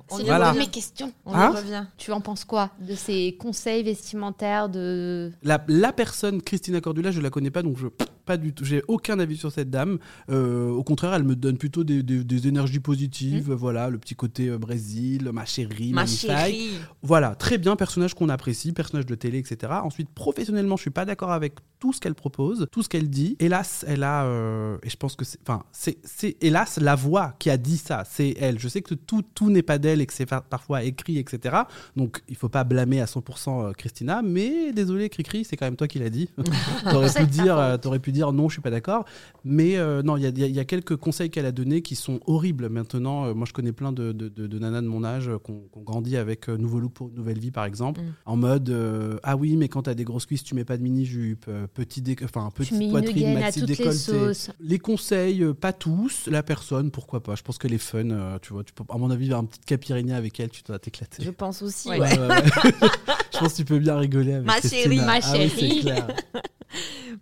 C'est 0.08 0.22
y 0.22 0.24
Voilà. 0.26 0.36
voilà. 0.38 0.48
revient. 0.50 0.58
mes 0.60 0.66
questions. 0.70 1.12
On 1.24 1.34
Hein 1.34 1.52
y 1.52 1.56
revient. 1.56 1.84
Tu 1.96 2.12
en 2.12 2.20
penses 2.20 2.44
quoi 2.44 2.70
de 2.80 2.94
ces 2.94 3.36
conseils 3.40 3.82
vestimentaires 3.82 4.68
de 4.68 5.32
La, 5.42 5.64
la 5.68 5.92
personne 5.92 6.42
Christina 6.42 6.80
Cordula, 6.80 7.10
je 7.10 7.20
la 7.20 7.30
connais 7.30 7.50
pas, 7.50 7.62
donc 7.62 7.78
je 7.78 7.86
pas 8.24 8.36
du 8.36 8.52
tout. 8.52 8.64
J'ai 8.64 8.82
aucun 8.88 9.18
avis 9.18 9.36
sur 9.36 9.52
cette 9.52 9.70
dame. 9.70 9.98
Euh, 10.30 10.70
au 10.70 10.82
contraire, 10.82 11.14
elle 11.14 11.24
me 11.24 11.36
donne 11.36 11.58
plutôt 11.58 11.84
des, 11.84 12.02
des- 12.02 12.24
des 12.24 12.48
énergies 12.48 12.80
positives. 12.80 13.52
Voilà, 13.52 13.90
le 13.90 13.98
petit 13.98 14.14
côté 14.14 14.48
euh, 14.48 14.58
Brésil, 14.58 15.30
ma 15.32 15.44
chérie, 15.44 15.92
Ma 15.92 16.06
chérie. 16.06 16.70
Voilà, 17.02 17.34
très 17.34 17.58
bien, 17.58 17.76
personnage 17.76 18.14
qu'on 18.14 18.28
apprécie, 18.28 18.72
personnage 18.72 19.06
de 19.06 19.14
télé, 19.14 19.38
etc. 19.38 19.72
Ensuite, 19.82 20.08
professionnellement, 20.10 20.76
je 20.76 20.82
suis 20.82 20.90
pas 20.90 21.04
d'accord 21.04 21.32
avec 21.32 21.54
tout 21.78 21.92
ce 21.92 22.00
qu'elle 22.00 22.14
propose, 22.14 22.66
tout 22.72 22.82
ce 22.82 22.88
qu'elle 22.88 23.10
dit. 23.10 23.36
Hélas, 23.40 23.84
elle 23.86 24.02
a, 24.04 24.24
euh, 24.24 24.78
et 24.82 24.88
je 24.88 24.96
pense 24.96 25.16
que 25.16 25.24
c'est, 25.24 25.38
enfin, 25.46 25.62
c'est, 25.72 25.98
hélas 26.40 26.78
la 26.80 26.94
voix 26.94 27.34
qui 27.38 27.50
a 27.50 27.56
dit 27.58 27.76
ça, 27.76 28.04
c'est 28.08 28.34
elle. 28.40 28.58
Je 28.58 28.68
sais 28.68 28.80
que 28.80 28.94
tout, 28.94 29.22
tout 29.34 29.50
n'est 29.50 29.62
pas 29.62 29.78
d'elle 29.78 30.00
et 30.00 30.06
que 30.06 30.12
c'est 30.14 30.26
parfois 30.26 30.82
écrit, 30.82 31.18
etc. 31.18 31.56
Donc, 31.96 32.22
il 32.28 32.36
faut 32.36 32.48
pas 32.48 32.64
blâmer 32.64 33.00
à 33.00 33.04
100% 33.06 33.68
euh, 33.68 33.72
Christina, 33.72 34.22
mais 34.22 34.72
désolé, 34.72 35.08
Cricri, 35.10 35.44
c'est 35.44 35.56
quand 35.56 35.66
même 35.66 35.76
toi 35.76 35.88
qui 35.88 35.98
l'as 35.98 36.10
dit. 36.10 36.30
t'aurais 36.90 37.12
pu 37.12 37.26
dire, 37.26 37.78
t'aurais 37.80 37.98
pu 37.98 38.12
dire 38.14 38.32
non, 38.32 38.48
je 38.48 38.54
suis 38.54 38.62
pas 38.62 38.70
d'accord. 38.70 39.04
Mais 39.44 39.76
euh, 39.76 40.02
non, 40.02 40.16
il 40.16 40.22
y 40.22 40.26
a, 40.26 40.46
y 40.48 40.52
y 40.58 40.66
quelques 40.66 40.96
conseils 40.96 41.28
qu'elle 41.30 41.44
a 41.46 41.52
donnés 41.52 41.82
qui 41.82 41.96
sont 41.96 42.20
horribles 42.26 42.68
maintenant. 42.70 43.26
Euh, 43.26 43.34
moi, 43.34 43.46
je 43.46 43.52
connais 43.52 43.72
plein 43.72 43.92
de, 43.92 44.12
de, 44.12 44.28
de- 44.28 44.46
de 44.46 44.58
nanas 44.58 44.80
de 44.80 44.86
mon 44.86 45.04
âge 45.04 45.28
euh, 45.28 45.38
qu'on 45.38 45.60
qu'on 45.70 45.82
grandit 45.82 46.16
avec 46.16 46.48
Nouveau 46.48 46.80
Look 46.80 46.92
pour 46.94 47.08
une 47.08 47.14
nouvelle 47.16 47.38
vie, 47.38 47.50
par 47.50 47.64
exemple. 47.66 48.00
Mm. 48.00 48.04
En 48.26 48.36
mode, 48.36 49.20
ah 49.22 49.36
oui, 49.36 49.56
mais 49.56 49.68
quand 49.68 49.82
t'as 49.82 49.94
des 49.94 50.04
grosses 50.04 50.26
cuisses, 50.26 50.44
tu 50.44 50.54
mets 50.54 50.64
pas 50.64 50.76
de 50.78 50.82
mini-jupe, 50.82 51.46
petit 51.74 52.02
enfin, 52.24 52.48
tu 52.54 52.62
petite 52.64 52.90
poitrine, 52.90 53.34
maxi 53.34 53.60
les 53.60 53.66
décolleté. 53.66 53.92
sauces 53.98 54.50
Les 54.60 54.78
conseils, 54.78 55.44
pas 55.60 55.72
tous. 55.72 56.28
La 56.28 56.42
personne, 56.42 56.90
pourquoi 56.90 57.22
pas. 57.22 57.34
Je 57.34 57.42
pense 57.42 57.58
qu'elle 57.58 57.74
est 57.74 57.78
fun. 57.78 58.38
tu 58.40 58.52
vois, 58.52 58.64
tu 58.64 58.72
peux, 58.72 58.84
à 58.88 58.96
mon 58.98 59.10
avis, 59.10 59.32
un 59.32 59.44
petit 59.44 59.60
Capirinha 59.66 60.16
avec 60.16 60.38
elle, 60.40 60.50
tu 60.50 60.62
dois 60.62 60.78
t'éclater. 60.78 61.22
Je 61.24 61.30
pense 61.30 61.60
aussi. 61.62 61.88
Ouais. 61.88 61.98
je 63.32 63.38
pense 63.38 63.52
que 63.52 63.56
tu 63.56 63.64
peux 63.64 63.78
bien 63.78 63.96
rigoler 63.98 64.34
avec 64.34 64.46
Ma 64.46 64.60
chérie, 64.60 64.96
ma 64.98 65.14
Ah 65.22 65.32
oui, 65.34 65.48
chérie. 65.48 65.80
clair. 65.80 66.06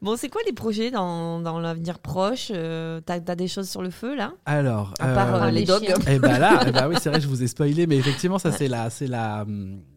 Bon, 0.02 0.16
c'est 0.16 0.28
quoi 0.28 0.40
les 0.46 0.52
projets 0.52 0.90
dans, 0.90 1.40
dans 1.40 1.60
l'avenir 1.60 1.98
proche 2.00 2.50
Euh, 2.54 3.00
T'as 3.06 3.20
as 3.26 3.34
des 3.36 3.48
choses 3.48 3.70
sur 3.70 3.82
le 3.82 3.90
feu 3.90 4.14
là? 4.16 4.32
Alors, 4.46 4.92
À 4.98 5.14
part 5.14 5.34
euh, 5.36 5.46
euh, 5.46 5.50
les 5.50 5.60
les 5.60 5.66
dogs. 5.66 5.84
chiens. 5.84 5.94
Eh 6.08 6.18
ben 6.18 6.38
là, 6.38 6.60
eh 6.66 6.72
ben 6.72 6.88
oui, 6.88 6.96
c'est 7.00 7.08
vrai, 7.08 7.20
je 7.20 7.28
vous 7.28 7.42
ai 7.42 7.46
spoilé, 7.46 7.86
mais 7.86 7.96
effectivement, 7.96 8.38
ça 8.40 8.50
c'est 8.52 8.66
la, 8.68 8.90
c'est 8.90 9.06
la, 9.06 9.46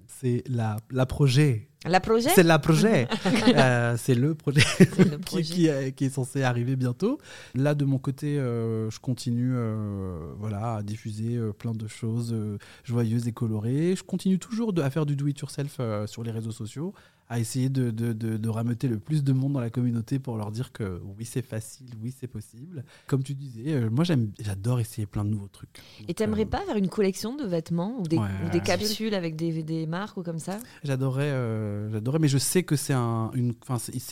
c'est 0.07 0.43
la, 0.47 0.77
la 0.91 1.05
projet. 1.07 1.69
La 1.87 1.99
projet? 1.99 2.29
C'est 2.29 2.43
la 2.43 2.57
projet. 2.59 3.07
Euh, 3.57 3.95
c'est 3.97 4.15
le 4.15 4.33
projet 4.35 4.61
C'est 4.77 4.97
le 5.09 5.17
qui, 5.17 5.23
projet. 5.23 5.43
qui 5.53 5.67
est, 5.67 5.91
qui 5.93 6.05
est 6.05 6.09
censé 6.09 6.41
arriver 6.43 6.75
bientôt. 6.75 7.19
Là, 7.53 7.73
de 7.75 7.85
mon 7.85 7.97
côté, 7.99 8.37
euh, 8.39 8.89
je 8.89 8.99
continue, 8.99 9.53
euh, 9.55 10.17
voilà, 10.37 10.75
à 10.77 10.83
diffuser 10.83 11.35
euh, 11.35 11.51
plein 11.53 11.73
de 11.73 11.87
choses 11.87 12.31
euh, 12.33 12.57
joyeuses 12.83 13.27
et 13.27 13.31
colorées. 13.31 13.93
Je 13.95 14.03
continue 14.03 14.39
toujours 14.39 14.73
de, 14.73 14.81
à 14.81 14.89
faire 14.89 15.05
du 15.05 15.15
do-it-yourself 15.15 15.77
euh, 15.79 16.05
sur 16.07 16.23
les 16.23 16.31
réseaux 16.31 16.51
sociaux, 16.51 16.93
à 17.27 17.39
essayer 17.39 17.69
de, 17.69 17.89
de, 17.89 18.13
de, 18.13 18.37
de 18.37 18.49
rameuter 18.49 18.87
le 18.87 18.99
plus 18.99 19.23
de 19.23 19.33
monde 19.33 19.53
dans 19.53 19.59
la 19.59 19.71
communauté 19.71 20.19
pour 20.19 20.37
leur 20.37 20.51
dire 20.51 20.71
que 20.71 21.01
oui, 21.17 21.25
c'est 21.25 21.41
facile, 21.41 21.87
oui, 22.03 22.13
c'est 22.15 22.27
possible. 22.27 22.83
Comme 23.07 23.23
tu 23.23 23.33
disais, 23.33 23.73
euh, 23.73 23.89
moi, 23.89 24.03
j'adore 24.03 24.79
essayer 24.79 25.07
plein 25.07 25.25
de 25.25 25.29
nouveaux 25.31 25.47
trucs. 25.47 25.81
Et 26.07 26.13
t'aimerais 26.13 26.43
euh, 26.43 26.49
pas 26.49 26.61
faire 26.61 26.75
une 26.77 26.89
collection 26.89 27.35
de 27.35 27.43
vêtements 27.43 27.97
ou 27.99 28.03
des, 28.03 28.17
Ouais. 28.17 28.27
ou 28.45 28.49
des 28.51 28.59
capsules 28.59 29.13
avec 29.15 29.35
des, 29.35 29.63
des 29.63 29.87
marques 29.87 30.17
ou 30.17 30.23
comme 30.23 30.37
ça? 30.39 30.59
J'adorais, 30.83 31.23
euh, 31.31 31.89
j'adorais, 31.91 32.19
mais 32.19 32.27
je 32.27 32.37
sais 32.37 32.61
que 32.63 32.75
c'est 32.75 32.93
un, 32.93 33.31
une, 33.33 33.53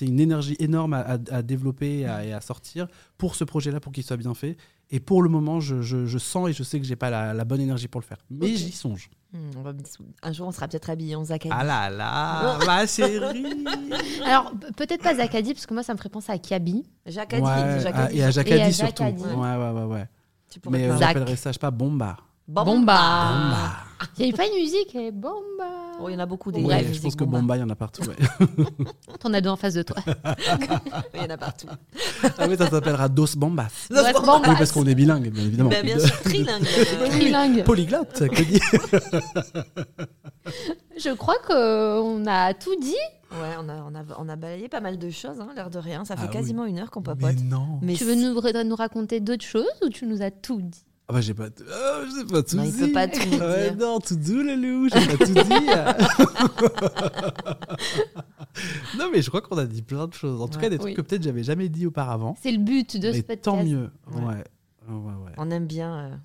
une 0.02 0.20
énergie 0.20 0.56
énorme 0.60 0.94
à, 0.94 1.02
à- 1.02 1.20
à 1.30 1.42
développer 1.44 2.00
et 2.00 2.06
à, 2.08 2.26
et 2.26 2.34
à 2.34 2.42
sortir 2.42 2.88
pour 3.20 3.36
ce 3.36 3.44
projet-là, 3.44 3.80
pour 3.80 3.92
qu'il 3.92 4.04
soit 4.04 4.18
bien 4.18 4.34
fait. 4.34 4.58
Et 4.96 5.00
pour 5.00 5.24
le 5.24 5.28
moment, 5.30 5.60
je, 5.60 5.82
je- 5.82 6.06
je 6.06 6.18
sens 6.20 6.48
et 6.50 6.54
je 6.54 6.62
sais 6.62 6.80
que 6.80 6.86
j'ai 6.86 6.96
pas 6.96 7.10
la, 7.10 7.34
la 7.34 7.44
bonne 7.46 7.60
énergie 7.60 7.88
pour 7.88 8.00
le 8.00 8.06
faire. 8.06 8.20
Mais 8.30 8.56
j'y 8.56 8.72
songe. 8.72 9.10
Hmm, 9.34 9.50
on 9.58 9.62
va- 9.64 9.74
Un 10.22 10.32
jour, 10.32 10.48
on 10.48 10.52
sera 10.52 10.68
peut-être 10.68 10.88
habillés 10.92 11.16
en 11.16 11.24
Zakari. 11.24 11.52
Ah 11.58 11.64
là 11.64 11.90
là, 11.90 12.60
ma 12.66 12.86
chérie. 12.86 13.44
Alors, 14.26 14.52
peut-être 14.78 15.02
pas 15.02 15.16
Zakadi, 15.16 15.56
parce 15.56 15.66
que 15.66 15.74
moi, 15.74 15.82
ça 15.82 15.94
me 15.94 15.98
ferait 15.98 16.10
penser 16.10 16.32
à 16.32 16.36
a 16.36 16.60
dit. 16.60 16.86
Ouais, 17.08 18.16
et 18.16 18.24
à 18.24 18.30
Et 18.30 18.32
Jacques 18.32 18.98
surtout. 19.00 19.04
Ouais, 19.04 19.56
ouais, 19.56 19.72
ouais, 19.72 19.84
ouais. 19.86 20.08
Tu 20.52 20.60
pourrais 20.60 20.78
Mais 20.78 20.90
euh, 20.90 20.98
j'appellerais 21.00 21.36
ça, 21.38 21.50
je 21.50 21.54
sais 21.54 21.60
pas, 21.60 21.72
Bomba. 21.72 22.16
Bomba. 22.48 22.72
Bomba. 22.76 23.72
Il 24.20 24.26
n'y 24.28 24.30
avait 24.34 24.38
pas 24.38 24.46
une 24.46 24.62
musique 24.62 24.94
eh, 24.94 25.12
Bomba 25.12 25.83
Oh, 26.02 26.10
il 26.10 26.14
y 26.14 26.16
en 26.16 26.20
a 26.20 26.26
beaucoup 26.26 26.52
des 26.52 26.62
Ouais, 26.62 26.86
je 26.92 27.00
pense 27.02 27.16
que 27.16 27.24
Bomba. 27.24 27.56
Il 27.58 27.60
y 27.62 27.64
en 27.64 27.70
a 27.70 27.76
partout. 27.76 28.02
ouais. 28.04 28.16
T'en 29.20 29.34
as 29.34 29.42
deux 29.42 29.50
en 29.50 29.56
face 29.56 29.74
de 29.76 29.84
toi. 29.84 29.98
Il 31.14 31.22
y 31.22 31.26
en 31.26 31.30
a 31.30 31.38
partout. 31.38 31.68
ah 32.38 32.48
oui, 32.50 32.58
ça 32.58 32.70
s'appellera 32.70 33.08
Dos 33.10 33.28
Bombas. 33.36 33.88
Bon, 33.90 33.98
Oui, 34.48 34.56
parce 34.58 34.72
qu'on 34.72 34.86
est 34.88 34.96
bilingue, 34.96 35.30
bien 35.30 35.44
évidemment. 35.44 35.70
Bah, 35.70 35.82
bien 35.84 36.00
sûr, 36.00 36.22
trilingue. 36.22 36.64
euh, 36.78 37.08
Trilingue. 37.10 37.64
Polyglotte, 37.64 38.28
que 38.30 38.44
dit 38.44 38.60
Je 40.98 41.14
crois 41.14 41.38
qu'on 41.48 42.26
a 42.28 42.54
tout 42.54 42.76
dit. 42.82 42.96
Ouais, 43.32 43.56
on 43.60 43.68
a, 43.68 43.76
on, 43.90 43.96
a, 43.96 44.04
on 44.20 44.30
a 44.30 44.36
balayé 44.36 44.68
pas 44.70 44.80
mal 44.82 44.98
de 45.00 45.10
choses, 45.10 45.40
hein, 45.40 45.50
l'air 45.56 45.70
de 45.70 45.80
rien. 45.80 46.06
Ça 46.06 46.16
fait 46.16 46.24
Ah 46.26 46.28
oui. 46.28 46.34
quasiment 46.34 46.66
une 46.66 46.80
heure 46.80 46.92
qu'on 46.92 47.02
papote. 47.02 47.34
Mais 47.36 47.42
non. 47.42 47.80
Mais 47.82 47.94
tu 47.96 48.06
veux 48.06 48.16
nous, 48.16 48.34
nous 48.64 48.76
raconter 48.76 49.20
d'autres 49.20 49.46
choses 49.46 49.66
ou 49.84 49.90
tu 49.90 50.06
nous 50.06 50.22
as 50.22 50.30
tout 50.32 50.62
dit? 50.62 50.86
Ah 51.10 51.14
bah 51.14 51.20
j'ai 51.22 51.34
pas, 51.34 51.48
ah, 51.70 52.02
j'ai 52.16 52.24
pas 52.26 52.42
tout 52.44 52.56
Non, 52.56 52.64
il 52.64 52.72
dit. 52.72 52.80
peut 52.80 52.92
pas 52.94 53.08
tout 53.10 53.20
nous 53.30 53.38
Ouais, 53.38 53.72
dire. 53.72 53.76
non, 53.78 54.00
tout 54.00 54.16
doux 54.16 54.42
le 54.42 54.56
loup, 54.56 54.88
j'ai 54.88 55.06
pas 55.06 55.18
tout 55.26 55.34
dit. 55.34 55.40
non 58.98 59.10
mais 59.12 59.22
je 59.22 59.30
crois 59.30 59.42
qu'on 59.42 59.58
a 59.58 59.66
dit 59.66 59.82
plein 59.82 60.08
de 60.08 60.14
choses. 60.14 60.42
En 60.42 60.48
tout 60.48 60.56
Ouais. 60.58 60.64
cas, 60.64 60.70
des 60.70 60.78
trucs 60.78 60.96
que 60.96 61.02
peut-être 61.02 61.24
j'avais 61.24 61.44
jamais 61.44 61.70
dit 61.70 61.86
auparavant. 61.88 62.36
C'est 62.42 62.52
le 62.52 62.60
but 62.60 62.98
de 62.98 63.12
ce 63.12 63.18
Mais 63.18 63.22
podcast. 63.24 63.44
tant 63.44 63.64
mieux. 63.64 63.90
Ouais. 64.14 64.22
Ouais. 64.24 64.44
Ouais, 64.90 64.96
ouais, 64.96 65.14
ouais. 65.26 65.32
On 65.38 65.50
aime 65.52 65.66
bien. 65.68 65.94
euh, 65.94 66.16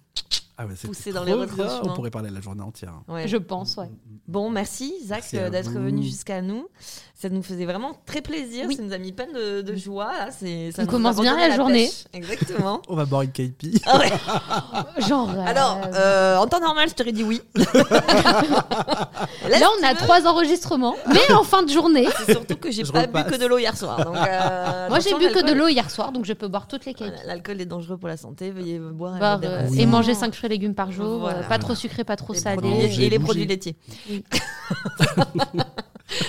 Ah 0.61 0.66
ouais, 0.66 1.12
dans 1.12 1.22
les 1.22 1.32
retranchements. 1.34 1.92
On 1.92 1.94
pourrait 1.94 2.11
parler 2.11 2.30
la 2.30 2.40
journée 2.40 2.62
entière. 2.62 2.94
ouais. 3.06 3.28
Je 3.28 3.36
pense, 3.36 3.76
ouais. 3.76 3.88
Bon, 4.26 4.50
merci 4.50 4.92
Zach 5.06 5.24
euh, 5.34 5.50
d'être 5.50 5.70
venu 5.70 6.02
jusqu'à 6.02 6.42
nous. 6.42 6.66
Ça 7.14 7.28
nous 7.28 7.42
faisait 7.42 7.64
vraiment 7.64 7.92
très 8.06 8.20
plaisir. 8.22 8.64
Oui. 8.68 8.76
Ça 8.76 8.82
nous 8.82 8.92
a 8.92 8.98
mis 8.98 9.12
plein 9.12 9.26
de, 9.32 9.62
de 9.62 9.74
joie. 9.76 10.12
Là. 10.18 10.30
Ça 10.30 10.82
On 10.82 10.86
commence 10.86 11.16
bien 11.20 11.36
la 11.36 11.54
journée. 11.54 11.86
pêche. 11.86 12.04
Exactement. 12.12 12.82
On 12.88 12.96
va 12.96 13.06
boire 13.06 13.22
une 13.22 13.30
KP. 13.32 13.66
Ah 13.86 13.98
ouais. 13.98 15.02
Genre. 15.09 15.30
Alors, 15.46 15.80
euh, 15.86 15.90
euh, 15.94 16.36
en 16.38 16.46
temps 16.46 16.61
normal, 16.61 16.88
je 16.88 16.94
t'aurais 16.94 17.12
dit 17.12 17.22
oui. 17.24 17.40
Là, 17.54 17.64
là, 19.48 19.66
on 19.80 19.84
a 19.86 19.94
trois 19.94 20.26
enregistrements, 20.26 20.96
mais 21.09 21.32
en 21.34 21.44
fin 21.44 21.62
de 21.62 21.70
journée. 21.70 22.06
c'est 22.18 22.32
surtout 22.32 22.56
que 22.56 22.70
j'ai 22.70 22.82
pas 22.84 23.02
repasse. 23.02 23.26
bu 23.26 23.32
que 23.32 23.36
de 23.40 23.46
l'eau 23.46 23.59
hier 23.59 23.76
soir. 23.76 24.04
Donc, 24.04 24.16
euh, 24.16 24.88
Moi, 24.88 24.98
j'ai 25.00 25.14
bu 25.14 25.32
que 25.32 25.46
de 25.48 25.52
l'eau 25.52 25.68
hier 25.68 25.90
soir, 25.90 26.12
donc 26.12 26.24
je 26.24 26.32
peux 26.32 26.48
boire 26.48 26.66
toutes 26.66 26.84
les. 26.84 26.94
Voilà, 26.98 27.12
L'alcool 27.26 27.61
est 27.61 27.66
dangereux 27.66 27.96
pour 27.96 28.09
la 28.09 28.16
santé. 28.16 28.50
Veuillez 28.50 28.78
boire 28.78 29.40
euh, 29.44 29.66
et 29.76 29.86
manger 29.86 30.14
5 30.14 30.34
fruits 30.34 30.47
et 30.49 30.51
légumes 30.51 30.74
par 30.74 30.90
jour, 30.90 31.20
Voilà. 31.20 31.40
euh, 31.40 31.49
pas 31.49 31.59
trop 31.59 31.74
sucré, 31.74 32.05
pas 32.05 32.16
trop 32.16 32.34
salé. 32.34 32.90
et 33.01 33.11
les 33.11 33.18
produits 33.18 33.46
laitiers. 33.46 33.76
Oui. 34.11 34.24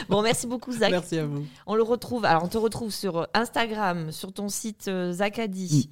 bon, 0.09 0.22
merci 0.22 0.47
beaucoup 0.47 0.72
Zach. 0.72 0.91
Merci 0.91 1.17
à 1.17 1.26
vous. 1.26 1.45
On 1.65 1.76
le 1.76 1.84
retrouve. 1.84 2.26
Alors, 2.26 2.43
on 2.43 2.47
te 2.47 2.57
retrouve 2.57 2.91
sur 2.91 3.28
Instagram, 3.34 4.11
sur 4.11 4.34
ton 4.34 4.49
site 4.49 4.88
euh, 4.88 5.13
Zacadi. 5.13 5.89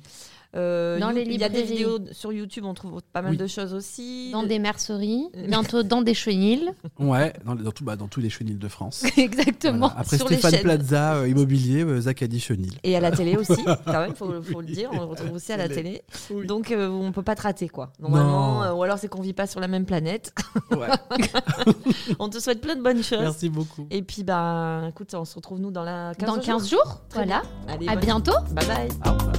Euh, 0.58 1.00
Dans 1.00 1.10
You- 1.12 1.16
les 1.18 1.22
Il 1.24 1.40
y 1.40 1.44
a 1.44 1.50
des 1.50 1.62
librairies. 1.62 1.78
vidéos 1.78 2.00
sur 2.12 2.34
YouTube, 2.34 2.66
on 2.66 2.74
trouve 2.74 3.02
pas 3.14 3.22
mal 3.22 3.32
Oui. 3.32 3.38
de 3.38 3.48
choses 3.48 3.74
aussi. 3.74 4.32
Dans 4.32 4.44
des 4.44 4.60
merceries, 4.60 5.28
bientôt 5.48 5.84
dans 5.84 6.02
des 6.02 6.14
chenilles. 6.14 6.70
Ouais, 7.00 7.34
dans, 7.46 7.56
dans, 7.56 7.72
tout, 7.72 7.84
bah, 7.84 7.96
dans 7.96 8.08
tous 8.08 8.20
les 8.22 8.30
chenilles 8.30 8.56
de 8.56 8.68
France. 8.68 9.04
Exactement. 9.18 9.88
Voilà. 9.88 10.00
Après 10.00 10.18
Sur 10.18 10.28
les 10.30 10.36
Stéphane 10.38 10.52
chaînes. 10.54 10.64
Plaza, 10.64 11.16
euh, 11.16 11.28
Immobilier, 11.28 11.84
euh, 11.84 12.02
Zacadi 12.02 12.40
Chenil. 12.40 12.72
Et 12.84 12.96
à 12.96 13.00
la 13.00 13.12
télé 13.12 13.38
aussi, 13.38 13.64
quand 13.86 14.00
même, 14.00 14.16
faut, 14.16 14.42
faut 14.42 14.62
le 14.62 14.68
dire. 14.68 14.90
On 14.94 15.00
le 15.00 15.06
retrouve 15.06 15.34
aussi 15.34 15.52
à 15.54 15.58
la 15.58 15.70
Télé. 15.70 16.02
Oui. 16.32 16.48
Donc, 16.48 16.72
euh, 16.72 16.90
on 16.90 17.12
peut 17.12 17.24
pas 17.24 17.36
te 17.36 17.42
rater, 17.44 17.70
quoi. 17.70 17.92
Normalement, 18.00 18.56
Non. 18.56 18.64
euh, 18.64 18.74
ou 18.74 18.84
alors 18.84 18.98
c'est 18.98 19.08
qu'on 19.10 19.22
vit 19.22 19.34
pas 19.34 19.48
sur 19.48 19.60
la 19.60 19.68
même 19.68 19.86
planète. 19.86 20.34
Ouais. 20.72 20.88
on 22.20 22.30
te 22.30 22.40
souhaite 22.40 22.62
plein 22.62 22.76
de 22.76 22.82
bonnes 22.82 23.04
choses. 23.04 23.20
Merci 23.22 23.50
beaucoup. 23.50 23.86
Et 23.92 24.02
puis, 24.02 24.24
bah, 24.24 24.82
écoute, 24.90 25.14
on 25.14 25.26
se 25.26 25.36
retrouve 25.36 25.60
nous 25.60 25.72
dans 25.72 25.84
la 25.84 26.14
15 26.18 26.28
Dans 26.28 26.36
jours. 26.36 26.44
15 26.44 26.70
jours. 26.70 27.02
Voilà. 27.14 27.42
Allez, 27.68 27.88
À 27.88 27.96
bientôt. 27.96 28.34
Bye 28.52 28.66
bye. 28.68 28.88
Au 29.06 29.12
revoir. 29.18 29.34